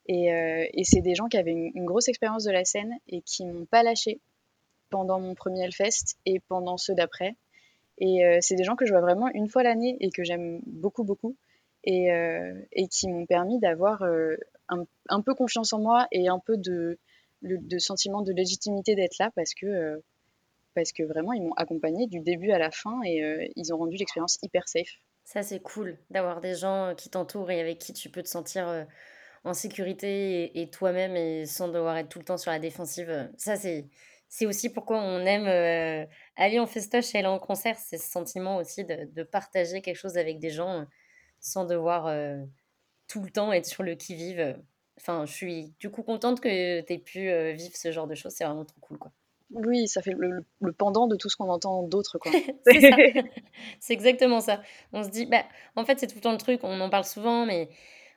Et, 0.06 0.30
c'est 0.84 1.00
des 1.00 1.14
gens 1.14 1.28
qui 1.28 1.36
avaient 1.36 1.52
une, 1.52 1.70
une 1.74 1.84
grosse 1.84 2.08
expérience 2.08 2.44
de 2.44 2.50
la 2.50 2.64
scène 2.64 2.94
et 3.08 3.22
qui 3.22 3.44
m'ont 3.44 3.66
pas 3.66 3.82
lâché 3.82 4.20
pendant 4.90 5.20
mon 5.20 5.34
premier 5.34 5.64
Hellfest 5.64 6.16
et 6.26 6.40
pendant 6.40 6.76
ceux 6.76 6.94
d'après. 6.94 7.36
Et 7.98 8.24
euh, 8.24 8.38
c'est 8.40 8.56
des 8.56 8.64
gens 8.64 8.76
que 8.76 8.86
je 8.86 8.92
vois 8.92 9.00
vraiment 9.00 9.28
une 9.34 9.48
fois 9.48 9.62
l'année 9.62 9.96
et 10.00 10.10
que 10.10 10.24
j'aime 10.24 10.60
beaucoup, 10.66 11.04
beaucoup. 11.04 11.36
Et, 11.86 12.10
euh, 12.12 12.54
et 12.72 12.88
qui 12.88 13.08
m'ont 13.08 13.26
permis 13.26 13.60
d'avoir 13.60 14.02
euh, 14.02 14.36
un, 14.68 15.20
peu 15.20 15.34
confiance 15.34 15.74
en 15.74 15.80
moi 15.80 16.06
et 16.12 16.28
un 16.28 16.38
peu 16.38 16.56
de, 16.56 16.98
sentiment 17.78 18.22
de 18.22 18.32
légitimité 18.32 18.94
d'être 18.94 19.18
là 19.18 19.30
parce 19.36 19.52
que, 19.52 20.02
parce 20.74 20.92
que 20.92 21.02
vraiment, 21.02 21.34
ils 21.34 21.42
m'ont 21.42 21.52
accompagné 21.52 22.06
du 22.06 22.20
début 22.20 22.52
à 22.52 22.58
la 22.58 22.70
fin 22.70 23.02
et 23.04 23.52
ils 23.54 23.74
ont 23.74 23.76
rendu 23.76 23.98
l'expérience 23.98 24.38
hyper 24.42 24.66
safe. 24.66 24.98
Ça, 25.24 25.42
c'est 25.42 25.60
cool 25.60 25.98
d'avoir 26.08 26.40
des 26.40 26.54
gens 26.54 26.94
qui 26.96 27.10
t'entourent 27.10 27.50
et 27.50 27.60
avec 27.60 27.78
qui 27.78 27.92
tu 27.92 28.08
peux 28.08 28.22
te 28.22 28.28
sentir 28.28 28.86
en 29.44 29.52
sécurité 29.52 30.44
et, 30.44 30.62
et 30.62 30.70
toi-même 30.70 31.16
et 31.16 31.44
sans 31.44 31.68
devoir 31.68 31.98
être 31.98 32.08
tout 32.08 32.18
le 32.18 32.24
temps 32.24 32.38
sur 32.38 32.50
la 32.50 32.60
défensive. 32.60 33.28
Ça, 33.36 33.56
c'est, 33.56 33.84
c'est 34.28 34.46
aussi 34.46 34.70
pourquoi 34.70 34.98
on 35.00 35.20
aime 35.26 35.46
euh, 35.46 36.06
aller 36.36 36.58
en 36.60 36.66
festoche 36.66 37.14
et 37.14 37.18
aller 37.18 37.26
en 37.28 37.38
concert. 37.38 37.78
C'est 37.78 37.98
ce 37.98 38.10
sentiment 38.10 38.56
aussi 38.56 38.84
de, 38.84 39.04
de 39.12 39.22
partager 39.22 39.80
quelque 39.82 39.96
chose 39.96 40.16
avec 40.18 40.38
des 40.40 40.50
gens 40.50 40.80
euh, 40.80 40.84
sans 41.40 41.64
devoir 41.66 42.06
euh, 42.06 42.38
tout 43.08 43.22
le 43.22 43.30
temps 43.30 43.52
être 43.52 43.66
sur 43.66 43.82
le 43.82 43.94
qui-vive. 43.96 44.58
Enfin, 44.98 45.26
je 45.26 45.32
suis 45.32 45.74
du 45.80 45.90
coup 45.90 46.02
contente 46.02 46.40
que 46.40 46.80
tu 46.82 46.92
aies 46.92 46.98
pu 46.98 47.30
vivre 47.54 47.76
ce 47.76 47.92
genre 47.92 48.06
de 48.06 48.14
choses. 48.14 48.32
C'est 48.34 48.44
vraiment 48.44 48.64
trop 48.64 48.80
cool, 48.80 48.98
quoi. 48.98 49.12
Oui, 49.50 49.86
ça 49.88 50.02
fait 50.02 50.14
le, 50.16 50.44
le- 50.60 50.72
pendant 50.72 51.06
de 51.06 51.16
tout 51.16 51.28
ce 51.28 51.36
qu'on 51.36 51.48
entend 51.50 51.82
d'autres, 51.84 52.18
quoi. 52.18 52.32
C'est 53.80 53.92
exactement 53.92 54.40
ça. 54.40 54.62
On 54.92 55.02
se 55.04 55.10
dit, 55.10 55.26
bah, 55.26 55.44
en 55.76 55.84
fait, 55.84 55.98
c'est 56.00 56.06
tout 56.06 56.16
le 56.16 56.20
temps 56.20 56.32
le 56.32 56.38
truc, 56.38 56.60
on 56.64 56.80
en 56.80 56.90
parle 56.90 57.04
souvent, 57.04 57.46
mais 57.46 57.68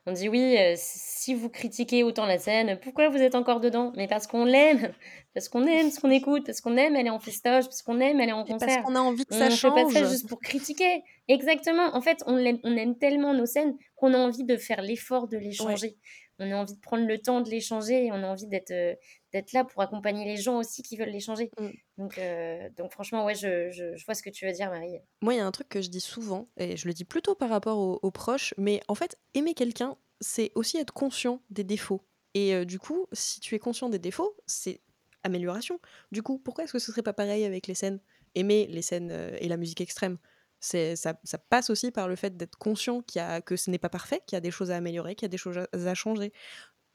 on 0.07 0.13
dit 0.13 0.29
oui, 0.29 0.55
euh, 0.57 0.73
si 0.77 1.33
vous 1.33 1.49
critiquez 1.49 2.03
autant 2.03 2.25
la 2.25 2.39
scène, 2.39 2.79
pourquoi 2.81 3.09
vous 3.09 3.17
êtes 3.17 3.35
encore 3.35 3.59
dedans? 3.59 3.91
Mais 3.97 4.07
parce 4.07 4.25
qu'on 4.25 4.45
l'aime, 4.45 4.93
parce 5.33 5.49
qu'on 5.49 5.65
aime 5.67 5.91
ce 5.91 5.99
qu'on 5.99 6.09
écoute, 6.09 6.45
parce 6.45 6.61
qu'on 6.61 6.77
aime 6.77 6.95
aller 6.95 7.09
en 7.09 7.19
festoche, 7.19 7.65
parce 7.65 7.81
qu'on 7.81 7.99
aime 7.99 8.19
aller 8.21 8.31
en 8.31 8.45
Et 8.45 8.49
parce 8.49 8.63
concert. 8.63 8.83
qu'on 8.83 8.95
a 8.95 9.01
envie 9.01 9.25
que 9.25 9.35
On 9.35 9.37
ça 9.37 9.49
ne 9.49 9.49
fait 9.51 9.67
pas 9.69 9.81
change. 9.83 9.93
ça 9.93 10.05
juste 10.05 10.29
pour 10.29 10.39
critiquer. 10.39 11.03
Exactement. 11.27 11.93
En 11.93 11.99
fait, 12.01 12.23
on 12.25 12.37
on 12.63 12.77
aime 12.77 12.97
tellement 12.97 13.33
nos 13.33 13.45
scènes 13.45 13.75
qu'on 13.97 14.13
a 14.13 14.17
envie 14.17 14.45
de 14.45 14.55
faire 14.55 14.81
l'effort 14.81 15.27
de 15.27 15.37
les 15.37 15.51
changer. 15.51 15.97
On 16.39 16.51
a 16.51 16.55
envie 16.55 16.75
de 16.75 16.79
prendre 16.79 17.05
le 17.05 17.17
temps 17.17 17.41
de 17.41 17.49
les 17.49 17.61
changer 17.61 18.05
et 18.05 18.11
on 18.11 18.23
a 18.23 18.27
envie 18.27 18.47
d'être 18.47 18.71
euh, 18.71 18.93
d'être 19.33 19.53
là 19.53 19.63
pour 19.63 19.81
accompagner 19.81 20.25
les 20.25 20.38
gens 20.38 20.59
aussi 20.59 20.83
qui 20.83 20.95
veulent 20.95 21.09
les 21.09 21.19
changer. 21.19 21.49
Mm. 21.59 21.69
Donc, 21.97 22.17
euh, 22.17 22.69
donc 22.77 22.91
franchement, 22.91 23.25
ouais, 23.25 23.35
je, 23.35 23.69
je, 23.71 23.95
je 23.95 24.05
vois 24.05 24.13
ce 24.13 24.21
que 24.21 24.29
tu 24.29 24.45
veux 24.45 24.51
dire, 24.51 24.69
Marie. 24.69 24.99
Moi, 25.21 25.33
il 25.33 25.38
y 25.38 25.39
a 25.39 25.45
un 25.45 25.51
truc 25.51 25.69
que 25.69 25.81
je 25.81 25.89
dis 25.89 25.99
souvent, 25.99 26.47
et 26.57 26.77
je 26.77 26.88
le 26.88 26.93
dis 26.93 27.05
plutôt 27.05 27.35
par 27.35 27.49
rapport 27.49 27.77
aux, 27.77 27.99
aux 28.01 28.11
proches, 28.11 28.53
mais 28.57 28.81
en 28.88 28.95
fait, 28.95 29.17
aimer 29.33 29.53
quelqu'un, 29.53 29.97
c'est 30.21 30.51
aussi 30.55 30.77
être 30.77 30.93
conscient 30.93 31.41
des 31.49 31.63
défauts. 31.63 32.03
Et 32.33 32.53
euh, 32.53 32.65
du 32.65 32.79
coup, 32.79 33.07
si 33.13 33.39
tu 33.39 33.55
es 33.55 33.59
conscient 33.59 33.89
des 33.89 33.99
défauts, 33.99 34.35
c'est 34.45 34.81
amélioration. 35.23 35.79
Du 36.11 36.21
coup, 36.21 36.38
pourquoi 36.38 36.63
est-ce 36.63 36.73
que 36.73 36.79
ce 36.79 36.91
serait 36.91 37.03
pas 37.03 37.13
pareil 37.13 37.45
avec 37.45 37.67
les 37.67 37.75
scènes? 37.75 37.99
Aimer 38.35 38.67
les 38.67 38.83
scènes 38.83 39.11
et 39.39 39.47
la 39.47 39.57
musique 39.57 39.81
extrême, 39.81 40.19
ça, 40.59 40.95
ça 40.95 41.37
passe 41.37 41.69
aussi 41.69 41.91
par 41.91 42.07
le 42.07 42.15
fait 42.15 42.35
d'être 42.35 42.57
conscient 42.57 43.01
qu'il 43.01 43.19
y 43.19 43.23
a, 43.23 43.41
que 43.41 43.55
ce 43.55 43.69
n'est 43.69 43.77
pas 43.77 43.89
parfait, 43.89 44.21
qu'il 44.25 44.35
y 44.35 44.37
a 44.37 44.41
des 44.41 44.51
choses 44.51 44.71
à 44.71 44.77
améliorer, 44.77 45.15
qu'il 45.15 45.25
y 45.25 45.29
a 45.29 45.29
des 45.29 45.37
choses 45.37 45.57
à, 45.57 45.93
changer. 45.93 46.33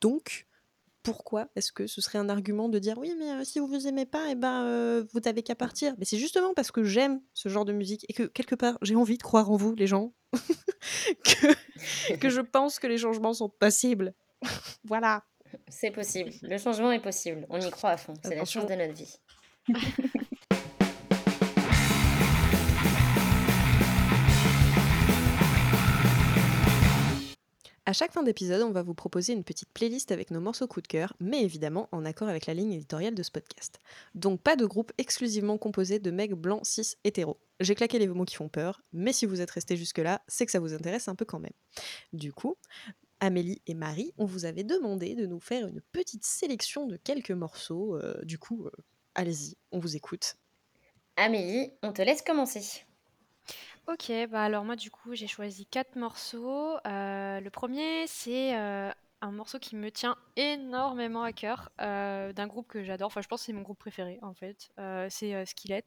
Donc, 0.00 0.46
pourquoi 1.02 1.48
est-ce 1.56 1.72
que 1.72 1.86
ce 1.86 2.00
serait 2.00 2.18
un 2.18 2.28
argument 2.28 2.68
de 2.68 2.78
dire 2.78 2.96
oui 2.98 3.12
mais 3.18 3.30
euh, 3.32 3.44
si 3.44 3.58
vous 3.58 3.66
vous 3.66 3.88
aimez 3.88 4.06
pas 4.06 4.30
et 4.30 4.36
ben 4.36 4.62
euh, 4.62 5.04
vous 5.12 5.18
n'avez 5.18 5.42
qu'à 5.42 5.56
partir 5.56 5.94
mais 5.98 6.04
c'est 6.04 6.16
justement 6.16 6.54
parce 6.54 6.70
que 6.70 6.84
j'aime 6.84 7.20
ce 7.34 7.48
genre 7.48 7.64
de 7.64 7.72
musique 7.72 8.06
et 8.08 8.12
que 8.12 8.22
quelque 8.22 8.54
part 8.54 8.78
j'ai 8.82 8.94
envie 8.94 9.18
de 9.18 9.22
croire 9.24 9.50
en 9.50 9.56
vous 9.56 9.74
les 9.74 9.88
gens 9.88 10.14
que, 11.24 12.14
que 12.14 12.30
je 12.30 12.40
pense 12.52 12.78
que 12.78 12.86
les 12.86 12.98
changements 12.98 13.34
sont 13.34 13.48
possibles 13.48 14.14
voilà 14.84 15.24
C'est 15.68 15.90
possible. 15.90 16.30
Le 16.42 16.58
changement 16.58 16.92
est 16.92 17.02
possible. 17.02 17.46
On 17.48 17.60
y 17.60 17.70
croit 17.70 17.90
à 17.90 17.96
fond. 17.96 18.14
C'est 18.22 18.36
la 18.36 18.44
chance 18.44 18.66
de 18.66 18.74
notre 18.74 18.94
vie. 18.94 19.18
À 27.84 27.92
chaque 27.92 28.12
fin 28.12 28.22
d'épisode, 28.22 28.62
on 28.62 28.70
va 28.70 28.82
vous 28.84 28.94
proposer 28.94 29.32
une 29.32 29.42
petite 29.42 29.70
playlist 29.70 30.12
avec 30.12 30.30
nos 30.30 30.40
morceaux 30.40 30.68
coup 30.68 30.80
de 30.80 30.86
cœur, 30.86 31.16
mais 31.18 31.42
évidemment 31.42 31.88
en 31.90 32.04
accord 32.04 32.28
avec 32.28 32.46
la 32.46 32.54
ligne 32.54 32.72
éditoriale 32.74 33.16
de 33.16 33.22
ce 33.24 33.32
podcast. 33.32 33.80
Donc 34.14 34.40
pas 34.40 34.54
de 34.54 34.64
groupe 34.64 34.92
exclusivement 34.98 35.58
composé 35.58 35.98
de 35.98 36.12
mecs 36.12 36.34
blancs 36.34 36.64
cis 36.64 36.94
hétéros. 37.02 37.40
J'ai 37.58 37.74
claqué 37.74 37.98
les 37.98 38.06
mots 38.06 38.24
qui 38.24 38.36
font 38.36 38.48
peur, 38.48 38.82
mais 38.92 39.12
si 39.12 39.26
vous 39.26 39.40
êtes 39.40 39.50
restés 39.50 39.76
jusque-là, 39.76 40.22
c'est 40.28 40.46
que 40.46 40.52
ça 40.52 40.60
vous 40.60 40.74
intéresse 40.74 41.08
un 41.08 41.16
peu 41.16 41.24
quand 41.24 41.40
même. 41.40 41.52
Du 42.12 42.32
coup, 42.32 42.56
Amélie 43.18 43.60
et 43.66 43.74
Marie, 43.74 44.12
on 44.16 44.26
vous 44.26 44.44
avait 44.44 44.64
demandé 44.64 45.16
de 45.16 45.26
nous 45.26 45.40
faire 45.40 45.66
une 45.66 45.80
petite 45.80 46.24
sélection 46.24 46.86
de 46.86 46.96
quelques 46.96 47.32
morceaux. 47.32 47.96
euh, 47.96 48.14
du 48.22 48.38
coup, 48.38 48.64
euh, 48.64 48.70
allez-y, 49.16 49.56
on 49.72 49.80
vous 49.80 49.96
écoute. 49.96 50.36
Amélie, 51.16 51.72
on 51.82 51.92
te 51.92 52.02
laisse 52.02 52.22
commencer. 52.22 52.84
Ok, 53.88 54.12
bah 54.30 54.44
alors 54.44 54.64
moi 54.64 54.76
du 54.76 54.90
coup 54.90 55.14
j'ai 55.14 55.26
choisi 55.26 55.66
quatre 55.66 55.96
morceaux. 55.96 56.76
Euh, 56.86 57.40
le 57.40 57.50
premier 57.50 58.06
c'est 58.06 58.56
euh, 58.56 58.90
un 59.20 59.32
morceau 59.32 59.58
qui 59.58 59.74
me 59.74 59.90
tient 59.90 60.16
énormément 60.36 61.24
à 61.24 61.32
cœur 61.32 61.68
euh, 61.80 62.32
d'un 62.32 62.46
groupe 62.46 62.68
que 62.68 62.84
j'adore. 62.84 63.08
Enfin 63.08 63.22
je 63.22 63.26
pense 63.28 63.42
c'est 63.42 63.52
mon 63.52 63.62
groupe 63.62 63.78
préféré 63.80 64.18
en 64.22 64.34
fait. 64.34 64.70
C'est 65.10 65.34
euh, 65.34 65.44
Skillet. 65.44 65.84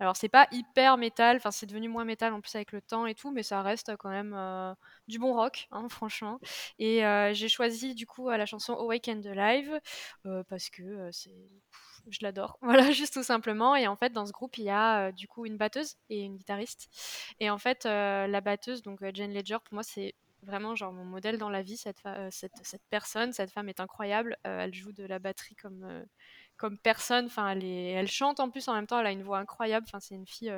Alors 0.00 0.16
c'est 0.16 0.28
pas 0.28 0.48
hyper 0.52 0.98
métal, 0.98 1.36
enfin 1.38 1.50
c'est 1.50 1.64
devenu 1.66 1.88
moins 1.88 2.04
métal 2.04 2.34
en 2.34 2.40
plus 2.42 2.54
avec 2.54 2.72
le 2.72 2.82
temps 2.82 3.06
et 3.06 3.14
tout, 3.14 3.30
mais 3.32 3.42
ça 3.42 3.62
reste 3.62 3.96
quand 3.96 4.10
même 4.10 4.36
du 5.08 5.18
bon 5.18 5.32
rock, 5.34 5.66
hein, 5.72 5.88
franchement. 5.90 6.40
Et 6.78 7.00
j'ai 7.32 7.48
choisi 7.48 7.94
du 7.94 8.06
coup 8.06 8.28
la 8.28 8.44
chanson 8.46 8.74
Awake 8.74 9.08
and 9.08 9.22
Alive 9.24 9.80
euh, 10.26 10.42
parce 10.48 10.68
que 10.68 11.08
c'est 11.10 11.32
je 12.08 12.18
l'adore. 12.22 12.58
Voilà, 12.62 12.90
juste 12.90 13.14
tout 13.14 13.22
simplement. 13.22 13.76
Et 13.76 13.86
en 13.86 13.96
fait, 13.96 14.12
dans 14.12 14.26
ce 14.26 14.32
groupe, 14.32 14.58
il 14.58 14.64
y 14.64 14.70
a 14.70 15.08
euh, 15.08 15.12
du 15.12 15.28
coup 15.28 15.46
une 15.46 15.56
batteuse 15.56 15.96
et 16.08 16.20
une 16.22 16.36
guitariste. 16.36 16.88
Et 17.40 17.50
en 17.50 17.58
fait, 17.58 17.86
euh, 17.86 18.26
la 18.26 18.40
batteuse, 18.40 18.82
donc 18.82 19.02
euh, 19.02 19.10
Jane 19.12 19.32
Ledger, 19.32 19.58
pour 19.64 19.74
moi, 19.74 19.82
c'est 19.82 20.14
vraiment 20.42 20.74
genre 20.74 20.92
mon 20.92 21.04
modèle 21.04 21.38
dans 21.38 21.50
la 21.50 21.62
vie. 21.62 21.76
Cette, 21.76 22.02
cette, 22.30 22.56
cette 22.62 22.82
personne, 22.90 23.32
cette 23.32 23.50
femme 23.50 23.68
est 23.68 23.80
incroyable. 23.80 24.36
Elle 24.44 24.72
joue 24.72 24.92
de 24.92 25.04
la 25.04 25.18
batterie 25.18 25.54
comme, 25.56 26.06
comme 26.56 26.78
personne. 26.78 27.26
Enfin, 27.26 27.50
elle, 27.50 27.64
elle 27.64 28.08
chante 28.08 28.40
en 28.40 28.48
plus 28.48 28.66
en 28.68 28.74
même 28.74 28.86
temps, 28.86 28.98
elle 29.00 29.06
a 29.06 29.12
une 29.12 29.22
voix 29.22 29.38
incroyable. 29.38 29.84
Enfin, 29.86 30.00
c'est 30.00 30.14
une 30.14 30.26
fille. 30.26 30.50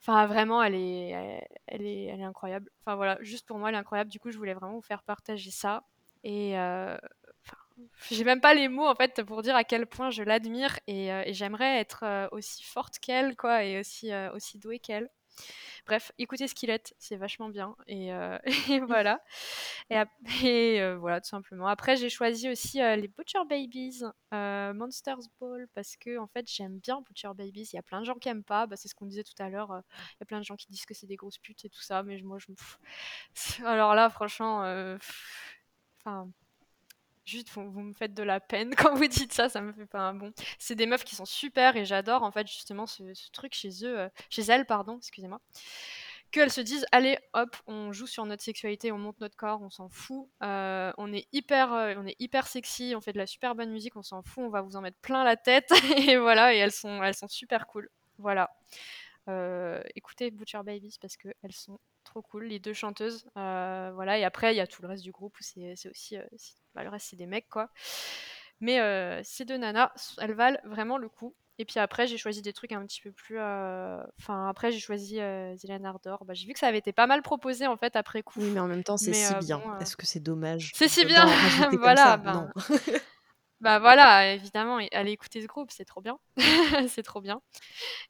Enfin, 0.00 0.26
vraiment, 0.26 0.62
elle 0.62 0.76
est, 0.76 1.42
elle, 1.66 1.84
est, 1.84 2.04
elle 2.04 2.20
est 2.20 2.24
incroyable. 2.24 2.70
Enfin, 2.82 2.94
voilà, 2.94 3.18
juste 3.20 3.48
pour 3.48 3.58
moi, 3.58 3.70
elle 3.70 3.74
est 3.74 3.78
incroyable. 3.78 4.10
Du 4.10 4.20
coup, 4.20 4.30
je 4.30 4.38
voulais 4.38 4.54
vraiment 4.54 4.74
vous 4.74 4.82
faire 4.82 5.02
partager 5.02 5.50
ça. 5.50 5.82
Et 6.22 6.54
j'ai 8.10 8.24
même 8.24 8.40
pas 8.40 8.54
les 8.54 8.68
mots 8.68 8.86
en 8.86 8.94
fait 8.94 9.22
pour 9.24 9.42
dire 9.42 9.56
à 9.56 9.64
quel 9.64 9.86
point 9.86 10.10
je 10.10 10.22
l'admire 10.22 10.78
et, 10.86 11.08
et 11.08 11.32
j'aimerais 11.32 11.78
être 11.78 12.28
aussi 12.32 12.62
forte 12.64 12.98
qu'elle, 12.98 13.36
quoi, 13.36 13.64
et 13.64 13.80
aussi, 13.80 14.10
aussi 14.34 14.58
douée 14.58 14.78
qu'elle. 14.78 15.10
Bref, 15.86 16.12
écoutez 16.18 16.48
Skillet, 16.48 16.82
c'est 16.98 17.16
vachement 17.16 17.48
bien. 17.48 17.74
Et, 17.86 18.12
euh, 18.12 18.38
voilà. 18.88 19.22
Et, 19.90 20.80
euh, 20.80 20.98
voilà, 20.98 21.20
tout 21.20 21.28
simplement. 21.28 21.66
Après, 21.66 21.96
j'ai 21.96 22.10
choisi 22.10 22.50
aussi 22.50 22.82
euh, 22.82 22.96
les 22.96 23.08
Butcher 23.08 23.38
Babies, 23.48 24.02
Monsters 24.32 25.18
Ball, 25.40 25.66
parce 25.74 25.96
que 25.96 26.18
en 26.18 26.26
fait, 26.26 26.46
j'aime 26.50 26.78
bien 26.78 27.00
Butcher 27.00 27.30
Babies. 27.34 27.70
Il 27.72 27.76
y 27.76 27.78
a 27.78 27.82
plein 27.82 28.00
de 28.00 28.04
gens 28.04 28.16
qui 28.16 28.28
aiment 28.28 28.44
pas. 28.44 28.66
Bah, 28.66 28.76
c'est 28.76 28.88
ce 28.88 28.94
qu'on 28.94 29.06
disait 29.06 29.24
tout 29.24 29.42
à 29.42 29.48
l'heure. 29.48 29.70
Il 29.70 30.20
y 30.20 30.22
a 30.22 30.26
plein 30.26 30.38
de 30.40 30.44
gens 30.44 30.56
qui 30.56 30.66
disent 30.68 30.86
que 30.86 30.94
c'est 30.94 31.06
des 31.06 31.16
grosses 31.16 31.38
putes 31.38 31.64
et 31.64 31.70
tout 31.70 31.82
ça. 31.82 32.02
Mais 32.02 32.20
moi, 32.22 32.38
je. 32.38 32.46
Alors 33.64 33.94
là, 33.94 34.10
franchement. 34.10 34.98
Juste 37.28 37.50
vous, 37.50 37.80
me 37.80 37.92
faites 37.92 38.14
de 38.14 38.22
la 38.22 38.40
peine 38.40 38.74
quand 38.76 38.94
vous 38.94 39.06
dites 39.06 39.32
ça, 39.32 39.48
ça 39.48 39.60
me 39.60 39.72
fait 39.72 39.86
pas 39.86 40.00
un 40.00 40.14
bon. 40.14 40.32
C'est 40.58 40.74
des 40.74 40.86
meufs 40.86 41.04
qui 41.04 41.14
sont 41.14 41.26
super 41.26 41.76
et 41.76 41.84
j'adore 41.84 42.22
en 42.22 42.32
fait 42.32 42.46
justement 42.46 42.86
ce, 42.86 43.02
truc 43.32 43.54
chez 43.54 43.84
eux, 43.84 44.00
euh, 44.00 44.08
chez 44.30 44.42
elles 44.42 44.64
pardon, 44.64 44.96
excusez-moi, 44.98 45.40
qu'elles 46.30 46.52
se 46.52 46.60
disent 46.60 46.86
allez 46.90 47.18
hop, 47.34 47.56
on 47.66 47.92
joue 47.92 48.06
sur 48.06 48.24
notre 48.24 48.42
sexualité, 48.42 48.92
on 48.92 48.98
monte 48.98 49.20
notre 49.20 49.36
corps, 49.36 49.60
on 49.62 49.70
s'en 49.70 49.88
fout, 49.88 50.28
euh, 50.42 50.92
on 50.96 51.12
est 51.12 51.26
hyper, 51.32 51.72
euh, 51.72 51.94
on 51.98 52.06
est 52.06 52.16
hyper 52.18 52.46
sexy, 52.46 52.94
on 52.96 53.00
fait 53.00 53.12
de 53.12 53.18
la 53.18 53.26
super 53.26 53.54
bonne 53.54 53.70
musique, 53.70 53.96
on 53.96 54.02
s'en 54.02 54.22
fout, 54.22 54.44
on 54.44 54.50
va 54.50 54.62
vous 54.62 54.76
en 54.76 54.80
mettre 54.80 54.98
plein 54.98 55.24
la 55.24 55.36
tête 55.36 55.70
et 56.08 56.16
voilà 56.16 56.54
et 56.54 56.58
elles 56.58 56.72
sont, 56.72 57.02
elles 57.02 57.14
sont 57.14 57.28
super 57.28 57.66
cool, 57.66 57.90
voilà. 58.18 58.50
écoutez 59.94 60.30
Butcher 60.30 60.60
Babies 60.64 60.96
parce 61.00 61.16
que 61.18 61.28
elles 61.42 61.52
sont 61.52 61.78
trop 62.08 62.22
cool, 62.22 62.44
les 62.44 62.58
deux 62.58 62.74
chanteuses. 62.74 63.26
voilà, 63.34 64.18
et 64.18 64.24
après, 64.24 64.54
il 64.54 64.56
y 64.56 64.60
a 64.60 64.66
tout 64.66 64.82
le 64.82 64.88
reste 64.88 65.04
du 65.04 65.12
groupe 65.12 65.36
où 65.38 65.42
c'est 65.42 65.74
aussi 65.88 66.16
bah, 66.74 66.84
le 66.84 66.90
reste, 66.90 67.08
c'est 67.10 67.16
des 67.16 67.26
mecs, 67.26 67.48
quoi. 67.48 67.70
Mais 68.60 68.80
euh, 68.80 69.20
ces 69.24 69.44
deux 69.44 69.56
nanas, 69.56 69.92
elles 70.20 70.34
valent 70.34 70.58
vraiment 70.64 70.98
le 70.98 71.08
coup. 71.08 71.34
Et 71.60 71.64
puis 71.64 71.80
après, 71.80 72.06
j'ai 72.06 72.16
choisi 72.16 72.40
des 72.40 72.52
trucs 72.52 72.70
un 72.70 72.84
petit 72.86 73.00
peu 73.00 73.10
plus. 73.10 73.36
Euh, 73.38 74.00
enfin, 74.20 74.48
après, 74.48 74.70
j'ai 74.70 74.78
choisi 74.78 75.18
euh, 75.20 75.56
Ardor. 75.84 76.24
Bah, 76.24 76.34
j'ai 76.34 76.46
vu 76.46 76.52
que 76.52 76.60
ça 76.60 76.68
avait 76.68 76.78
été 76.78 76.92
pas 76.92 77.08
mal 77.08 77.20
proposé 77.20 77.66
en 77.66 77.76
fait 77.76 77.96
après 77.96 78.22
coup. 78.22 78.40
Oui, 78.40 78.50
mais 78.50 78.60
en 78.60 78.68
même 78.68 78.84
temps, 78.84 78.96
c'est 78.96 79.12
si 79.12 79.34
euh, 79.34 79.38
bien. 79.40 79.60
Est-ce 79.80 79.96
que 79.96 80.06
c'est 80.06 80.20
dommage? 80.20 80.70
C'est 80.76 80.86
si 80.86 81.04
bien 81.04 81.26
Voilà. 81.80 82.16
Ben... 82.16 82.52
bah 83.60 83.78
voilà, 83.78 84.34
évidemment, 84.34 84.78
allez 84.92 85.12
écouter 85.12 85.42
ce 85.42 85.46
groupe, 85.46 85.70
c'est 85.70 85.84
trop 85.84 86.00
bien. 86.00 86.18
c'est 86.88 87.02
trop 87.02 87.20
bien. 87.20 87.40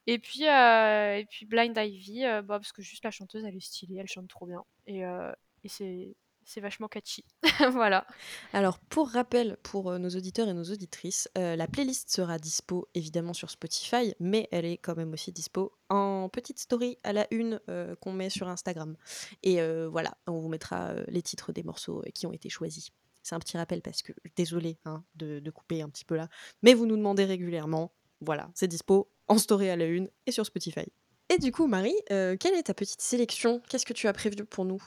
Et 0.06 0.18
puis, 0.18 0.44
et 0.44 1.26
puis 1.30 1.46
Blind 1.46 1.76
Ivy, 1.76 2.22
bah, 2.44 2.58
parce 2.58 2.72
que 2.72 2.82
juste 2.82 3.04
la 3.04 3.10
chanteuse, 3.10 3.44
elle 3.44 3.56
est 3.56 3.60
stylée, 3.60 3.96
elle 3.98 4.08
chante 4.08 4.28
trop 4.28 4.46
bien. 4.46 4.64
Et, 4.86 5.00
et 5.00 5.68
c'est 5.68 6.14
c'est 6.48 6.60
vachement 6.62 6.88
catchy. 6.88 7.24
voilà. 7.72 8.06
Alors, 8.54 8.78
pour 8.78 9.10
rappel, 9.10 9.58
pour 9.62 9.90
euh, 9.90 9.98
nos 9.98 10.08
auditeurs 10.08 10.48
et 10.48 10.54
nos 10.54 10.64
auditrices, 10.64 11.28
euh, 11.36 11.56
la 11.56 11.68
playlist 11.68 12.10
sera 12.10 12.38
dispo 12.38 12.88
évidemment 12.94 13.34
sur 13.34 13.50
Spotify, 13.50 14.14
mais 14.18 14.48
elle 14.50 14.64
est 14.64 14.78
quand 14.78 14.96
même 14.96 15.12
aussi 15.12 15.30
dispo 15.30 15.72
en 15.90 16.30
petite 16.30 16.58
story 16.58 16.96
à 17.04 17.12
la 17.12 17.26
une 17.30 17.60
euh, 17.68 17.94
qu'on 17.96 18.14
met 18.14 18.30
sur 18.30 18.48
Instagram. 18.48 18.96
Et 19.42 19.58
voilà, 19.88 20.16
on 20.26 20.38
vous 20.38 20.48
mettra 20.48 20.94
les 21.08 21.22
titres 21.22 21.52
des 21.52 21.62
morceaux 21.62 22.02
qui 22.14 22.26
ont 22.26 22.32
été 22.32 22.48
choisis. 22.48 22.90
C'est 23.28 23.34
un 23.34 23.40
petit 23.40 23.58
rappel 23.58 23.82
parce 23.82 24.00
que, 24.00 24.12
désolé 24.36 24.78
hein, 24.86 25.04
de, 25.16 25.38
de 25.38 25.50
couper 25.50 25.82
un 25.82 25.90
petit 25.90 26.04
peu 26.04 26.16
là, 26.16 26.28
mais 26.62 26.72
vous 26.72 26.86
nous 26.86 26.96
demandez 26.96 27.24
régulièrement. 27.24 27.92
Voilà, 28.20 28.50
c'est 28.54 28.68
dispo 28.68 29.10
en 29.28 29.36
story 29.36 29.68
à 29.68 29.76
la 29.76 29.84
une 29.84 30.08
et 30.26 30.32
sur 30.32 30.46
Spotify. 30.46 30.86
Et 31.28 31.38
du 31.38 31.52
coup, 31.52 31.66
Marie, 31.66 31.94
quelle 32.08 32.54
est 32.54 32.64
ta 32.64 32.74
petite 32.74 33.02
sélection? 33.02 33.60
Qu'est-ce 33.68 33.84
que 33.84 33.92
tu 33.92 34.08
as 34.08 34.12
prévu 34.14 34.36
pour 34.46 34.64
nous? 34.64 34.82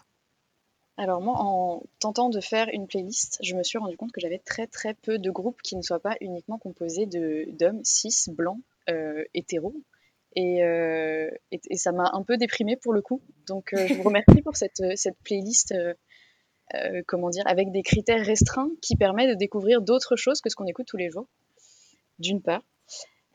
Alors 0.97 1.21
moi, 1.21 1.35
en 1.37 1.83
tentant 1.99 2.29
de 2.29 2.39
faire 2.41 2.67
une 2.71 2.87
playlist, 2.87 3.39
je 3.41 3.55
me 3.55 3.63
suis 3.63 3.77
rendu 3.77 3.97
compte 3.97 4.11
que 4.11 4.21
j'avais 4.21 4.39
très 4.39 4.67
très 4.67 4.93
peu 4.93 5.17
de 5.17 5.31
groupes 5.31 5.61
qui 5.61 5.75
ne 5.75 5.81
soient 5.81 5.99
pas 5.99 6.15
uniquement 6.21 6.57
composés 6.57 7.05
d'hommes 7.05 7.83
cis, 7.83 8.29
blancs, 8.29 8.59
euh, 8.89 9.23
hétéros. 9.33 9.75
Euh, 10.37 11.29
et, 11.51 11.77
ça 11.77 11.91
m'a 11.91 12.09
un 12.13 12.23
peu 12.23 12.37
déprimée 12.37 12.75
pour 12.75 12.93
le 12.93 13.01
coup. 13.01 13.21
Donc 13.47 13.73
euh, 13.73 13.87
je 13.87 13.95
vous 13.95 14.03
remercie 14.09 14.41
pour 14.43 14.55
cette, 14.55 14.81
cette 14.95 15.17
playlist, 15.23 15.73
comment 17.07 17.29
dire, 17.29 17.43
avec 17.47 17.71
des 17.71 17.83
critères 17.83 18.25
restreints 18.25 18.71
qui 18.81 18.95
permet 18.95 19.27
de 19.27 19.33
découvrir 19.33 19.81
d'autres 19.81 20.15
choses 20.15 20.41
que 20.41 20.49
ce 20.49 20.55
qu'on 20.55 20.65
écoute 20.65 20.87
tous 20.87 20.97
les 20.97 21.09
jours, 21.09 21.27
d'une 22.19 22.41
part. 22.41 22.63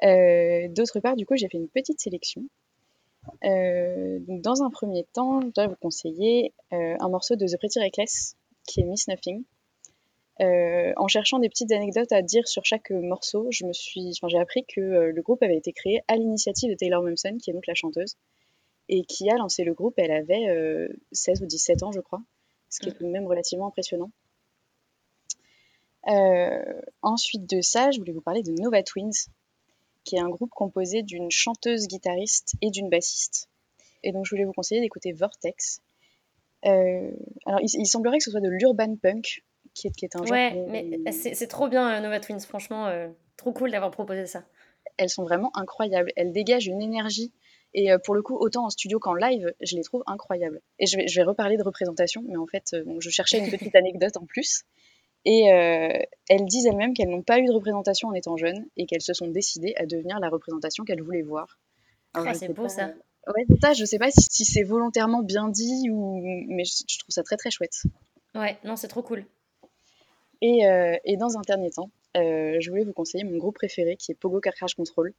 D'autre 0.03 1.01
part, 1.01 1.17
du 1.17 1.27
coup, 1.27 1.37
j'ai 1.37 1.49
fait 1.49 1.59
une 1.59 1.69
petite 1.69 2.01
sélection 2.01 2.43
euh, 3.45 4.19
dans 4.29 4.63
un 4.63 4.71
premier 4.71 5.05
temps, 5.13 5.41
je 5.41 5.49
dois 5.49 5.67
vous 5.67 5.77
conseiller 5.77 6.53
euh, 6.73 6.97
un 6.99 7.09
morceau 7.09 7.37
de 7.37 7.47
The 7.47 7.59
Pretty 7.59 7.81
Reckless 7.81 8.37
qui 8.67 8.81
est 8.81 8.85
Miss 8.85 9.09
Nothing. 9.09 9.45
Euh, 10.41 10.93
en 10.97 11.09
cherchant 11.09 11.39
des 11.39 11.49
petites 11.49 11.73
anecdotes 11.73 12.13
à 12.13 12.21
dire 12.21 12.47
sur 12.47 12.65
chaque 12.65 12.91
morceau, 12.91 13.47
je 13.51 13.65
me 13.65 13.73
suis, 13.73 14.13
j'ai 14.29 14.39
appris 14.39 14.65
que 14.67 14.81
le 14.81 15.23
groupe 15.23 15.43
avait 15.43 15.57
été 15.57 15.73
créé 15.73 16.03
à 16.09 16.17
l'initiative 16.17 16.71
de 16.71 16.75
Taylor 16.75 17.03
Momsen, 17.03 17.39
qui 17.39 17.51
est 17.51 17.55
donc 17.55 17.67
la 17.67 17.75
chanteuse, 17.75 18.17
et 18.89 19.05
qui 19.05 19.31
a 19.31 19.37
lancé 19.37 19.65
le 19.65 19.73
groupe. 19.73 19.95
Elle 19.97 20.11
avait 20.11 20.89
16 21.13 21.43
ou 21.43 21.47
17 21.47 21.83
ans, 21.85 21.93
je 21.93 22.01
crois, 22.01 22.21
ce 22.69 22.81
qui 22.81 22.89
est 22.89 22.93
tout 22.93 23.05
de 23.05 23.11
même 23.11 23.27
relativement 23.27 23.69
impressionnant. 23.69 24.11
ensuite 27.03 27.49
de 27.49 27.61
ça, 27.61 27.91
je 27.91 27.99
voulais 27.99 28.13
vous 28.13 28.21
parler 28.21 28.43
de 28.43 28.53
Nova 28.53 28.83
Twins, 28.83 29.29
qui 30.05 30.17
est 30.17 30.21
un 30.21 30.29
groupe 30.29 30.51
composé 30.51 31.03
d'une 31.03 31.31
chanteuse 31.31 31.89
guitariste 31.89 32.55
et 32.63 32.71
d'une 32.71 32.89
bassiste. 32.89 33.49
Et 34.03 34.13
donc 34.13 34.25
je 34.25 34.31
voulais 34.31 34.45
vous 34.45 34.53
conseiller 34.53 34.81
d'écouter 34.81 35.13
Vortex. 35.13 35.83
Euh, 36.65 37.11
alors 37.45 37.61
il, 37.61 37.87
semblerait 37.87 38.19
que 38.19 38.25
ce 38.25 38.31
soit 38.31 38.41
de 38.41 38.49
l'urban 38.49 38.97
punk, 38.97 39.45
qui 39.75 39.89
est, 39.89 39.91
qui 39.91 40.05
est 40.05 40.17
un 40.17 40.25
genre. 40.25 40.31
Ouais, 40.31 40.53
mais 40.69 41.13
c'est 41.13 41.47
trop 41.49 41.69
bien 41.69 41.97
euh, 41.97 42.01
Nova 42.01 42.21
Twins, 42.21 42.41
franchement, 42.41 42.87
euh, 42.87 43.09
trop 43.37 43.53
cool 43.53 43.71
d'avoir 43.71 43.91
proposé 43.91 44.27
ça. 44.27 44.45
Elles 44.97 45.11
sont 45.11 45.25
vraiment 45.25 45.51
incroyables, 45.55 46.13
elles 46.17 46.33
dégagent 46.33 46.69
une 46.69 46.81
énergie. 46.81 47.33
Et 47.79 47.91
pour 48.05 48.15
le 48.15 48.23
coup, 48.23 48.37
autant 48.37 48.65
en 48.65 48.71
studio 48.71 48.99
qu'en 48.99 49.15
live, 49.15 49.53
je 49.61 49.77
les 49.77 49.83
trouve 49.83 50.03
incroyables. 50.07 50.63
Et 50.79 50.87
je 50.87 50.97
vais, 50.97 51.09
je 51.09 51.21
vais 51.21 51.25
reparler 51.25 51.59
de 51.59 51.63
représentation, 51.63 52.25
mais 52.27 52.39
en 52.39 52.47
fait, 52.47 52.75
je 53.01 53.11
cherchais 53.11 53.39
une 53.39 53.51
petite 53.51 53.75
anecdote 53.77 54.17
en 54.17 54.25
plus. 54.25 54.65
Et 55.27 55.53
euh, 55.53 55.99
elles 56.29 56.45
disent 56.45 56.67
elles-mêmes 56.67 56.95
qu'elles 56.95 57.11
n'ont 57.11 57.23
pas 57.23 57.41
eu 57.41 57.47
de 57.47 57.53
représentation 57.53 58.09
en 58.09 58.15
étant 58.15 58.37
jeunes 58.37 58.65
et 58.77 58.87
qu'elles 58.87 59.03
se 59.03 59.13
sont 59.13 59.27
décidées 59.27 59.75
à 59.77 59.85
devenir 59.85 60.21
la 60.21 60.29
représentation 60.29 60.85
qu'elles 60.85 61.03
voulaient 61.03 61.23
voir. 61.23 61.59
Ah, 62.15 62.33
c'est 62.33 62.49
beau 62.49 62.69
ça. 62.69 62.93
Ouais, 63.35 63.45
ça, 63.61 63.73
je 63.73 63.85
sais 63.85 63.99
pas 63.99 64.11
si, 64.13 64.45
c'est 64.45 64.63
volontairement 64.63 65.23
bien 65.23 65.49
dit 65.49 65.91
ou 65.91 66.21
mais 66.49 66.65
je, 66.65 66.99
trouve 66.99 67.11
ça 67.13 67.25
très 67.25 67.37
très 67.37 67.51
chouette. 67.51 67.83
Ouais, 68.37 68.57
non, 68.63 68.77
c'est 68.77 68.87
trop 68.87 69.03
cool. 69.03 69.27
Et, 70.43 70.65
euh, 70.65 70.97
et, 71.05 71.17
dans 71.17 71.37
un 71.37 71.41
dernier 71.41 71.71
temps, 71.71 71.91
euh, 72.17 72.59
je 72.61 72.71
voulais 72.71 72.85
vous 72.85 72.93
conseiller 72.93 73.25
mon 73.25 73.37
groupe 73.37 73.57
préféré 73.57 73.97
qui 73.97 74.13
est 74.13 74.15
Pogo 74.15 74.39
Car 74.39 74.55
Crash 74.55 74.75
Control, 74.75 75.13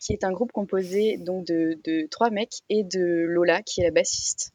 qui 0.00 0.12
est 0.12 0.24
un 0.24 0.32
groupe 0.32 0.52
composé 0.52 1.16
donc 1.18 1.46
de, 1.46 2.06
trois 2.10 2.30
mecs 2.30 2.62
et 2.68 2.84
de 2.84 3.24
Lola 3.26 3.62
qui 3.62 3.80
est 3.80 3.84
la 3.84 3.90
bassiste 3.90 4.52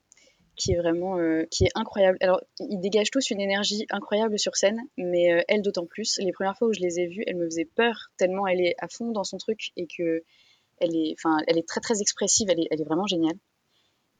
qui 0.57 0.73
est 0.73 0.77
vraiment 0.77 1.17
euh, 1.17 1.45
qui 1.49 1.63
est 1.63 1.71
incroyable. 1.73 2.17
Alors, 2.21 2.39
ils 2.59 2.79
dégagent 2.79 3.09
tous 3.09 3.31
une 3.31 3.41
énergie 3.41 3.87
incroyable 3.89 4.37
sur 4.37 4.55
scène, 4.55 4.79
mais 4.95 5.33
euh, 5.33 5.41
elle 5.47 5.63
d'autant 5.63 5.87
plus. 5.87 6.19
Les 6.19 6.31
premières 6.33 6.55
fois 6.55 6.67
où 6.67 6.73
je 6.73 6.81
les 6.81 6.99
ai 6.99 7.07
vues, 7.07 7.23
elle 7.25 7.37
me 7.37 7.45
faisait 7.45 7.65
peur 7.65 8.11
tellement 8.17 8.45
elle 8.45 8.61
est 8.61 8.75
à 8.77 8.87
fond 8.87 9.11
dans 9.11 9.23
son 9.23 9.37
truc 9.37 9.71
et 9.75 9.87
que 9.87 10.23
elle 10.79 10.95
est, 10.95 11.15
enfin, 11.17 11.37
elle 11.47 11.57
est 11.57 11.67
très 11.67 11.79
très 11.79 12.01
expressive. 12.01 12.47
Elle 12.51 12.59
est, 12.59 12.67
elle 12.69 12.81
est 12.81 12.85
vraiment 12.85 13.07
géniale. 13.07 13.37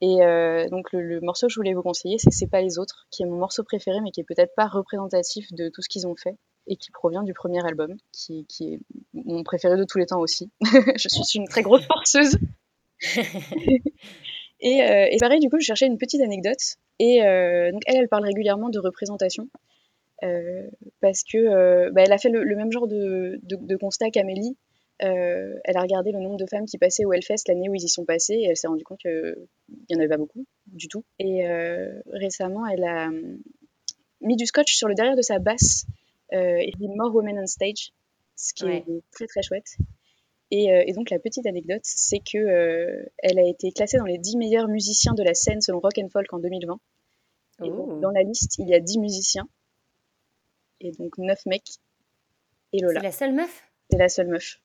Et 0.00 0.22
euh, 0.22 0.68
donc 0.68 0.92
le, 0.92 1.20
morceau 1.20 1.46
que 1.46 1.52
je 1.52 1.58
voulais 1.60 1.74
vous 1.74 1.82
conseiller, 1.82 2.18
c'est 2.18 2.32
C'est 2.32 2.48
pas 2.48 2.60
les 2.60 2.78
autres, 2.78 3.06
qui 3.10 3.22
est 3.22 3.26
mon 3.26 3.36
morceau 3.36 3.62
préféré, 3.62 4.00
mais 4.00 4.10
qui 4.10 4.20
est 4.20 4.24
peut-être 4.24 4.54
pas 4.56 4.66
représentatif 4.66 5.52
de 5.52 5.68
tout 5.68 5.80
ce 5.80 5.88
qu'ils 5.88 6.08
ont 6.08 6.16
fait 6.16 6.36
et 6.66 6.76
qui 6.76 6.90
provient 6.90 7.22
du 7.22 7.34
premier 7.34 7.64
album, 7.64 7.96
qui, 8.12 8.46
qui 8.46 8.74
est 8.74 8.80
mon 9.14 9.42
préféré 9.42 9.76
de 9.76 9.84
tous 9.84 9.98
les 9.98 10.06
temps 10.06 10.20
aussi. 10.20 10.50
je 10.96 11.08
suis 11.08 11.38
une 11.38 11.48
très 11.48 11.62
grosse 11.62 11.86
forceuse. 11.86 12.36
Euh, 14.64 15.06
et, 15.10 15.16
pareil, 15.18 15.40
du 15.40 15.48
coup, 15.48 15.58
je 15.58 15.64
cherchais 15.64 15.86
une 15.86 15.98
petite 15.98 16.20
anecdote. 16.20 16.76
Et 17.00 17.24
euh, 17.24 17.72
donc, 17.72 17.82
elle, 17.86 17.96
elle 17.96 18.08
parle 18.08 18.24
régulièrement 18.24 18.68
de 18.68 18.78
représentation. 18.78 19.48
Euh, 20.22 20.68
parce 21.00 21.24
que 21.24 21.90
bah, 21.90 22.02
elle 22.04 22.12
a 22.12 22.18
fait 22.18 22.28
le, 22.28 22.54
même 22.54 22.70
genre 22.70 22.86
de, 22.86 23.40
de, 23.42 23.76
constat 23.76 24.10
qu'Amélie. 24.10 24.56
elle 25.00 25.76
a 25.76 25.80
regardé 25.80 26.12
le 26.12 26.20
nombre 26.20 26.36
de 26.36 26.46
femmes 26.48 26.66
qui 26.66 26.78
passaient 26.78 27.04
au 27.04 27.12
Hellfest 27.12 27.48
l'année 27.48 27.68
où 27.68 27.74
ils 27.74 27.82
y 27.82 27.88
sont 27.88 28.04
passés 28.04 28.34
et 28.34 28.46
elle 28.50 28.56
s'est 28.56 28.68
rendue 28.68 28.84
compte 28.84 29.00
qu'il 29.00 29.34
n'y 29.90 29.96
en 29.96 29.98
avait 29.98 30.08
pas 30.08 30.16
beaucoup 30.16 30.44
du 30.66 30.86
tout. 30.86 31.04
Et 31.18 31.44
récemment, 32.12 32.64
elle 32.68 32.84
a 32.84 33.10
mis 34.20 34.36
du 34.36 34.46
scotch 34.46 34.76
sur 34.76 34.86
le 34.86 34.94
derrière 34.94 35.16
de 35.16 35.22
sa 35.22 35.40
basse 35.40 35.86
et 36.32 36.72
dit 36.78 36.88
More 36.88 37.14
Women 37.14 37.38
on 37.40 37.46
Stage, 37.46 37.92
ce 38.36 38.54
qui 38.54 38.66
est 38.66 38.84
très 39.12 39.26
très 39.26 39.42
chouette. 39.42 39.76
Euh, 40.52 40.84
et, 40.86 40.92
donc 40.92 41.08
la 41.10 41.18
petite 41.18 41.46
anecdote, 41.46 41.80
c'est 41.82 42.18
que 42.18 42.36
euh, 42.36 43.06
elle 43.18 43.38
a 43.38 43.48
été 43.48 43.72
classée 43.72 43.96
dans 43.96 44.04
les 44.04 44.18
10 44.18 44.36
meilleurs 44.36 44.68
musiciens 44.68 45.14
de 45.14 45.22
la 45.22 45.34
scène 45.34 45.60
selon 45.62 45.80
Rock 45.80 45.98
and 45.98 46.08
Folk 46.10 46.32
en 46.32 46.38
2020. 46.38 46.78
Et 47.64 47.70
dans 48.00 48.10
la 48.10 48.22
liste, 48.22 48.58
il 48.58 48.68
y 48.68 48.74
a 48.74 48.80
10 48.80 48.98
musiciens. 48.98 49.48
Et 50.80 50.90
donc 50.92 51.16
9 51.16 51.46
mecs 51.46 51.78
et 52.72 52.80
Lola. 52.80 53.00
C'est 53.00 53.06
la 53.06 53.12
seule 53.12 53.32
meuf? 53.32 53.62
C'est 53.90 53.98
la 53.98 54.08
seule 54.08 54.28
meuf. 54.28 54.60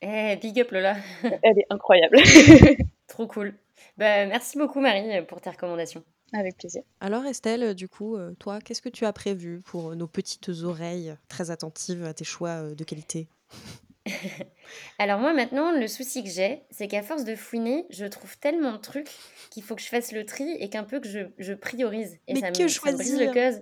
Eh, 0.00 0.36
big 0.36 0.60
up 0.60 0.70
Lola. 0.70 0.96
Elle 1.42 1.58
est 1.58 1.66
incroyable. 1.70 2.18
Trop 3.08 3.26
cool. 3.26 3.54
Bah, 3.96 4.26
merci 4.26 4.58
beaucoup 4.58 4.80
Marie 4.80 5.22
pour 5.26 5.40
tes 5.40 5.50
recommandations. 5.50 6.04
Avec 6.32 6.56
plaisir. 6.56 6.82
Alors 7.00 7.24
Estelle, 7.24 7.74
du 7.74 7.88
coup, 7.88 8.16
euh, 8.16 8.34
toi, 8.38 8.60
qu'est-ce 8.60 8.82
que 8.82 8.88
tu 8.88 9.04
as 9.06 9.12
prévu 9.12 9.60
pour 9.60 9.94
nos 9.94 10.08
petites 10.08 10.48
oreilles 10.48 11.14
très 11.28 11.50
attentives 11.50 12.04
à 12.04 12.14
tes 12.14 12.24
choix 12.24 12.62
euh, 12.62 12.74
de 12.74 12.84
qualité? 12.84 13.28
Alors 14.98 15.18
moi 15.18 15.32
maintenant, 15.32 15.72
le 15.72 15.86
souci 15.88 16.22
que 16.22 16.30
j'ai, 16.30 16.62
c'est 16.70 16.88
qu'à 16.88 17.02
force 17.02 17.24
de 17.24 17.34
fouiner, 17.34 17.86
je 17.90 18.06
trouve 18.06 18.38
tellement 18.38 18.72
de 18.72 18.78
trucs 18.78 19.10
qu'il 19.50 19.62
faut 19.62 19.74
que 19.74 19.82
je 19.82 19.88
fasse 19.88 20.12
le 20.12 20.24
tri 20.24 20.56
et 20.60 20.68
qu'un 20.68 20.84
peu 20.84 21.00
que 21.00 21.08
je, 21.08 21.20
je 21.38 21.52
priorise. 21.54 22.18
Et 22.26 22.34
Mais 22.34 22.40
ça 22.40 22.50
que 22.50 22.62
me, 22.62 22.68
ça 22.68 22.92
me 22.92 22.96
brise 22.96 23.18
le 23.18 23.26
choisir 23.26 23.32
cœur. 23.32 23.52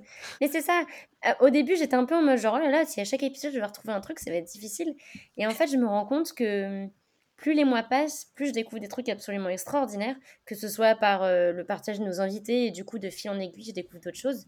Mais 0.41 0.49
c'est 0.49 0.61
ça. 0.63 0.85
Euh, 1.27 1.33
Au 1.41 1.51
début, 1.51 1.77
j'étais 1.77 1.97
un 1.97 2.05
peu 2.05 2.15
en 2.15 2.23
mode 2.23 2.39
genre, 2.39 2.57
oh 2.59 2.63
là 2.63 2.71
là, 2.71 2.85
si 2.87 3.01
à 3.01 3.05
chaque 3.05 3.23
épisode 3.23 3.53
je 3.53 3.59
vais 3.59 3.67
retrouver 3.67 3.93
un 3.95 4.01
truc, 4.01 4.19
ça 4.19 4.31
va 4.31 4.37
être 4.37 4.51
difficile. 4.51 4.95
Et 5.37 5.47
en 5.47 5.51
fait, 5.51 5.67
je 5.67 5.77
me 5.77 5.87
rends 5.87 6.07
compte 6.07 6.33
que 6.33 6.89
plus 7.37 7.55
les 7.55 7.65
mois 7.65 7.83
passent, 7.83 8.31
plus 8.35 8.49
je 8.49 8.53
découvre 8.53 8.81
des 8.81 8.89
trucs 8.89 9.09
absolument 9.09 9.49
extraordinaires, 9.49 10.17
que 10.47 10.55
ce 10.55 10.69
soit 10.69 10.95
par 10.95 11.23
euh, 11.23 11.53
le 11.53 11.65
partage 11.65 11.99
de 11.99 12.05
nos 12.05 12.21
invités 12.21 12.67
et 12.67 12.71
du 12.71 12.85
coup 12.85 12.99
de 12.99 13.11
fil 13.11 13.31
en 13.31 13.39
aiguille, 13.39 13.65
je 13.65 13.73
découvre 13.73 14.01
d'autres 14.01 14.19
choses. 14.19 14.47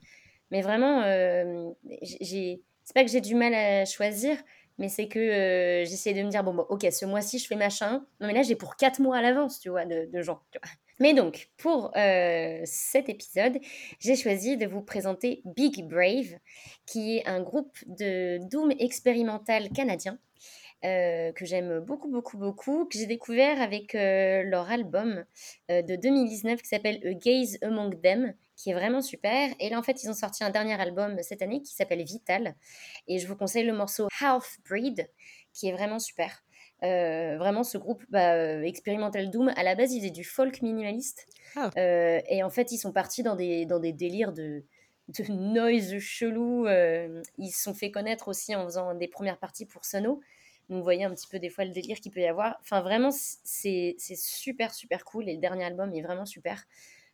Mais 0.50 0.62
vraiment, 0.62 1.02
euh, 1.02 1.70
c'est 2.02 2.60
pas 2.94 3.04
que 3.04 3.10
j'ai 3.10 3.20
du 3.20 3.34
mal 3.34 3.52
à 3.52 3.84
choisir, 3.84 4.36
mais 4.78 4.88
c'est 4.88 5.08
que 5.08 5.18
euh, 5.18 5.84
j'essaie 5.84 6.14
de 6.14 6.22
me 6.22 6.30
dire, 6.30 6.44
bon, 6.44 6.54
bon, 6.54 6.66
ok, 6.68 6.86
ce 6.92 7.04
mois-ci, 7.04 7.38
je 7.38 7.48
fais 7.48 7.56
machin. 7.56 8.06
Non, 8.20 8.28
mais 8.28 8.32
là, 8.32 8.42
j'ai 8.42 8.54
pour 8.54 8.76
4 8.76 9.00
mois 9.00 9.16
à 9.16 9.22
l'avance, 9.22 9.58
tu 9.58 9.70
vois, 9.70 9.84
de, 9.84 10.22
gens. 10.22 10.40
Mais 11.00 11.12
donc, 11.12 11.50
pour 11.56 11.90
cet 12.64 13.08
épisode, 13.08 13.58
j'ai 13.98 14.14
choisi 14.14 14.56
de 14.56 14.66
vous 14.66 14.82
présenter 14.82 15.42
Big 15.44 15.84
Brave, 15.88 16.38
qui 16.86 17.16
est 17.16 17.26
un 17.26 17.42
groupe 17.42 17.76
de 17.86 18.38
Doom 18.48 18.72
expérimental 18.78 19.70
canadien 19.70 20.18
euh, 20.84 21.32
que 21.32 21.44
j'aime 21.44 21.80
beaucoup, 21.80 22.08
beaucoup, 22.08 22.36
beaucoup, 22.36 22.84
que 22.84 22.98
j'ai 22.98 23.06
découvert 23.06 23.60
avec 23.60 23.94
euh, 23.94 24.42
leur 24.42 24.70
album 24.70 25.24
euh, 25.70 25.82
de 25.82 25.96
2019 25.96 26.60
qui 26.60 26.68
s'appelle 26.68 27.00
A 27.04 27.14
Gaze 27.14 27.58
Among 27.62 28.00
Them, 28.00 28.34
qui 28.56 28.70
est 28.70 28.74
vraiment 28.74 29.02
super. 29.02 29.54
Et 29.58 29.70
là, 29.70 29.78
en 29.78 29.82
fait, 29.82 30.02
ils 30.02 30.10
ont 30.10 30.14
sorti 30.14 30.44
un 30.44 30.50
dernier 30.50 30.80
album 30.80 31.16
cette 31.22 31.42
année 31.42 31.62
qui 31.62 31.74
s'appelle 31.74 32.02
Vital. 32.04 32.54
Et 33.08 33.18
je 33.18 33.26
vous 33.26 33.36
conseille 33.36 33.64
le 33.64 33.72
morceau 33.72 34.08
Half 34.20 34.58
Breed, 34.68 35.08
qui 35.52 35.68
est 35.68 35.72
vraiment 35.72 35.98
super. 35.98 36.44
Euh, 36.82 37.36
vraiment, 37.38 37.64
ce 37.64 37.78
groupe 37.78 38.04
bah, 38.10 38.62
Experimental 38.62 39.30
Doom, 39.30 39.52
à 39.56 39.62
la 39.62 39.74
base, 39.74 39.92
ils 39.92 40.00
faisaient 40.00 40.10
du 40.10 40.24
folk 40.24 40.62
minimaliste. 40.62 41.26
Ah. 41.56 41.70
Euh, 41.76 42.20
et 42.28 42.42
en 42.42 42.50
fait, 42.50 42.72
ils 42.72 42.78
sont 42.78 42.92
partis 42.92 43.22
dans 43.22 43.36
des, 43.36 43.64
dans 43.66 43.80
des 43.80 43.92
délires 43.92 44.32
de, 44.32 44.64
de 45.08 45.32
noise 45.32 45.98
chelou. 45.98 46.66
Euh, 46.66 47.22
ils 47.38 47.50
se 47.50 47.62
sont 47.62 47.74
fait 47.74 47.90
connaître 47.90 48.28
aussi 48.28 48.54
en 48.54 48.64
faisant 48.64 48.94
des 48.94 49.08
premières 49.08 49.38
parties 49.38 49.66
pour 49.66 49.84
Sono. 49.84 50.20
Donc, 50.68 50.78
vous 50.78 50.84
voyez 50.84 51.04
un 51.04 51.10
petit 51.10 51.28
peu 51.28 51.38
des 51.38 51.48
fois 51.48 51.64
le 51.64 51.70
délire 51.70 51.98
qu'il 52.00 52.10
peut 52.12 52.20
y 52.20 52.26
avoir. 52.26 52.56
Enfin, 52.60 52.80
vraiment, 52.80 53.10
c'est 53.12 53.94
c'est 53.98 54.16
super, 54.16 54.74
super 54.74 55.04
cool. 55.04 55.28
Et 55.28 55.34
le 55.34 55.40
dernier 55.40 55.64
album 55.64 55.94
est 55.94 56.02
vraiment 56.02 56.26
super. 56.26 56.64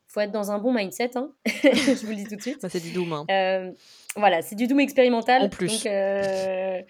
Faut 0.09 0.21
être 0.21 0.33
dans 0.33 0.51
un 0.51 0.59
bon 0.59 0.73
mindset, 0.75 1.17
hein. 1.17 1.33
je 1.47 2.05
vous 2.05 2.11
le 2.11 2.17
dis 2.17 2.25
tout 2.25 2.37
de 2.37 2.43
suite. 2.43 2.61
Ça, 2.61 2.69
c'est 2.69 2.81
du 2.81 2.91
doom. 2.93 3.13
hein. 3.13 3.25
Euh, 3.31 3.73
voilà, 4.17 4.43
c'est 4.43 4.55
du 4.57 4.67
doom 4.67 4.81
expérimental. 4.81 5.43
En 5.43 5.49
plus. 5.49 5.85
Donc, 5.85 5.87
euh, 5.87 6.83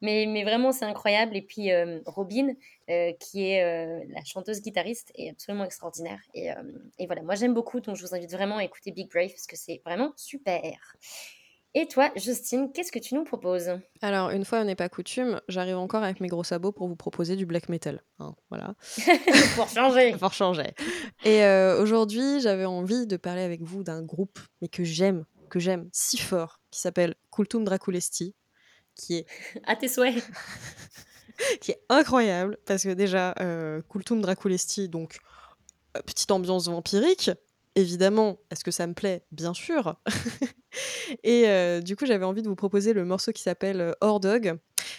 mais, 0.00 0.24
mais 0.26 0.44
vraiment, 0.44 0.72
c'est 0.72 0.86
incroyable. 0.86 1.36
Et 1.36 1.42
puis, 1.42 1.72
euh, 1.72 2.00
Robin, 2.06 2.54
qui 3.18 3.50
est 3.50 4.06
la 4.08 4.24
chanteuse 4.24 4.62
guitariste, 4.62 5.12
est 5.14 5.30
absolument 5.30 5.64
extraordinaire. 5.64 6.20
Et, 6.34 6.48
et 6.98 7.06
voilà, 7.06 7.22
moi, 7.22 7.34
j'aime 7.34 7.52
beaucoup. 7.54 7.80
Donc, 7.80 7.96
je 7.96 8.06
vous 8.06 8.14
invite 8.14 8.30
vraiment 8.30 8.56
à 8.56 8.64
écouter 8.64 8.92
Big 8.92 9.10
Brave 9.10 9.28
parce 9.28 9.46
que 9.46 9.56
c'est 9.56 9.80
vraiment 9.84 10.12
super. 10.16 10.62
Et 11.74 11.86
toi, 11.86 12.10
Justine, 12.16 12.72
qu'est-ce 12.72 12.90
que 12.90 12.98
tu 12.98 13.14
nous 13.14 13.22
proposes? 13.22 13.70
Alors, 14.02 14.30
une 14.30 14.44
fois 14.44 14.64
n'est 14.64 14.74
pas 14.74 14.88
coutume, 14.88 15.40
j'arrive 15.48 15.76
encore 15.76 16.02
avec 16.02 16.18
mes 16.20 16.26
gros 16.26 16.42
sabots 16.42 16.72
pour 16.72 16.88
vous 16.88 16.96
proposer 16.96 17.36
du 17.36 17.46
black 17.46 17.68
metal. 17.68 18.02
hein, 18.18 18.34
voilà. 18.48 18.74
Pour 19.54 19.68
changer. 19.68 20.12
Pour 20.18 20.32
changer. 20.32 20.74
Et 21.24 21.44
euh, 21.44 21.80
aujourd'hui, 21.80 22.40
j'avais 22.40 22.64
envie 22.64 23.06
de 23.06 23.16
parler 23.16 23.42
avec 23.42 23.62
vous 23.62 23.84
d'un 23.84 24.02
groupe, 24.02 24.40
mais 24.60 24.66
que 24.68 24.82
j'aime, 24.82 25.24
que 25.48 25.60
j'aime 25.60 25.88
si 25.92 26.18
fort, 26.18 26.60
qui 26.72 26.80
s'appelle 26.80 27.14
Kultum 27.30 27.64
Draculesti, 27.64 28.34
qui 28.96 29.18
est, 29.18 29.26
À 29.64 29.76
tes 29.76 29.86
souhaits. 29.86 30.24
qui 31.60 31.70
est 31.70 31.82
incroyable, 31.88 32.58
parce 32.66 32.82
que 32.82 32.94
déjà, 32.94 33.32
euh, 33.38 33.80
Kultum 33.88 34.20
Draculesti, 34.20 34.88
donc, 34.88 35.18
euh, 35.96 36.02
petite 36.02 36.32
ambiance 36.32 36.66
vampirique, 36.66 37.30
évidemment, 37.74 38.38
est-ce 38.50 38.64
que 38.64 38.70
ça 38.70 38.86
me 38.86 38.94
plaît? 38.94 39.24
Bien 39.32 39.54
sûr. 39.54 39.96
Et 41.22 41.48
euh, 41.48 41.80
du 41.80 41.96
coup, 41.96 42.06
j'avais 42.06 42.24
envie 42.24 42.42
de 42.42 42.48
vous 42.48 42.56
proposer 42.56 42.92
le 42.92 43.04
morceau 43.04 43.32
qui 43.32 43.42
s'appelle 43.42 43.80
euh, 43.80 43.92
Hordog. 44.00 44.58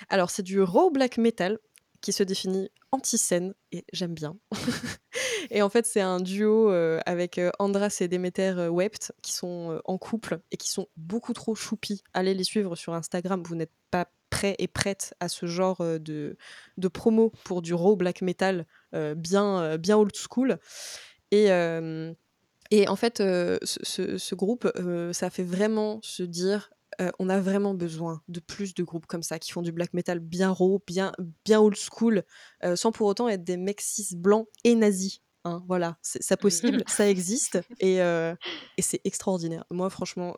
Alors, 0.10 0.30
c'est 0.30 0.44
du 0.44 0.62
raw 0.62 0.90
black 0.90 1.18
metal 1.18 1.60
qui 2.02 2.14
se 2.14 2.24
définit 2.24 2.70
anti-scène, 2.92 3.54
et 3.72 3.86
j'aime 3.94 4.16
bien. 4.16 4.36
et 5.52 5.62
en 5.62 5.70
fait, 5.70 5.86
c'est 5.86 6.02
un 6.02 6.20
duo 6.20 6.72
euh, 6.72 7.00
avec 7.06 7.40
Andras 7.60 7.98
et 8.02 8.08
Demeter 8.08 8.70
Wept 8.72 9.14
qui 9.22 9.34
sont 9.34 9.80
en 9.86 9.98
couple 10.00 10.40
et 10.52 10.58
qui 10.58 10.70
sont 10.70 10.88
beaucoup 10.98 11.34
trop 11.34 11.54
choupis. 11.54 12.04
Allez 12.14 12.34
les 12.34 12.44
suivre 12.44 12.76
sur 12.76 12.96
Instagram, 12.96 13.44
vous 13.46 13.56
n'êtes 13.56 13.72
pas 13.92 14.08
prêts 14.32 14.56
et 14.58 14.68
prêtes 14.68 15.14
à 15.20 15.28
ce 15.28 15.46
genre 15.46 15.78
de, 16.00 16.38
de 16.78 16.88
promo 16.88 17.32
pour 17.44 17.62
du 17.62 17.76
raw 17.76 17.96
black 17.96 18.24
metal 18.24 18.66
bien, 19.16 19.78
bien 19.78 19.98
old 19.98 20.16
school. 20.16 20.58
Et, 21.30 21.50
et 22.72 22.88
en 22.88 22.96
fait, 22.96 23.20
euh, 23.22 23.58
ce, 23.64 23.80
ce- 23.84 24.18
ce 24.18 24.36
groupe, 24.36 24.70
euh, 24.78 25.14
ça 25.14 25.30
fait 25.30 25.44
vraiment 25.44 26.00
se 26.04 26.24
dire 26.24 26.72
euh, 27.02 27.10
on 27.20 27.30
a 27.30 27.40
vraiment 27.40 27.74
besoin 27.74 28.22
de 28.28 28.40
plus 28.40 28.74
de 28.74 28.84
groupes 28.84 29.06
comme 29.08 29.24
ça 29.24 29.40
qui 29.40 29.52
font 29.52 29.62
du 29.62 29.72
black 29.72 29.94
metal 29.94 30.20
bien 30.20 30.50
raw, 30.52 30.82
bien, 30.88 31.12
bien 31.46 31.60
old 31.62 31.76
school, 31.78 32.24
sans 32.76 32.92
pour 32.92 33.08
autant 33.08 33.28
être 33.30 33.44
des 33.44 33.58
mecs 33.58 33.82
cis 33.82 34.16
blancs 34.16 34.48
et 34.66 34.76
nazis. 34.76 35.22
hein, 35.46 35.64
voilà, 35.68 35.98
c'est 36.02 36.22
ça 36.22 36.38
possible, 36.38 36.84
ça 36.88 37.10
existe 37.10 37.60
et, 37.80 37.96
et 38.78 38.82
c'est 38.82 39.02
extraordinaire. 39.06 39.66
Moi, 39.72 39.90
franchement, 39.90 40.36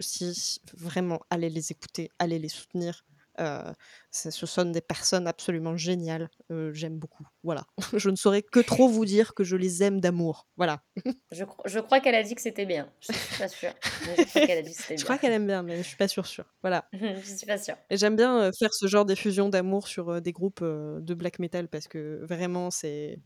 si 0.00 0.58
vraiment 0.74 1.20
allez 1.30 1.50
les 1.50 1.70
écouter, 1.72 2.10
allez 2.18 2.38
les 2.38 2.48
soutenir. 2.48 3.04
Euh, 3.40 3.72
ce 4.10 4.30
sont 4.46 4.64
des 4.66 4.80
personnes 4.80 5.26
absolument 5.26 5.76
géniales. 5.76 6.28
euh, 6.50 6.72
J'aime 6.72 6.98
beaucoup. 6.98 7.26
Voilà. 7.42 7.64
je 7.94 8.10
ne 8.10 8.16
saurais 8.16 8.42
que 8.42 8.60
trop 8.60 8.88
vous 8.88 9.04
dire 9.04 9.34
que 9.34 9.42
je 9.44 9.56
les 9.56 9.82
aime 9.82 10.00
d'amour. 10.00 10.46
Voilà. 10.56 10.82
Je, 11.32 11.44
cro- 11.44 11.62
je 11.64 11.78
crois 11.78 12.00
qu'elle 12.00 12.14
a 12.16 12.22
dit 12.22 12.34
que 12.34 12.42
c'était 12.42 12.66
bien. 12.66 12.90
Je 13.00 13.12
suis 13.12 13.38
pas 13.38 13.48
sûre. 13.48 13.72
Je 13.82 14.24
crois 14.24 14.46
qu'elle 14.46 14.58
a 14.58 14.62
dit 14.62 14.74
que 14.74 14.76
c'était 14.82 14.96
Je 14.96 14.96
bien. 14.96 15.04
crois 15.04 15.18
qu'elle 15.18 15.32
aime 15.32 15.46
bien, 15.46 15.62
mais 15.62 15.76
je 15.78 15.82
suis 15.82 15.96
pas 15.96 16.08
sûre 16.08 16.26
sûre. 16.26 16.44
Voilà. 16.62 16.88
je 16.92 17.34
suis 17.36 17.46
pas 17.46 17.56
sûre. 17.58 17.76
Et 17.88 17.96
j'aime 17.96 18.16
bien 18.16 18.38
euh, 18.40 18.50
faire 18.58 18.74
ce 18.74 18.86
genre 18.88 19.04
d'effusion 19.04 19.48
d'amour 19.48 19.86
sur 19.88 20.20
des 20.20 20.32
groupes 20.32 20.62
de 20.62 21.14
black 21.14 21.38
metal 21.38 21.68
parce 21.68 21.86
que 21.88 22.20
vraiment 22.24 22.70
c'est- 22.70 23.18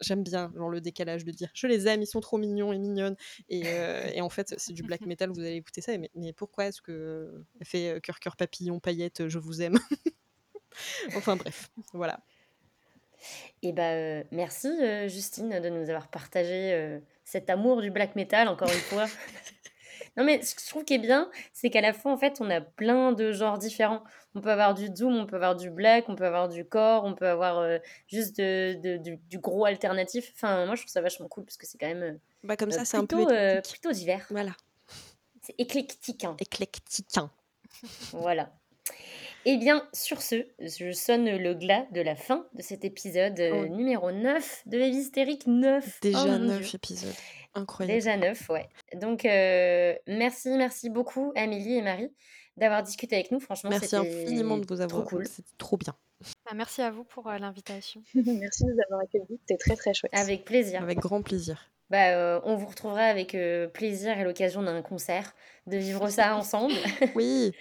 j'aime 0.00 0.22
bien 0.22 0.52
genre 0.56 0.68
le 0.68 0.80
décalage 0.80 1.24
de 1.24 1.30
dire 1.30 1.50
je 1.54 1.66
les 1.66 1.86
aime 1.88 2.02
ils 2.02 2.06
sont 2.06 2.20
trop 2.20 2.38
mignons 2.38 2.72
et 2.72 2.78
mignonnes 2.78 3.16
et, 3.48 3.62
euh, 3.66 4.20
en 4.20 4.28
fait 4.28 4.54
c'est 4.58 4.72
du 4.72 4.82
black 4.82 5.02
metal 5.02 5.30
vous 5.30 5.40
allez 5.40 5.56
écouter 5.56 5.80
ça 5.80 5.96
mais, 5.98 6.10
mais 6.14 6.32
pourquoi 6.32 6.66
est-ce 6.66 6.82
que 6.82 6.92
euh, 6.92 7.46
fait 7.62 7.90
euh, 7.90 8.00
cœur 8.00 8.20
cœur 8.20 8.36
papillon 8.36 8.80
paillettes 8.80 9.20
euh, 9.22 9.28
je 9.28 9.38
vous 9.38 9.62
aime? 9.62 9.78
Enfin 11.16 11.36
bref 11.36 11.70
voilà 11.92 12.18
Et 13.62 13.72
bah, 13.72 14.24
merci 14.32 14.68
Justine 15.08 15.60
de 15.60 15.68
nous 15.68 15.88
avoir 15.88 16.08
partagé 16.08 16.98
cet 17.24 17.48
amour 17.48 17.80
du 17.80 17.92
black 17.92 18.16
metal 18.16 18.48
encore 18.48 18.72
une 18.72 18.74
fois. 18.74 19.06
Non 20.16 20.24
mais 20.24 20.42
ce 20.42 20.54
que 20.54 20.60
je 20.62 20.68
trouve 20.68 20.84
qui 20.84 20.94
est 20.94 20.98
bien, 20.98 21.30
c'est 21.52 21.70
qu'à 21.70 21.80
la 21.80 21.92
fois 21.92 22.12
en 22.12 22.16
fait 22.16 22.40
on 22.40 22.48
a 22.50 22.60
plein 22.60 23.12
de 23.12 23.32
genres 23.32 23.58
différents. 23.58 24.02
On 24.36 24.40
peut 24.40 24.50
avoir 24.50 24.74
du 24.74 24.90
doom, 24.90 25.14
on 25.16 25.26
peut 25.26 25.36
avoir 25.36 25.54
du 25.56 25.70
black, 25.70 26.08
on 26.08 26.16
peut 26.16 26.26
avoir 26.26 26.48
du 26.48 26.64
core, 26.64 27.04
on 27.04 27.14
peut 27.14 27.28
avoir 27.28 27.58
euh, 27.58 27.78
juste 28.08 28.36
de- 28.38 28.74
de- 28.80 28.96
du, 28.96 29.16
du 29.28 29.38
gros 29.38 29.64
alternatif. 29.64 30.32
Enfin 30.34 30.66
moi 30.66 30.74
je 30.74 30.82
trouve 30.82 30.92
ça 30.92 31.00
vachement 31.00 31.28
cool 31.28 31.44
parce 31.44 31.56
que 31.56 31.66
c'est 31.66 31.78
quand 31.78 31.86
même 31.88 32.02
euh, 32.02 32.18
bah 32.42 32.56
comme 32.56 32.70
euh, 32.70 32.72
ça 32.72 32.84
c'est 32.84 32.96
un 32.96 33.06
peu 33.06 33.24
plutôt, 33.64 33.92
divers. 33.92 34.26
voilà 34.30 34.52
C'est 35.42 35.54
éclectique. 35.58 36.24
hein. 36.24 36.36
éclectique 36.40 37.16
hein. 37.16 37.30
Voilà. 38.12 38.50
Eh 39.46 39.58
bien, 39.58 39.86
sur 39.92 40.22
ce, 40.22 40.46
je 40.58 40.92
sonne 40.92 41.36
le 41.36 41.52
glas 41.54 41.84
de 41.92 42.00
la 42.00 42.16
fin 42.16 42.46
de 42.54 42.62
cet 42.62 42.82
épisode 42.84 43.38
Oh. 43.52 43.66
numéro 43.66 44.10
9 44.10 44.62
de 44.66 44.78
Hystérique 44.80 45.46
9. 45.46 46.00
déjà 46.00 46.22
Oh 46.24 46.26
mon 46.28 46.38
neuf 46.38 46.60
Dieu. 46.62 46.76
épisodes 46.76 47.12
incroyable 47.54 47.94
Déjà 47.94 48.16
9, 48.16 48.48
ouais. 48.50 48.68
Donc, 48.94 49.24
euh, 49.24 49.94
merci, 50.06 50.50
merci 50.56 50.90
beaucoup, 50.90 51.32
Amélie 51.36 51.76
et 51.76 51.82
Marie, 51.82 52.12
d'avoir 52.56 52.82
discuté 52.82 53.16
avec 53.16 53.30
nous. 53.30 53.40
Franchement, 53.40 53.70
merci 53.70 53.94
infiniment 53.96 54.56
de 54.58 54.66
vous 54.66 54.74
trop 54.76 54.82
avoir 54.82 55.04
cool. 55.04 55.26
c'était 55.26 55.48
trop 55.58 55.76
bien 55.76 55.94
Bah, 56.46 56.52
merci 56.54 56.82
à 56.82 56.90
vous 56.90 57.04
pour 57.04 57.28
euh, 57.28 57.38
l'invitation. 57.38 58.02
Merci 58.14 58.64
de 58.64 58.72
nous 58.72 58.78
avoir 58.86 59.00
accueillis. 59.00 59.38
C'était 59.46 59.58
très 59.58 59.76
très 59.76 59.94
chouette. 59.94 60.12
Avec 60.14 60.44
plaisir. 60.44 60.82
avec 60.82 60.98
grand 60.98 61.22
plaisir 61.22 61.70
Bah, 61.90 62.10
euh, 62.10 62.40
on 62.44 62.56
vous 62.56 62.66
retrouvera 62.66 63.02
avec 63.02 63.34
euh, 63.34 63.66
plaisir 63.68 64.18
à 64.18 64.24
l'occasion 64.24 64.62
d'un 64.62 64.82
concert, 64.82 65.34
de 65.66 65.76
vivre 65.76 66.08
ça 66.08 66.36
ensemble. 66.36 66.74
oui 67.14 67.52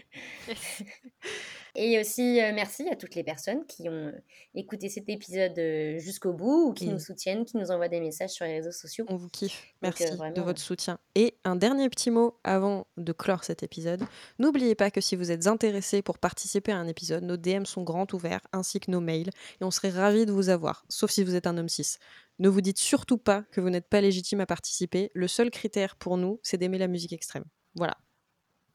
Et 1.75 1.99
aussi, 1.99 2.39
euh, 2.39 2.51
merci 2.53 2.87
à 2.89 2.95
toutes 2.95 3.15
les 3.15 3.23
personnes 3.23 3.65
qui 3.65 3.89
ont 3.89 4.07
euh, 4.07 4.11
écouté 4.53 4.89
cet 4.89 5.09
épisode 5.09 5.57
euh, 5.57 5.97
jusqu'au 5.97 6.31
bout 6.31 6.67
ou 6.69 6.73
qui 6.73 6.87
nous 6.87 6.99
soutiennent, 6.99 7.45
qui 7.45 7.57
nous 7.57 7.71
envoient 7.71 7.87
des 7.87 7.99
messages 7.99 8.29
sur 8.29 8.45
les 8.45 8.53
réseaux 8.53 8.71
sociaux. 8.71 9.05
On 9.09 9.15
vous 9.15 9.29
kiffe. 9.29 9.73
Donc, 9.81 9.99
Merci 9.99 10.15
de 10.35 10.41
votre 10.41 10.61
soutien. 10.61 10.99
Et 11.15 11.35
un 11.43 11.55
dernier 11.55 11.89
petit 11.89 12.11
mot 12.11 12.39
avant 12.43 12.85
de 12.97 13.11
clore 13.11 13.43
cet 13.43 13.63
épisode. 13.63 14.03
N'oubliez 14.37 14.75
pas 14.75 14.91
que 14.91 15.01
si 15.01 15.15
vous 15.15 15.31
êtes 15.31 15.47
intéressé 15.47 16.03
pour 16.03 16.19
participer 16.19 16.71
à 16.71 16.77
un 16.77 16.87
épisode, 16.87 17.23
nos 17.23 17.37
DM 17.37 17.65
sont 17.65 17.81
grands 17.81 18.07
ouverts 18.13 18.41
ainsi 18.51 18.79
que 18.79 18.91
nos 18.91 19.01
mails 19.01 19.29
et 19.59 19.63
on 19.63 19.71
serait 19.71 19.89
ravis 19.89 20.27
de 20.27 20.31
vous 20.31 20.49
avoir, 20.49 20.85
sauf 20.89 21.09
si 21.09 21.23
vous 21.23 21.33
êtes 21.33 21.47
un 21.47 21.57
homme 21.57 21.69
cis. 21.69 21.97
Ne 22.37 22.49
vous 22.49 22.61
dites 22.61 22.79
surtout 22.79 23.17
pas 23.17 23.43
que 23.51 23.61
vous 23.61 23.71
n'êtes 23.71 23.89
pas 23.89 24.01
légitime 24.01 24.41
à 24.41 24.45
participer. 24.45 25.11
Le 25.15 25.27
seul 25.27 25.49
critère 25.49 25.95
pour 25.95 26.17
nous, 26.17 26.39
c'est 26.43 26.57
d'aimer 26.57 26.77
la 26.77 26.87
musique 26.87 27.13
extrême. 27.13 27.45
Voilà. 27.75 27.97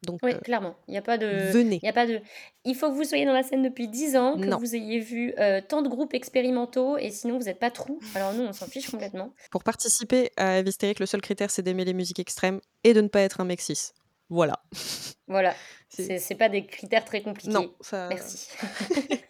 Donc, 0.07 0.21
Oui, 0.23 0.33
euh, 0.33 0.39
clairement. 0.39 0.77
Il 0.87 0.93
n'y 0.93 0.99
a 0.99 1.03
pas 1.03 1.19
de. 1.19 1.27
venez. 1.51 1.81
Y 1.83 1.89
a 1.89 1.93
pas 1.93 2.07
de. 2.07 2.21
Il 2.65 2.77
faut 2.77 2.89
que 2.91 2.95
vous 2.95 3.03
soyez 3.05 3.25
dans 3.25 3.33
la 3.33 3.43
scène 3.43 3.63
depuis 3.63 3.89
10 3.89 4.17
ans, 4.17 4.37
que 4.39 4.45
Non. 4.47 4.59
vous 4.59 4.77
ayez 4.77 5.01
vu 5.01 5.35
euh, 5.39 5.61
tant 5.61 5.83
de 5.83 5.89
groupes 5.89 6.15
expérimentaux, 6.15 6.97
et 6.99 7.11
sinon 7.11 7.37
vous 7.39 7.45
n'êtes 7.47 7.59
pas 7.59 7.71
trou. 7.73 7.99
Alors 8.15 8.33
nous, 8.33 8.45
on 8.45 8.53
s'en 8.53 8.67
fiche 8.67 8.89
complètement. 8.91 9.35
Pour 9.51 9.65
participer 9.65 10.31
à 10.37 10.59
Evistérique, 10.59 11.01
le 11.01 11.07
seul 11.07 11.21
critère, 11.21 11.51
c'est 11.51 11.63
d'aimer 11.63 11.85
les 11.85 11.95
musiques 11.95 12.21
extrêmes 12.21 12.61
et 12.85 12.95
de 12.95 13.01
ne 13.01 13.09
pas 13.09 13.23
être 13.23 13.41
un 13.41 13.45
mec 13.45 13.61
cis. 13.61 13.91
Voilà. 14.29 14.63
Voilà. 15.27 15.55
C'est- 15.89 16.35
pas 16.37 16.49
des 16.49 16.65
critères 16.67 17.05
très 17.05 17.23
compliqués. 17.23 17.53
Non, 17.53 17.75
ça. 17.81 18.09
Merci. 18.09 18.49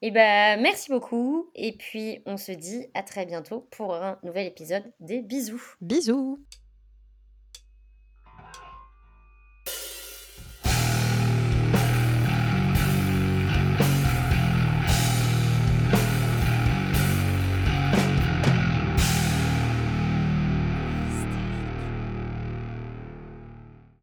Et 0.00 0.12
ben 0.12 0.60
merci 0.60 0.90
beaucoup. 0.90 1.50
Et 1.56 1.72
puis 1.72 2.22
on 2.26 2.36
se 2.36 2.52
dit 2.52 2.86
à 2.94 3.02
très 3.02 3.26
bientôt 3.26 3.66
pour 3.72 3.94
un 3.94 4.18
nouvel 4.22 4.46
épisode 4.46 4.84
des 5.00 5.22
bisous. 5.22 5.74
Bisous. 5.80 6.38